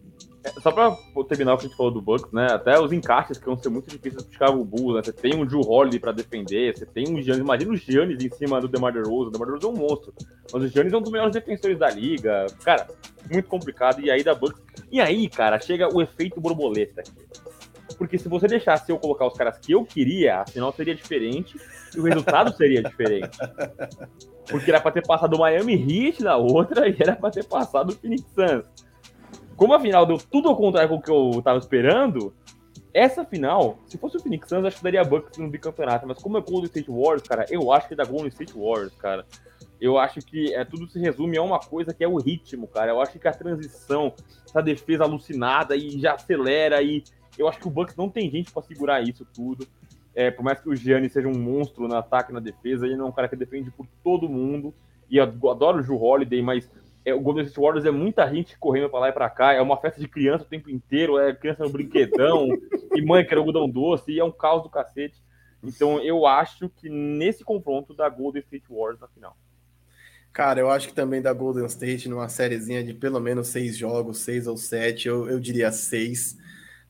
[0.61, 0.97] Só pra
[1.27, 2.47] terminar o que a gente falou do Bucks, né?
[2.51, 5.03] Até os encaixes que vão ser muito difíceis pro Chicago Bulls, né?
[5.03, 8.31] Você tem um Drew Holiday pra defender, você tem um Giannis, imagina o Giannis em
[8.31, 10.13] cima do DeMar DeRozan, o DeMar DeRozan é um monstro.
[10.53, 12.47] Mas o Giannis é um dos melhores defensores da liga.
[12.63, 12.89] Cara,
[13.31, 14.01] muito complicado.
[14.01, 14.61] E aí da Bucks...
[14.93, 17.03] E aí, cara, chega o efeito borboleta.
[17.97, 21.59] Porque se você deixasse eu colocar os caras que eu queria, a final seria diferente
[21.95, 23.39] e o resultado seria diferente.
[24.51, 27.91] Porque era pra ter passado o Miami Heat na outra e era pra ter passado
[27.91, 28.65] o Phoenix Suns
[29.57, 32.35] como a final deu tudo ao contrário do que eu tava esperando,
[32.93, 36.07] essa final, se fosse o Phoenix Suns, acho que daria Bucks no bicampeonato.
[36.07, 38.95] Mas como é Golden State Warriors, cara, eu acho que é da Golden State Warriors,
[38.95, 39.27] cara.
[39.81, 42.93] Eu acho que é, tudo se resume a uma coisa que é o ritmo, cara.
[42.93, 44.15] Eu acho que a transição,
[44.49, 47.03] essa defesa alucinada e já acelera e
[47.37, 49.67] eu acho que o Bucks não tem gente para segurar isso tudo.
[50.15, 52.97] É, por mais que o Gianni seja um monstro no ataque e na defesa, ele
[52.97, 54.73] não é um cara que defende por todo mundo.
[55.11, 56.71] E eu adoro o Ju Holiday, mas
[57.05, 59.61] é, o Golden State Warriors é muita gente correndo para lá e para cá, é
[59.61, 62.49] uma festa de criança o tempo inteiro, é criança no brinquedão,
[62.95, 65.23] e mãe quer algodão doce, e é um caos do cacete.
[65.63, 69.37] Então eu acho que nesse confronto da Golden State Warriors na final.
[70.33, 74.19] Cara, eu acho que também da Golden State, numa sériezinha de pelo menos seis jogos,
[74.19, 76.37] seis ou sete, eu, eu diria seis.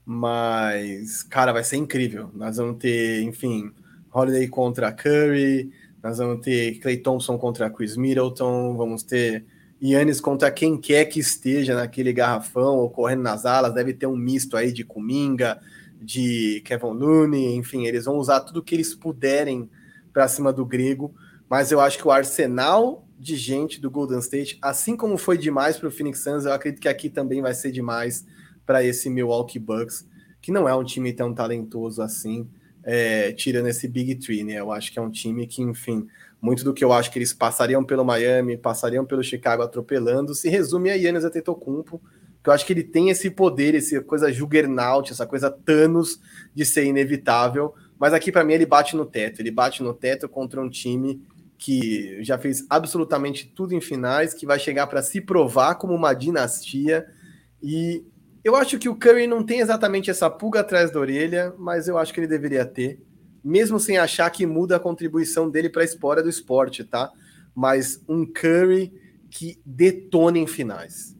[0.06, 2.30] Mas, cara, vai ser incrível.
[2.34, 3.72] Nós vamos ter, enfim,
[4.12, 5.72] Holiday contra Curry,
[6.02, 9.44] nós vamos ter Clay Thompson contra Chris Middleton, vamos ter
[9.92, 14.16] Yannis contra quem quer que esteja naquele garrafão ou correndo nas alas, deve ter um
[14.16, 15.60] misto aí de Kuminga,
[16.00, 19.68] de Kevin Looney, enfim, eles vão usar tudo que eles puderem
[20.12, 21.14] para cima do grego,
[21.48, 25.76] mas eu acho que o arsenal de gente do Golden State, assim como foi demais
[25.76, 28.26] para o Phoenix Suns, eu acredito que aqui também vai ser demais
[28.66, 30.06] para esse Milwaukee Bucks,
[30.40, 32.48] que não é um time tão talentoso assim,
[32.82, 34.54] é, tirando esse Big Three, né?
[34.54, 36.06] Eu acho que é um time que, enfim,
[36.44, 40.46] muito do que eu acho que eles passariam pelo Miami, passariam pelo Chicago atropelando, se
[40.46, 41.98] resume a Yannis Antetokounmpo,
[42.42, 46.20] que eu acho que ele tem esse poder, essa coisa juggernaut, essa coisa Thanos
[46.54, 50.28] de ser inevitável, mas aqui para mim ele bate no teto, ele bate no teto
[50.28, 51.22] contra um time
[51.56, 56.12] que já fez absolutamente tudo em finais, que vai chegar para se provar como uma
[56.12, 57.06] dinastia
[57.62, 58.04] e
[58.44, 61.96] eu acho que o Curry não tem exatamente essa pulga atrás da orelha, mas eu
[61.96, 63.00] acho que ele deveria ter
[63.44, 67.12] mesmo sem achar que muda a contribuição dele para a história do esporte, tá?
[67.54, 68.92] Mas um Curry
[69.30, 71.14] que detona em finais.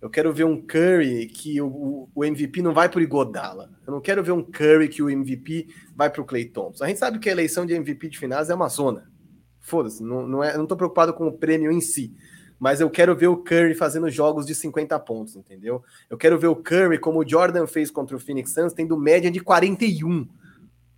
[0.00, 3.72] Eu quero ver um Curry que o, o MVP não vai para o Igodala.
[3.86, 5.66] Eu não quero ver um Curry que o MVP
[5.96, 6.84] vai para o Clay Thompson.
[6.84, 9.10] A gente sabe que a eleição de MVP de finais é uma zona.
[9.58, 12.14] Foda-se, não, não, é, não tô preocupado com o prêmio em si.
[12.58, 15.82] Mas eu quero ver o Curry fazendo jogos de 50 pontos, entendeu?
[16.08, 19.30] Eu quero ver o Curry, como o Jordan fez contra o Phoenix Suns, tendo média
[19.30, 20.28] de 41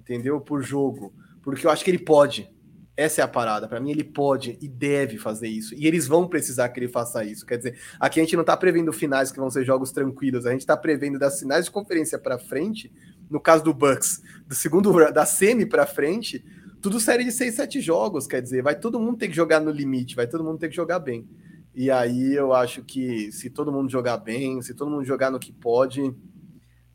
[0.09, 0.41] entendeu?
[0.41, 1.13] Por jogo.
[1.43, 2.51] Porque eu acho que ele pode.
[2.97, 3.69] Essa é a parada.
[3.69, 5.75] Para mim, ele pode e deve fazer isso.
[5.75, 7.47] E eles vão precisar que ele faça isso.
[7.47, 10.47] Quer dizer, aqui a gente não tá prevendo finais que vão ser jogos tranquilos.
[10.47, 12.93] A gente tá prevendo das finais de conferência para frente,
[13.31, 16.45] no caso do Bucks, do segundo da semi para frente,
[16.81, 18.27] tudo série de 6, 7 jogos.
[18.27, 20.77] Quer dizer, vai todo mundo ter que jogar no limite, vai todo mundo ter que
[20.77, 21.29] jogar bem.
[21.75, 25.39] E aí eu acho que se todo mundo jogar bem, se todo mundo jogar no
[25.39, 26.13] que pode,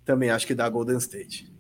[0.04, 1.53] também acho que dá Golden State.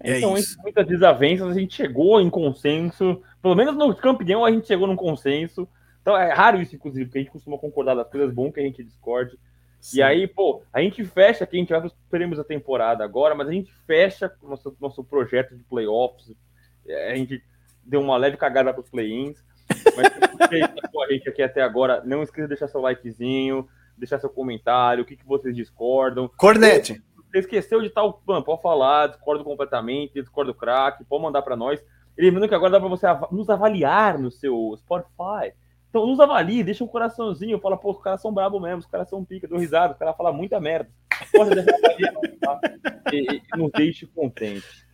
[0.00, 0.56] É então, isso.
[0.62, 3.22] muitas desavenças, a gente chegou em consenso.
[3.40, 5.68] Pelo menos no campeão a gente chegou num consenso.
[6.02, 8.62] Então é raro isso, inclusive, porque a gente costuma concordar das coisas, bom que a
[8.62, 9.36] gente discorde.
[9.80, 9.98] Sim.
[9.98, 13.04] E aí, pô, a gente fecha aqui, a gente vai para os prêmios da temporada
[13.04, 16.32] agora, mas a gente fecha nosso, nosso projeto de playoffs.
[16.86, 17.42] É, a gente
[17.84, 19.44] deu uma leve cagada para os play-ins.
[19.96, 23.68] Mas se você com a gente aqui até agora, não esqueça de deixar seu likezinho,
[23.96, 26.28] deixar seu comentário, o que, que vocês discordam.
[26.36, 27.02] Cornete!
[27.36, 31.78] Você esqueceu de tal, mano, pode falar, discordo completamente, discordo craque, pode mandar para nós.
[32.16, 35.52] Lembrando que agora dá para você av nos avaliar no seu Spotify.
[35.90, 39.10] Então nos avalie, deixa um coraçãozinho, fala, pô, os caras são bravos mesmo, os caras
[39.10, 40.88] são pica, deu risada, os caras falam muita merda.
[41.30, 41.72] Pode deixar
[42.40, 42.60] tá?
[43.12, 44.86] e, e nos deixe contente.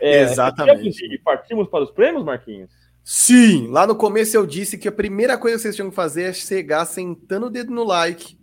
[0.00, 1.20] É, Exatamente.
[1.22, 2.70] Partimos para os prêmios, Marquinhos?
[3.04, 6.22] Sim, lá no começo eu disse que a primeira coisa que vocês tinham que fazer
[6.22, 8.40] é chegar sentando o dedo no like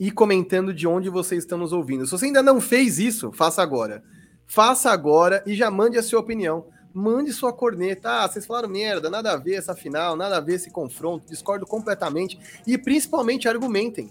[0.00, 2.06] e comentando de onde vocês estão nos ouvindo.
[2.06, 4.02] Se você ainda não fez isso, faça agora.
[4.46, 6.64] Faça agora e já mande a sua opinião.
[6.92, 8.08] Mande sua corneta.
[8.10, 11.66] Ah, vocês falaram merda, nada a ver essa final, nada a ver esse confronto, discordo
[11.66, 12.40] completamente.
[12.66, 14.10] E principalmente argumentem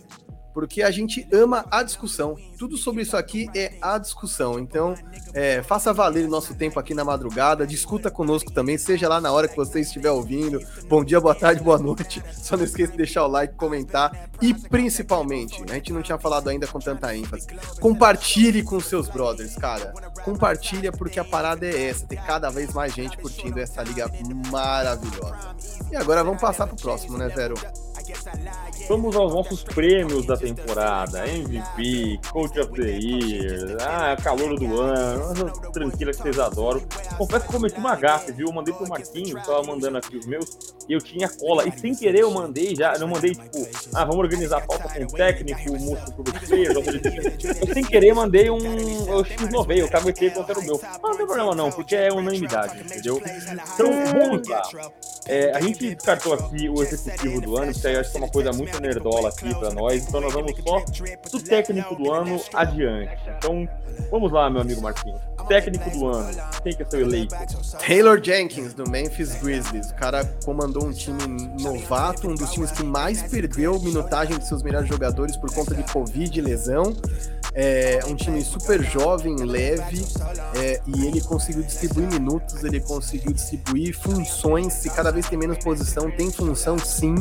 [0.54, 2.36] porque a gente ama a discussão.
[2.58, 4.60] Tudo sobre isso aqui é a discussão.
[4.60, 4.96] Então,
[5.34, 9.32] é, faça valer o nosso tempo aqui na madrugada, discuta conosco também, seja lá na
[9.32, 10.60] hora que você estiver ouvindo.
[10.88, 12.24] Bom dia, boa tarde, boa noite.
[12.34, 16.50] Só não esqueça de deixar o like, comentar e principalmente, a gente não tinha falado
[16.50, 17.48] ainda com tanta ênfase,
[17.80, 19.94] compartilhe com seus brothers, cara.
[20.24, 24.10] Compartilha porque a parada é essa, ter cada vez mais gente curtindo essa liga
[24.50, 25.56] maravilhosa.
[25.92, 27.56] E agora vamos passar pro próximo, né, Vero?
[28.88, 35.52] Vamos aos nossos prêmios da temporada: MVP, Coach of the Year, ah, calor do ano,
[35.72, 36.82] tranquila que vocês adoram.
[37.18, 38.48] Confesso que cometi uma gafe, viu?
[38.48, 40.58] Eu mandei pro Marquinhos, tava mandando aqui os meus,
[40.88, 41.68] e eu tinha cola.
[41.68, 45.04] E sem querer eu mandei já, não mandei tipo, ah, vamos organizar a pauta com
[45.04, 48.58] o técnico, o músico pro player, eu sem querer mandei um.
[48.58, 50.82] Eu X9, eu caguetei era o meu.
[50.82, 53.22] Não, não tem problema não, porque é unanimidade, entendeu?
[53.74, 54.62] Então, vamos lá.
[55.30, 58.30] É, a gente descartou aqui o executivo do ano, porque aí acho que é uma
[58.30, 60.84] coisa muito nerdola aqui para nós, então nós vamos só
[61.32, 63.16] do técnico do ano adiante.
[63.38, 63.70] Então,
[64.10, 65.22] vamos lá, meu amigo Marquinhos.
[65.48, 67.36] técnico do ano, quem que é seu eleito?
[67.78, 69.92] Taylor Jenkins, do Memphis Grizzlies.
[69.92, 71.22] O cara comandou um time
[71.62, 75.84] novato, um dos times que mais perdeu minutagem de seus melhores jogadores por conta de
[75.94, 76.96] Covid e lesão.
[77.62, 80.06] É um time super jovem, leve,
[80.56, 84.72] é, e ele conseguiu distribuir minutos, ele conseguiu distribuir funções.
[84.72, 87.16] Se cada vez tem menos posição, tem função sim.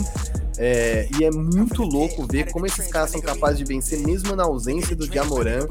[0.57, 4.45] É, e é muito louco ver como esses caras são capazes de vencer, mesmo na
[4.45, 5.67] ausência do Diamoran,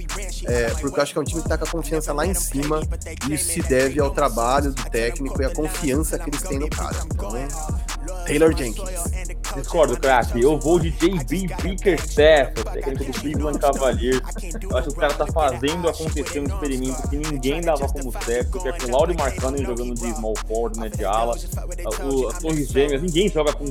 [0.46, 2.34] é, porque eu acho que é um time que tá com a confiança lá em
[2.34, 2.82] cima,
[3.30, 6.70] e isso se deve ao trabalho do técnico e à confiança que eles têm no
[6.70, 6.98] cara.
[7.06, 7.32] Então,
[8.26, 9.28] Taylor Jenkins.
[9.56, 10.42] Discordo, craque.
[10.42, 14.22] Eu vou de JB Bickerstaff, técnico do Cleveland Cavaliers.
[14.62, 18.60] Eu acho que o cara tá fazendo acontecer um experimento que ninguém dava como certo,
[18.60, 21.36] que é com o Laurie Marcano jogando de small forward, né, de ala.
[21.36, 23.66] As torres gêmeas, ninguém joga com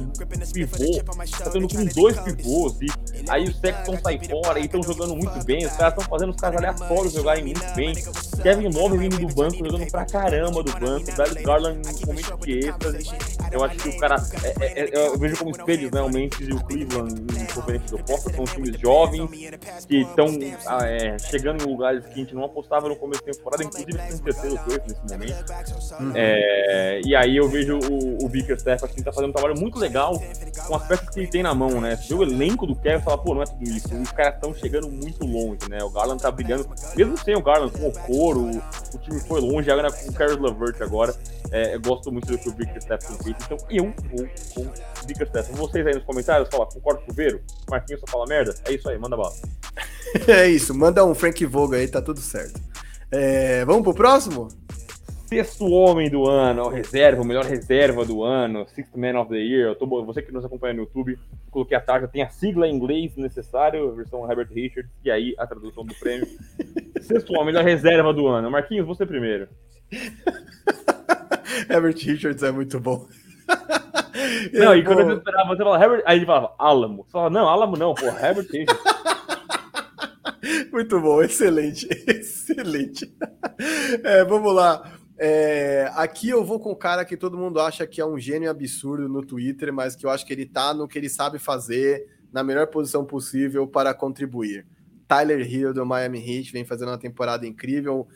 [0.53, 1.03] pivô,
[1.39, 2.75] tá tendo com dois pivôs.
[2.81, 2.89] E
[3.29, 5.67] aí o Sexton sai fora e estão jogando muito bem.
[5.67, 7.95] Os caras estão fazendo os caras aleatórios jogarem muito bem.
[8.43, 11.15] Kevin Love vindo do banco, jogando pra caramba do banco.
[11.17, 13.11] Darius Garland em momento de êxtase.
[13.53, 14.17] Eu acho que o cara.
[14.43, 16.01] É, é, é, eu vejo como espelhos, né?
[16.01, 18.33] O Memphis e o Cleveland em conferência do oposta.
[18.33, 19.31] São times jovens
[19.87, 20.27] que estão
[20.67, 23.93] ah, é, chegando em lugares que a gente não apostava no começo da temporada, inclusive
[23.93, 25.53] tem terceiro dois nesse momento.
[26.01, 26.13] Uhum.
[26.15, 30.21] É, e aí eu vejo o, o Bickerstaff assim, tá fazendo um trabalho muito legal
[30.67, 31.97] com as peças que ele tem na mão, né?
[31.97, 33.95] Você vê o elenco do Kevin e fala, pô, não é tudo isso.
[33.95, 35.83] Os caras estão chegando muito longe, né?
[35.83, 38.51] O Garland tá brilhando, mesmo sem o Garland, com o Coro,
[38.95, 41.15] o time foi longe, agora com o Carlos Lavert agora.
[41.53, 45.07] É, eu gosto muito do que o Bickerstaff tem feito, então eu vou com o
[45.07, 45.53] Bickerstaff.
[45.53, 47.41] Vocês aí nos comentários, fala, concordo com o Vero?
[47.71, 48.55] Marquinhos só fala merda?
[48.65, 49.35] É isso aí, manda bala.
[50.29, 52.61] é isso, manda um Frank Vogel aí, tá tudo certo.
[53.11, 54.49] É, vamos pro próximo?
[55.27, 59.71] Sexto homem do ano, reserva, o melhor reserva do ano, Sixth Man of the Year.
[59.71, 61.19] Eu tô, você que nos acompanha no YouTube,
[61.51, 65.45] coloquei a tarja, tem a sigla em inglês necessário, versão Herbert Richards, e aí a
[65.45, 66.29] tradução do prêmio.
[67.03, 68.49] Sexto homem, melhor reserva do ano.
[68.49, 69.49] Marquinhos, você primeiro.
[71.69, 73.09] Herbert Richards é muito bom.
[74.53, 77.05] Não, e quando eu esperava, você falava Herbert, aí ele falava Alamo.
[77.05, 78.49] Você falava, não, Alamo não, pô, Herbert.
[80.73, 83.13] Muito bom, excelente, excelente.
[84.03, 84.99] É, vamos lá.
[85.19, 88.51] É, aqui eu vou com o cara que todo mundo acha que é um gênio
[88.51, 92.07] absurdo no Twitter, mas que eu acho que ele tá no que ele sabe fazer,
[92.33, 94.67] na melhor posição possível para contribuir.
[95.09, 98.07] Tyler Hill do Miami Heat vem fazendo uma temporada incrível,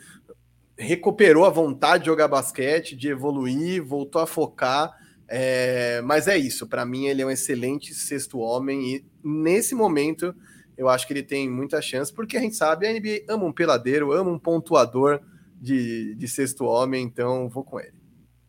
[0.76, 4.92] recuperou a vontade de jogar basquete, de evoluir, voltou a focar.
[5.32, 10.34] É, mas é isso, para mim ele é um excelente sexto homem e nesse momento
[10.76, 13.52] eu acho que ele tem muita chance, porque a gente sabe, a NBA ama um
[13.52, 15.20] peladeiro, ama um pontuador
[15.54, 18.00] de, de sexto homem, então vou com ele.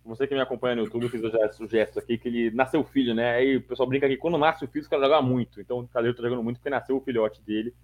[0.04, 3.14] Você que me acompanha no YouTube, eu fiz o gesto aqui, que ele nasceu filho,
[3.14, 3.36] né?
[3.36, 5.62] Aí o pessoal brinca que quando nasce o filho, os caras jogam muito.
[5.62, 7.76] Então o Calheiro tá jogando muito porque nasceu o filhote dele.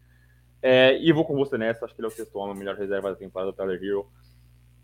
[0.61, 3.11] É, e vou com você nessa, acho que ele é o sexto homem, melhor reserva
[3.11, 4.07] da temporada do Tyler Hero.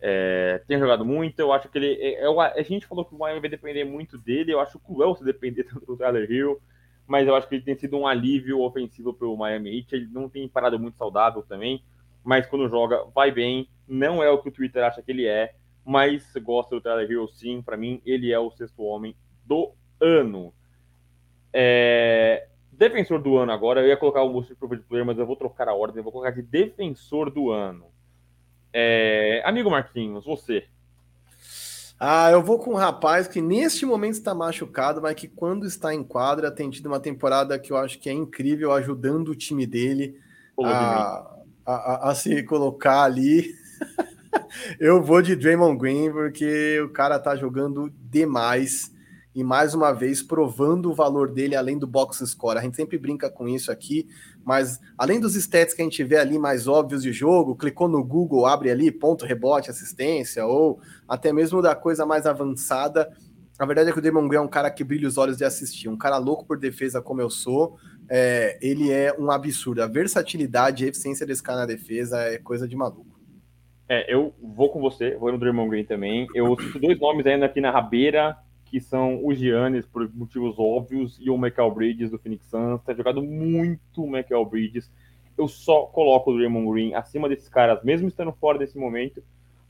[0.05, 1.93] É, tem jogado muito, eu acho que ele.
[1.93, 5.15] É, é a gente falou que o Miami vai depender muito dele, eu acho cruel
[5.15, 6.61] se depender tanto do Tyler Hero,
[7.07, 9.95] mas eu acho que ele tem sido um alívio ofensivo para o Miami Heat.
[9.95, 11.81] Ele não tem parado muito saudável também,
[12.21, 13.69] mas quando joga, vai bem.
[13.87, 15.55] Não é o que o Twitter acha que ele é,
[15.85, 17.61] mas gosta do Tyler Hero sim.
[17.61, 19.15] Para mim, ele é o sexto homem
[19.45, 19.71] do
[20.01, 20.53] ano.
[21.53, 22.49] É...
[22.73, 25.69] Defensor do ano agora, eu ia colocar o Most Improved Player, mas eu vou trocar
[25.69, 27.92] a ordem, eu vou colocar de defensor do ano.
[28.73, 29.41] É...
[29.45, 30.65] Amigo Marquinhos, você.
[31.99, 35.93] Ah, eu vou com um rapaz que neste momento está machucado, mas que quando está
[35.93, 39.65] em quadra tem tido uma temporada que eu acho que é incrível, ajudando o time
[39.65, 40.19] dele
[40.61, 41.33] a,
[41.65, 43.55] a, a, se colocar ali.
[44.79, 48.91] eu vou de Draymond Green porque o cara tá jogando demais
[49.35, 52.59] e mais uma vez provando o valor dele além do box score.
[52.59, 54.07] A gente sempre brinca com isso aqui,
[54.43, 58.03] mas além dos stats que a gente vê ali mais óbvios de jogo, clicou no
[58.03, 63.09] Google, abre ali ponto, rebote, assistência, ou até mesmo da coisa mais avançada.
[63.57, 65.45] A verdade é que o Damon Green é um cara que brilha os olhos de
[65.45, 67.77] assistir, um cara louco por defesa como eu sou.
[68.09, 69.81] É, ele é um absurdo.
[69.81, 73.13] A versatilidade e eficiência desse cara na defesa é coisa de maluco.
[73.87, 76.27] É, eu vou com você, vou no Draymond Green também.
[76.33, 78.37] Eu cito dois nomes ainda aqui na rabeira,
[78.73, 82.81] que são o Giannis, por motivos óbvios, e o Michael Bridges do Phoenix Suns.
[82.81, 84.91] Tá jogado muito o Michael Bridges.
[85.37, 89.23] Eu só coloco o Draymond Green acima desses caras, mesmo estando fora desse momento,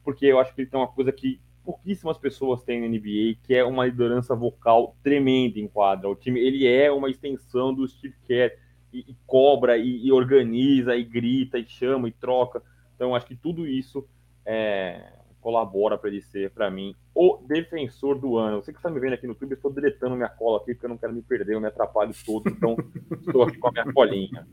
[0.06, 3.54] porque eu acho que ele tem uma coisa que pouquíssimas pessoas têm na NBA, que
[3.54, 6.08] é uma liderança vocal tremenda em quadra.
[6.08, 8.54] O time, ele é uma extensão do Steve Kerr,
[8.94, 12.64] e, e cobra, e, e, organiza, e grita, e chama, e troca.
[12.96, 14.08] Então, acho que tudo isso
[14.46, 15.12] é,
[15.44, 18.64] colabora para ele ser, para mim, o defensor do ano.
[18.64, 20.86] Você que está me vendo aqui no YouTube, eu estou deletando minha cola aqui, porque
[20.86, 22.78] eu não quero me perder, eu me atrapalho todo, então
[23.20, 24.48] estou aqui com a minha colinha.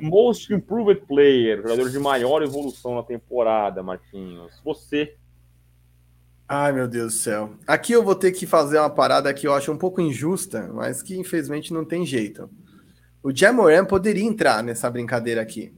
[0.00, 4.60] Most Improved Player, jogador de maior evolução na temporada, Marquinhos.
[4.64, 5.16] Você.
[6.48, 7.54] Ai, meu Deus do céu.
[7.66, 11.00] Aqui eu vou ter que fazer uma parada que eu acho um pouco injusta, mas
[11.00, 12.50] que infelizmente não tem jeito.
[13.22, 15.72] O Jamoran poderia entrar nessa brincadeira aqui.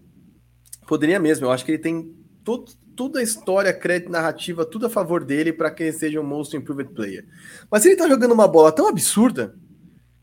[0.86, 4.90] Poderia mesmo, eu acho que ele tem tudo, toda a história, crédito, narrativa, tudo a
[4.90, 7.26] favor dele para que ele seja um Most Improved Player.
[7.70, 9.54] Mas ele tá jogando uma bola tão absurda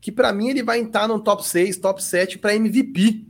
[0.00, 3.24] que para mim ele vai entrar no top 6, top 7 para MVP.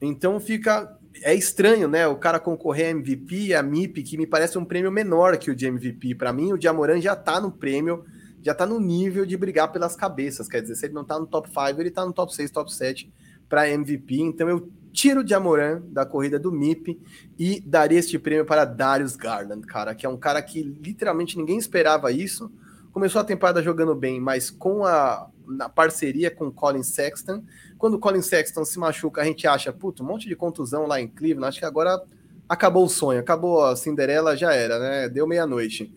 [0.00, 2.06] Então fica é estranho, né?
[2.06, 5.54] O cara concorrer a MVP, a MIP, que me parece um prêmio menor que o
[5.54, 6.14] de MVP.
[6.14, 8.04] Para mim, o Diamoran já tá no prêmio,
[8.42, 10.48] já tá no nível de brigar pelas cabeças.
[10.48, 12.72] Quer dizer, se ele não tá no top 5, ele tá no top 6, top
[12.72, 13.10] 7
[13.48, 14.20] para MVP.
[14.20, 16.98] Então eu tiro de Amoran da corrida do MIP
[17.38, 21.58] e daria este prêmio para Darius Garland, cara, que é um cara que literalmente ninguém
[21.58, 22.50] esperava isso.
[22.92, 27.44] Começou a temporada jogando bem, mas com a na parceria com Colin Sexton.
[27.78, 31.00] Quando o Colin Sexton se machuca, a gente acha, puto, um monte de contusão lá
[31.00, 31.48] em Cleveland.
[31.48, 32.02] Acho que agora
[32.48, 35.08] acabou o sonho, acabou a Cinderela, já era, né?
[35.08, 35.94] Deu meia-noite.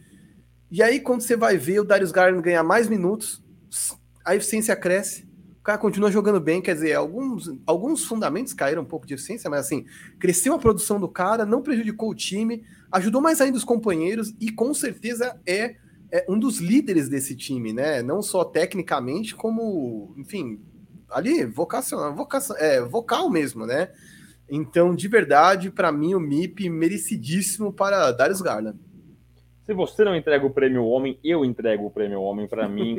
[0.69, 3.41] E aí, quando você vai ver o Darius Garland ganhar mais minutos,
[4.23, 5.27] a eficiência cresce,
[5.69, 9.59] cara continua jogando bem, quer dizer, alguns, alguns fundamentos caíram um pouco de eficiência, mas
[9.59, 9.85] assim,
[10.17, 14.51] cresceu a produção do cara, não prejudicou o time, ajudou mais ainda os companheiros e
[14.51, 15.75] com certeza é,
[16.11, 18.01] é um dos líderes desse time, né?
[18.01, 20.59] Não só tecnicamente, como, enfim,
[21.07, 23.89] ali, vocacional, vocação, é, vocal mesmo, né?
[24.49, 28.79] Então, de verdade, para mim, o MIP merecidíssimo para Darius Garland.
[29.67, 32.47] Se você não entrega o prêmio Homem, eu entrego o prêmio Homem.
[32.47, 32.97] Para mim,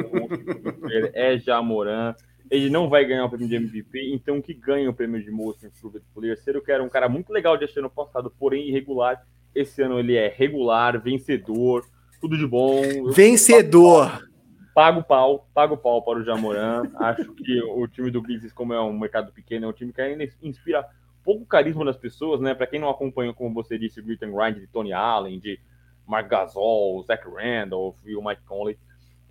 [1.12, 2.14] é Jamoran
[2.50, 5.64] ele não vai ganhar o prêmio de MVP, então que ganha o prêmio de Most
[5.64, 6.36] Improved Player.
[6.36, 9.24] Ser que era um cara muito legal de ano passado, porém irregular.
[9.54, 11.86] Esse ano ele é regular, vencedor,
[12.20, 13.10] tudo de bom.
[13.12, 14.28] Vencedor!
[14.74, 16.90] Pago pau, pago pau para o Jamoran.
[16.96, 20.00] Acho que o time do Grizzlies, como é um mercado pequeno, é um time que
[20.00, 20.88] ainda inspira
[21.24, 22.54] pouco carisma nas pessoas, né?
[22.54, 25.60] Para quem não acompanhou, como você disse, o Grit and Grind de Tony Allen, de
[26.06, 28.76] Mark Gasol, Zach Randolph e o Mike Conley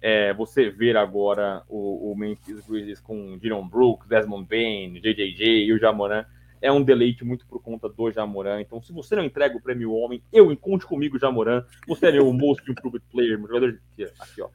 [0.01, 5.73] é, você ver agora o, o Memphis Grizzlies com Dylan Brooks, Desmond Bain, JJJ e
[5.73, 6.25] o Jamoran
[6.61, 8.61] é um deleite muito por conta do Jamoran.
[8.61, 11.63] Então, se você não entrega o prêmio Homem, eu encontre comigo, Jamoran.
[11.87, 14.03] Você é meu Most Improved Player, meu jogador de.
[14.19, 14.49] Aqui, ó.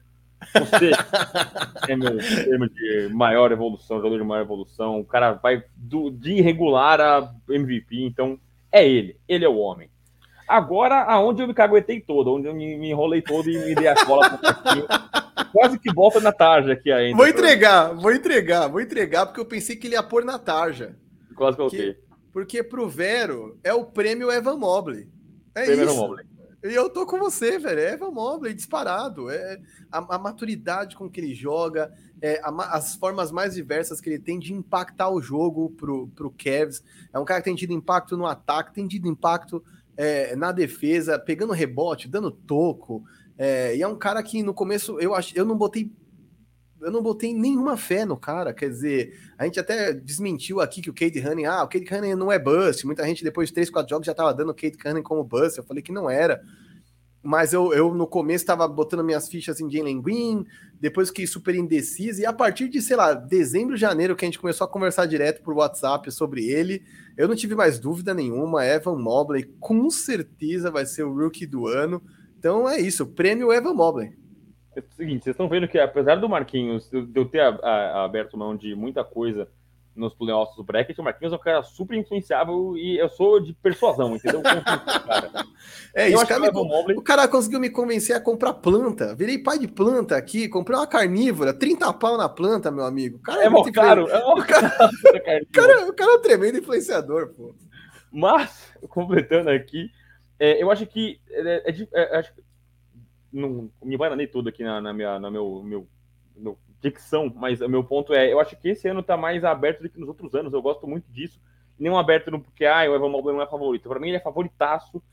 [0.59, 0.91] Você
[1.89, 4.99] é meu prêmio de maior evolução, jogador de maior evolução.
[4.99, 8.03] O cara vai do, de irregular a MVP.
[8.03, 8.39] Então,
[8.71, 9.17] é ele.
[9.27, 9.89] Ele é o homem.
[10.47, 13.87] Agora, aonde eu me caguetei todo, onde eu me, me enrolei todo e me dei
[13.87, 14.45] a cola pro
[15.55, 17.15] quase que volta na tarja aqui ainda.
[17.15, 20.97] Vou entregar, vou entregar, vou entregar, porque eu pensei que ele ia pôr na tarja.
[21.33, 21.93] Quase coloquei.
[21.93, 25.07] Porque, porque pro Vero é o prêmio Evan Mobley.
[25.55, 25.93] É prêmio isso.
[25.93, 26.25] Evan Mobley.
[26.65, 27.79] E eu tô com você, velho.
[27.79, 29.29] É Evan Mobley, disparado.
[29.29, 29.59] É
[29.91, 34.19] a, a maturidade com que ele joga, é, a, as formas mais diversas que ele
[34.19, 36.83] tem de impactar o jogo pro, pro Cavs.
[37.13, 39.63] É um cara que tem tido impacto no ataque, tem tido impacto
[39.97, 43.03] é, na defesa, pegando rebote, dando toco.
[43.37, 45.91] É, e é um cara que no começo eu acho, eu não botei
[46.81, 50.89] eu não botei nenhuma fé no cara, quer dizer, a gente até desmentiu aqui que
[50.89, 53.71] o Cade Honey, ah, o Cade Honey não é bust, muita gente depois de 3,
[53.71, 56.43] 4 jogos já tava dando o Cade Honey como bust, eu falei que não era,
[57.25, 60.45] mas eu, eu no começo estava botando minhas fichas em Jalen Green,
[60.79, 64.39] depois fiquei super indeciso, e a partir de, sei lá, dezembro, janeiro, que a gente
[64.39, 66.83] começou a conversar direto por WhatsApp sobre ele,
[67.17, 71.67] eu não tive mais dúvida nenhuma, Evan Mobley com certeza vai ser o rookie do
[71.67, 71.99] ano,
[72.37, 74.13] então é isso, prêmio Evan Mobley.
[74.75, 78.37] É o seguinte, vocês estão vendo que apesar do Marquinhos, eu ter a, a, aberto
[78.37, 79.47] mão de muita coisa
[79.95, 83.53] nos playoffs do bracket, o Marquinhos é um cara super influenciável e eu sou de
[83.53, 84.41] persuasão, entendeu?
[84.41, 84.63] cara.
[85.95, 86.97] É isso, cara, o, Mobley...
[86.97, 89.15] o cara conseguiu me convencer a comprar planta.
[89.15, 93.17] Virei pai de planta aqui, comprei uma carnívora, 30 pau na planta, meu amigo.
[93.19, 94.07] Cara é, é muito caro.
[94.09, 94.69] É o, cara...
[95.51, 97.55] cara, o cara é um tremendo influenciador, pô.
[98.11, 99.89] Mas, completando aqui,
[100.37, 101.19] é, eu acho que.
[101.29, 102.33] É, é, é acho,
[103.31, 105.87] não me bananei tudo aqui na, na minha na meu, meu,
[106.35, 109.81] meu dicção, mas o meu ponto é: eu acho que esse ano tá mais aberto
[109.81, 110.53] do que nos outros anos.
[110.53, 111.39] Eu gosto muito disso.
[111.77, 113.89] Não aberto no porque ah, o Evan Mobley não é favorito.
[113.89, 115.03] Para mim, ele é favoritaço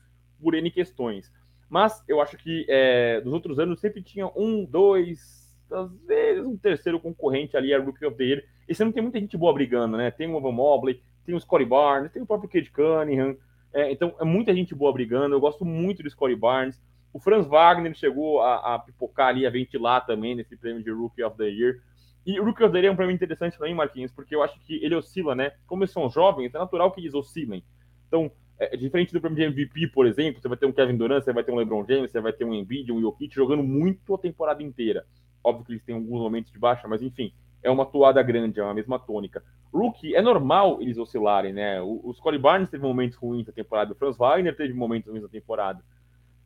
[0.41, 1.31] por N questões.
[1.69, 6.55] Mas eu acho que é, nos outros anos sempre tinha um, dois, às vezes um
[6.55, 8.43] terceiro concorrente ali, a Rookie of the Year.
[8.67, 10.11] Esse ano tem muita gente boa brigando, né?
[10.11, 13.35] Tem o Evan Mobley, tem o Scottie Barnes, tem o próprio Cade Cunningham.
[13.73, 15.35] É, então, é muita gente boa brigando.
[15.35, 16.79] Eu gosto muito do Scottie Barnes.
[17.13, 21.23] O Franz Wagner chegou a, a, pipocar ali, a ventilar também nesse prêmio de Rookie
[21.23, 21.79] of the Year.
[22.25, 24.59] E o Rookie of the Year é um prêmio interessante também, Marquinhos, porque eu acho
[24.61, 25.51] que ele oscila, né?
[25.67, 27.63] Como eles são jovens, é natural que eles oscilem.
[28.07, 31.23] Então, é, diferente do prêmio de MVP, por exemplo, você vai ter um Kevin Durant,
[31.23, 34.15] você vai ter um LeBron James, você vai ter um Embiid, um Jokic jogando muito
[34.15, 35.05] a temporada inteira.
[35.43, 38.63] Óbvio que eles têm alguns momentos de baixa, mas enfim, é uma toada grande, é
[38.63, 39.43] uma mesma tônica.
[39.73, 41.81] Rookie, é normal eles oscilarem, né?
[41.81, 45.23] O, o Scottie Barnes teve momentos ruins na temporada, o Franz Wagner teve momentos ruins
[45.23, 45.83] na temporada.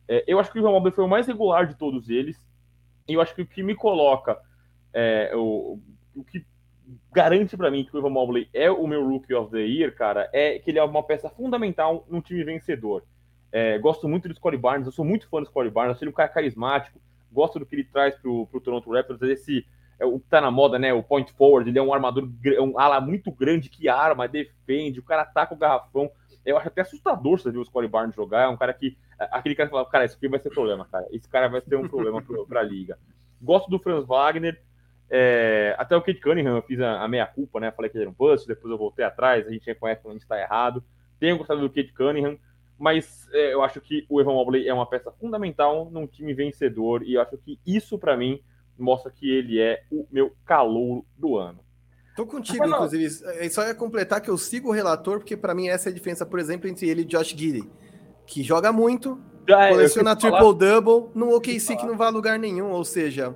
[0.08, 2.36] É, eu acho que o Ivan Mobley foi o mais regular de todos eles,
[3.06, 4.38] e eu acho que o que me coloca,
[4.92, 5.78] é, o,
[6.14, 6.44] o que
[7.12, 10.28] garante para mim que o Ivan Mobley é o meu Rookie of the Year, cara,
[10.32, 13.04] é que ele é uma peça fundamental num time vencedor.
[13.52, 16.10] É, gosto muito do Scottie Barnes, eu sou muito fã do Scottie Barnes, acho ele
[16.10, 19.66] um cara carismático, gosto do que ele traz pro, pro Toronto Raptors, esse
[19.98, 20.92] é o que tá na moda, né?
[20.92, 25.00] O point forward, ele é um armador, é um ala muito grande que arma, defende,
[25.00, 26.10] o cara ataca o garrafão.
[26.44, 28.44] Eu acho até assustador você ver o Scottie Barnes jogar.
[28.44, 28.96] É um cara que.
[29.18, 31.06] Aquele cara que fala, cara, isso aqui vai ser problema, cara.
[31.10, 32.98] Esse cara vai ter um problema para a liga.
[33.40, 34.60] Gosto do Franz Wagner.
[35.10, 37.70] É, até o Kate Cunningham, eu fiz a, a meia-culpa, né?
[37.72, 40.14] Falei que ele era um bust, depois eu voltei atrás, a gente reconhece quando a
[40.14, 40.84] gente está errado.
[41.18, 42.38] Tenho gostado do Kate Cunningham,
[42.78, 47.02] mas é, eu acho que o Evan Mobley é uma peça fundamental num time vencedor,
[47.02, 48.42] e eu acho que isso, para mim,
[48.78, 51.60] mostra que ele é o meu calor do ano.
[52.14, 53.06] Tô contigo, inclusive.
[53.38, 55.94] É, só ia completar que eu sigo o relator, porque para mim essa é a
[55.94, 57.68] diferença, por exemplo, entre ele e Josh Giddy,
[58.28, 59.18] que joga muito,
[59.50, 63.34] ah, coleciona triple-double, no OKC que não vai a lugar nenhum, ou seja,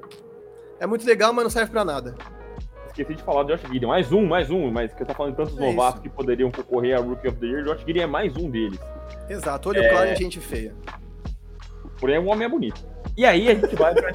[0.78, 2.14] é muito legal, mas não serve para nada.
[2.88, 5.32] Esqueci de falar do Josh Giddy, mais um, mais um, mas que eu tô falando
[5.32, 6.02] de tantos é novatos isso.
[6.02, 8.78] que poderiam concorrer a Rookie of the Year, Josh Giddy é mais um deles.
[9.30, 9.88] Exato, olho é...
[9.88, 10.74] claro e gente feia.
[11.98, 12.84] Porém, o homem é bonito.
[13.16, 14.10] E aí a gente vai pra.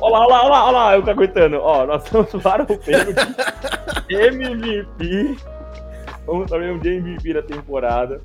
[0.00, 1.56] olha lá, olha lá, olha lá, eu aguentando.
[1.58, 3.12] Ó, nós vamos para o prêmio
[4.08, 5.36] de MVP.
[6.24, 8.20] Vamos saber um de MVP da temporada.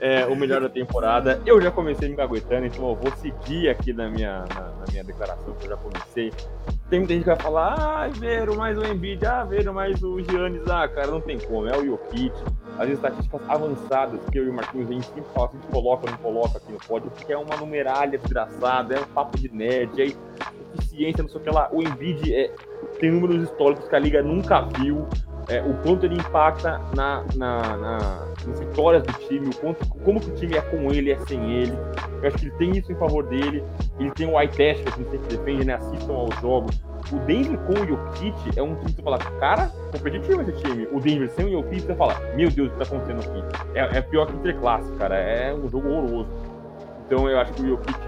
[0.00, 1.42] É, o melhor da temporada.
[1.44, 5.04] Eu já comecei me caguetando, então eu vou seguir aqui na minha, na, na, minha
[5.04, 6.32] declaração que eu já comecei.
[6.88, 10.18] Tem muita gente que vai falar, ah, Vero, mais o Embiid, ah, Vero, mais o
[10.20, 10.66] Giannis.
[10.68, 12.32] Ah, cara, não tem como, é o Jokic.
[12.78, 16.06] As estatísticas avançadas que eu e o Marquinhos a gente sempre fala, a gente coloca
[16.06, 19.54] ou não coloca aqui no pódio, porque é uma numeralha desgraçada, é um papo de
[19.54, 20.06] nerd, é
[20.78, 21.68] eficiência, não sei o que lá.
[21.70, 22.50] O Embiid é,
[22.98, 25.06] tem números históricos que a liga nunca viu
[25.50, 27.98] é, o quanto ele impacta na, na, na,
[28.46, 31.52] nas vitórias do time, o quanto, como que o time é com ele, é sem
[31.52, 31.76] ele.
[32.22, 33.64] Eu acho que ele tem isso em favor dele.
[33.98, 35.74] Ele tem o eye test, que a gente sempre defende, né?
[35.74, 36.80] Assistam aos jogos.
[37.12, 40.86] O Denver com o Jokic é um time que você fala, cara, competitivo esse time.
[40.92, 43.68] O Denver sem o Jokic, você fala, meu Deus, o que tá acontecendo aqui?
[43.74, 45.16] É, é pior que interclasse, cara.
[45.16, 46.30] É um jogo horroroso.
[47.10, 47.98] Então eu acho que o Jokic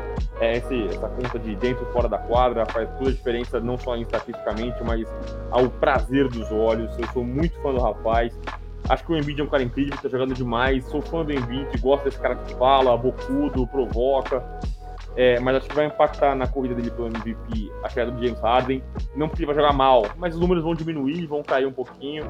[0.40, 3.76] é esse, essa conta de dentro e fora da quadra faz toda a diferença, não
[3.76, 5.08] só estatisticamente, mas
[5.50, 6.96] ao prazer dos olhos.
[6.96, 8.32] Eu sou muito fã do rapaz.
[8.88, 10.84] Acho que o Embiid é um cara incrível, tá jogando demais.
[10.84, 14.40] Sou fã do Embiid, gosto desse cara que fala, bocudo, provoca.
[15.16, 18.40] É, mas acho que vai impactar na corrida dele pelo MVP a queda do James
[18.40, 18.82] Harden.
[19.14, 22.24] Não porque ele vai jogar mal, mas os números vão diminuir, vão cair um pouquinho.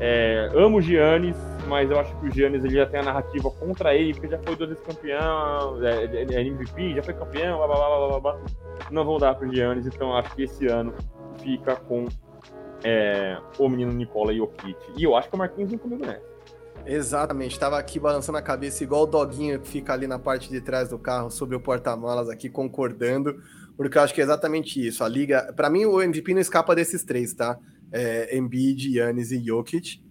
[0.00, 1.36] É, amo o Giannis,
[1.68, 4.38] mas eu acho que o Giannis ele já tem a narrativa contra ele, porque já
[4.38, 8.20] foi duas vezes campeão, é, é, é MVP, já foi campeão, blá, blá, blá, blá,
[8.20, 8.40] blá.
[8.90, 10.92] Não vão dar pro Giannis, então acho que esse ano
[11.38, 12.06] fica com
[12.84, 14.76] é, o menino Nicola Jokic.
[14.96, 16.31] E eu acho que o Marquinhos vem comigo nessa.
[16.84, 20.60] Exatamente, estava aqui balançando a cabeça igual o doguinho que fica ali na parte de
[20.60, 23.40] trás do carro sobre o porta-malas aqui concordando,
[23.76, 25.04] porque eu acho que é exatamente isso.
[25.04, 27.56] A liga, para mim o MVP não escapa desses três, tá?
[27.92, 30.02] É, Embiid, Yannis e Jokic.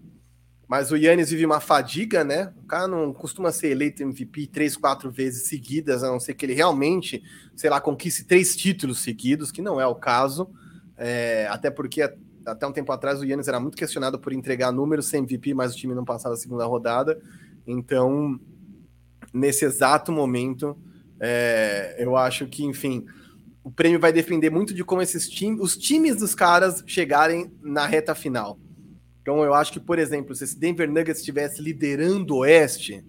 [0.67, 2.53] Mas o Yannis vive uma fadiga, né?
[2.63, 6.45] O cara não costuma ser eleito MVP três, quatro vezes seguidas, a não ser que
[6.45, 7.21] ele realmente,
[7.53, 10.49] sei lá, conquiste três títulos seguidos, que não é o caso.
[10.97, 12.01] É, até porque
[12.45, 15.73] até um tempo atrás o Yannis era muito questionado por entregar números sem MVP, mas
[15.73, 17.21] o time não passava a segunda rodada.
[17.65, 18.39] Então,
[19.33, 20.77] nesse exato momento,
[21.19, 23.05] é, eu acho que, enfim,
[23.63, 27.85] o prêmio vai depender muito de como esses times, os times dos caras chegarem na
[27.85, 28.59] reta final.
[29.21, 33.05] Então, eu acho que, por exemplo, se esse Denver Nuggets estivesse liderando o Oeste,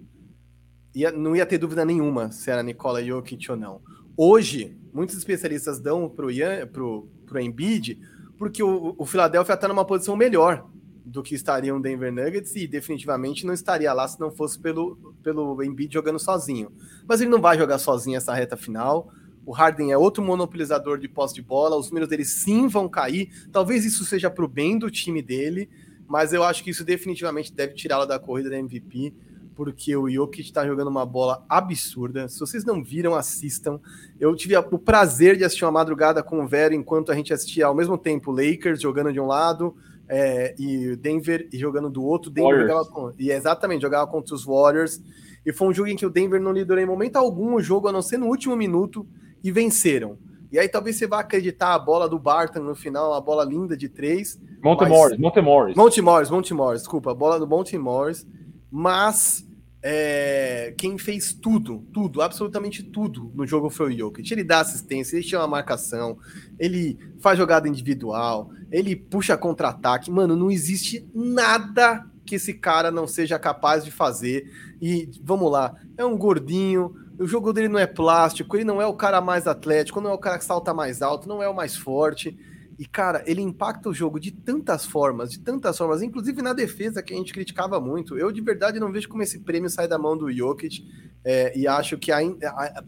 [0.95, 3.81] ia, não ia ter dúvida nenhuma se era Nikola Jokic ou não.
[4.15, 7.99] Hoje, muitos especialistas dão para o Embiid
[8.43, 10.67] porque o, o Philadelphia está numa posição melhor
[11.05, 15.15] do que estaria o Denver Nuggets e definitivamente não estaria lá se não fosse pelo,
[15.23, 16.73] pelo Embiid jogando sozinho.
[17.07, 19.13] Mas ele não vai jogar sozinho essa reta final.
[19.47, 23.31] O Harden é outro monopolizador de posse de bola, os números dele sim vão cair.
[23.53, 25.71] Talvez isso seja para o bem do time dele,
[26.09, 29.15] mas eu acho que isso definitivamente deve tirá-lo da corrida da MVP
[29.55, 32.29] porque o Jokic está jogando uma bola absurda.
[32.29, 33.81] Se vocês não viram, assistam.
[34.19, 37.67] Eu tive o prazer de assistir uma madrugada com o Vero enquanto a gente assistia
[37.67, 39.75] ao mesmo tempo Lakers jogando de um lado
[40.09, 42.31] é, e Denver e jogando do outro.
[42.31, 45.01] Denver jogava com, e exatamente jogava contra os Warriors.
[45.45, 47.89] E foi um jogo em que o Denver não liderou em momento algum o jogo,
[47.89, 49.07] a não ser no último minuto,
[49.43, 50.17] e venceram.
[50.53, 53.77] E aí talvez você vá acreditar a bola do Barton no final, a bola linda
[53.77, 54.39] de três.
[54.63, 55.77] Monte Morris, Monte Morris.
[55.77, 58.27] Monte Morris, Monte Morris, desculpa, a bola do Monte Morris
[58.73, 59.47] mas
[59.83, 64.33] é, quem fez tudo, tudo, absolutamente tudo no jogo foi o Jokic.
[64.33, 66.17] Ele dá assistência, ele chama marcação,
[66.59, 70.11] ele faz jogada individual, ele puxa contra-ataque.
[70.11, 74.51] Mano, não existe nada que esse cara não seja capaz de fazer.
[74.81, 78.87] E vamos lá, é um gordinho, o jogo dele não é plástico, ele não é
[78.87, 81.55] o cara mais atlético, não é o cara que salta mais alto, não é o
[81.55, 82.35] mais forte.
[82.83, 87.01] E, cara, ele impacta o jogo de tantas formas, de tantas formas, inclusive na defesa
[87.01, 88.19] que a gente criticava muito.
[88.19, 90.85] Eu, de verdade, não vejo como esse prêmio sai da mão do Jokic
[91.25, 92.11] é, e acho que,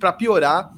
[0.01, 0.75] para piorar,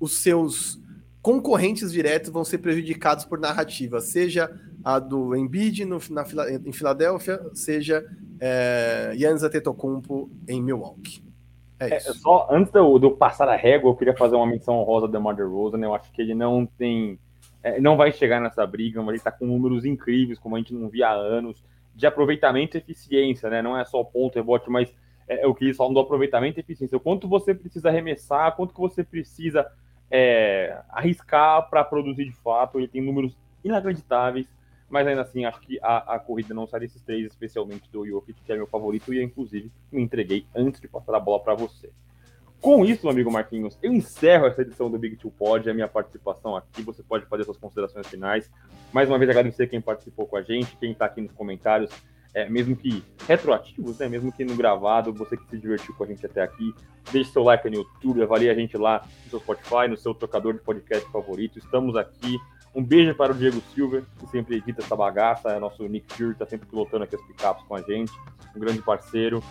[0.00, 0.80] os seus
[1.20, 4.50] concorrentes diretos vão ser prejudicados por narrativa, seja
[4.82, 6.24] a do Embiid no, na,
[6.66, 8.02] em Filadélfia, seja
[8.40, 11.22] é, Yannis Antetokounmpo em Milwaukee.
[11.78, 14.46] É, é só antes de eu, de eu, passar a régua, eu queria fazer uma
[14.46, 15.86] menção honrosa da Mother Rosa, né?
[15.86, 17.18] Eu acho que ele não tem
[17.64, 20.74] é, não vai chegar nessa briga, mas ele está com números incríveis, como a gente
[20.74, 21.64] não via há anos,
[21.94, 23.62] de aproveitamento e eficiência, né?
[23.62, 24.94] Não é só ponto, rebote, mas
[25.26, 26.98] é, é o que eles falam do aproveitamento e eficiência.
[26.98, 29.66] O quanto você precisa arremessar, quanto que você precisa
[30.10, 32.78] é, arriscar para produzir de fato.
[32.78, 33.34] Ele tem números
[33.64, 34.46] inacreditáveis,
[34.90, 38.42] mas ainda assim acho que a, a corrida não sai desses três, especialmente do Jokic,
[38.44, 41.90] que é meu favorito, e inclusive me entreguei antes de passar a bola para você.
[42.64, 45.86] Com isso, meu amigo Marquinhos, eu encerro essa edição do Big Two Pod, a minha
[45.86, 46.80] participação aqui.
[46.80, 48.50] Você pode fazer suas considerações finais.
[48.90, 51.90] Mais uma vez, agradecer quem participou com a gente, quem está aqui nos comentários,
[52.32, 54.08] é, mesmo que retroativos, né?
[54.08, 56.74] mesmo que no gravado, você que se divertiu com a gente até aqui.
[57.12, 60.54] Deixe seu like no YouTube, avalie a gente lá no seu Spotify, no seu tocador
[60.54, 61.58] de podcast favorito.
[61.58, 62.38] Estamos aqui.
[62.74, 65.50] Um beijo para o Diego Silva, que sempre edita essa bagaça.
[65.50, 68.12] É nosso Nick Fury, está sempre pilotando aqui as picapes com a gente.
[68.56, 69.44] Um grande parceiro.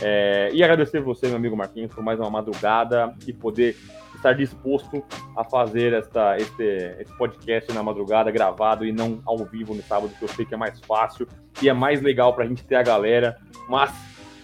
[0.00, 3.76] É, e agradecer você, meu amigo Marquinhos, por mais uma madrugada e poder
[4.14, 5.02] estar disposto
[5.36, 6.62] a fazer esta, este,
[7.00, 10.54] esse podcast na madrugada, gravado e não ao vivo no sábado, que eu sei que
[10.54, 11.26] é mais fácil
[11.60, 13.36] e é mais legal para a gente ter a galera,
[13.68, 13.92] mas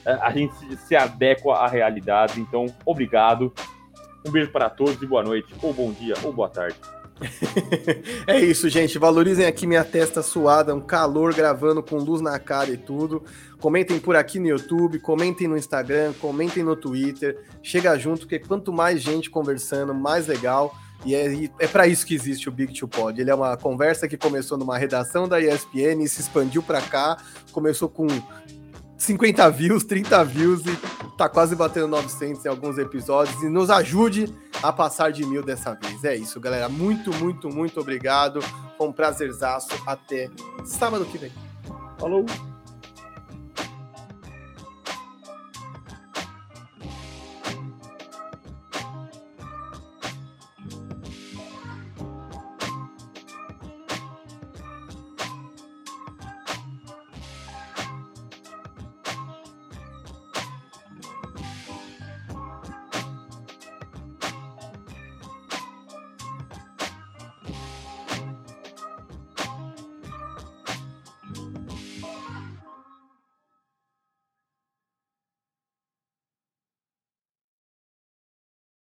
[0.04, 2.40] é, a gente se adequa à realidade.
[2.40, 3.52] Então, obrigado.
[4.26, 6.76] Um beijo para todos e boa noite, ou bom dia, ou boa tarde.
[8.26, 8.98] é isso, gente.
[8.98, 13.22] Valorizem aqui minha testa suada, um calor gravando com luz na cara e tudo.
[13.60, 17.38] Comentem por aqui no YouTube, comentem no Instagram, comentem no Twitter.
[17.62, 20.74] Chega junto, porque quanto mais gente conversando, mais legal.
[21.04, 23.20] E é, é para isso que existe o Big Two Pod.
[23.20, 27.16] Ele é uma conversa que começou numa redação da ESPN e se expandiu para cá.
[27.52, 28.06] Começou com
[28.98, 30.76] 50 views, 30 views e
[31.16, 33.40] tá quase batendo 900 em alguns episódios.
[33.42, 36.04] E nos ajude a passar de mil dessa vez.
[36.04, 36.68] É isso, galera.
[36.68, 38.40] Muito, muito, muito obrigado.
[38.76, 39.70] Foi um prazerzaço.
[39.86, 40.28] Até
[40.64, 41.32] sábado que vem.
[41.98, 42.26] Falou!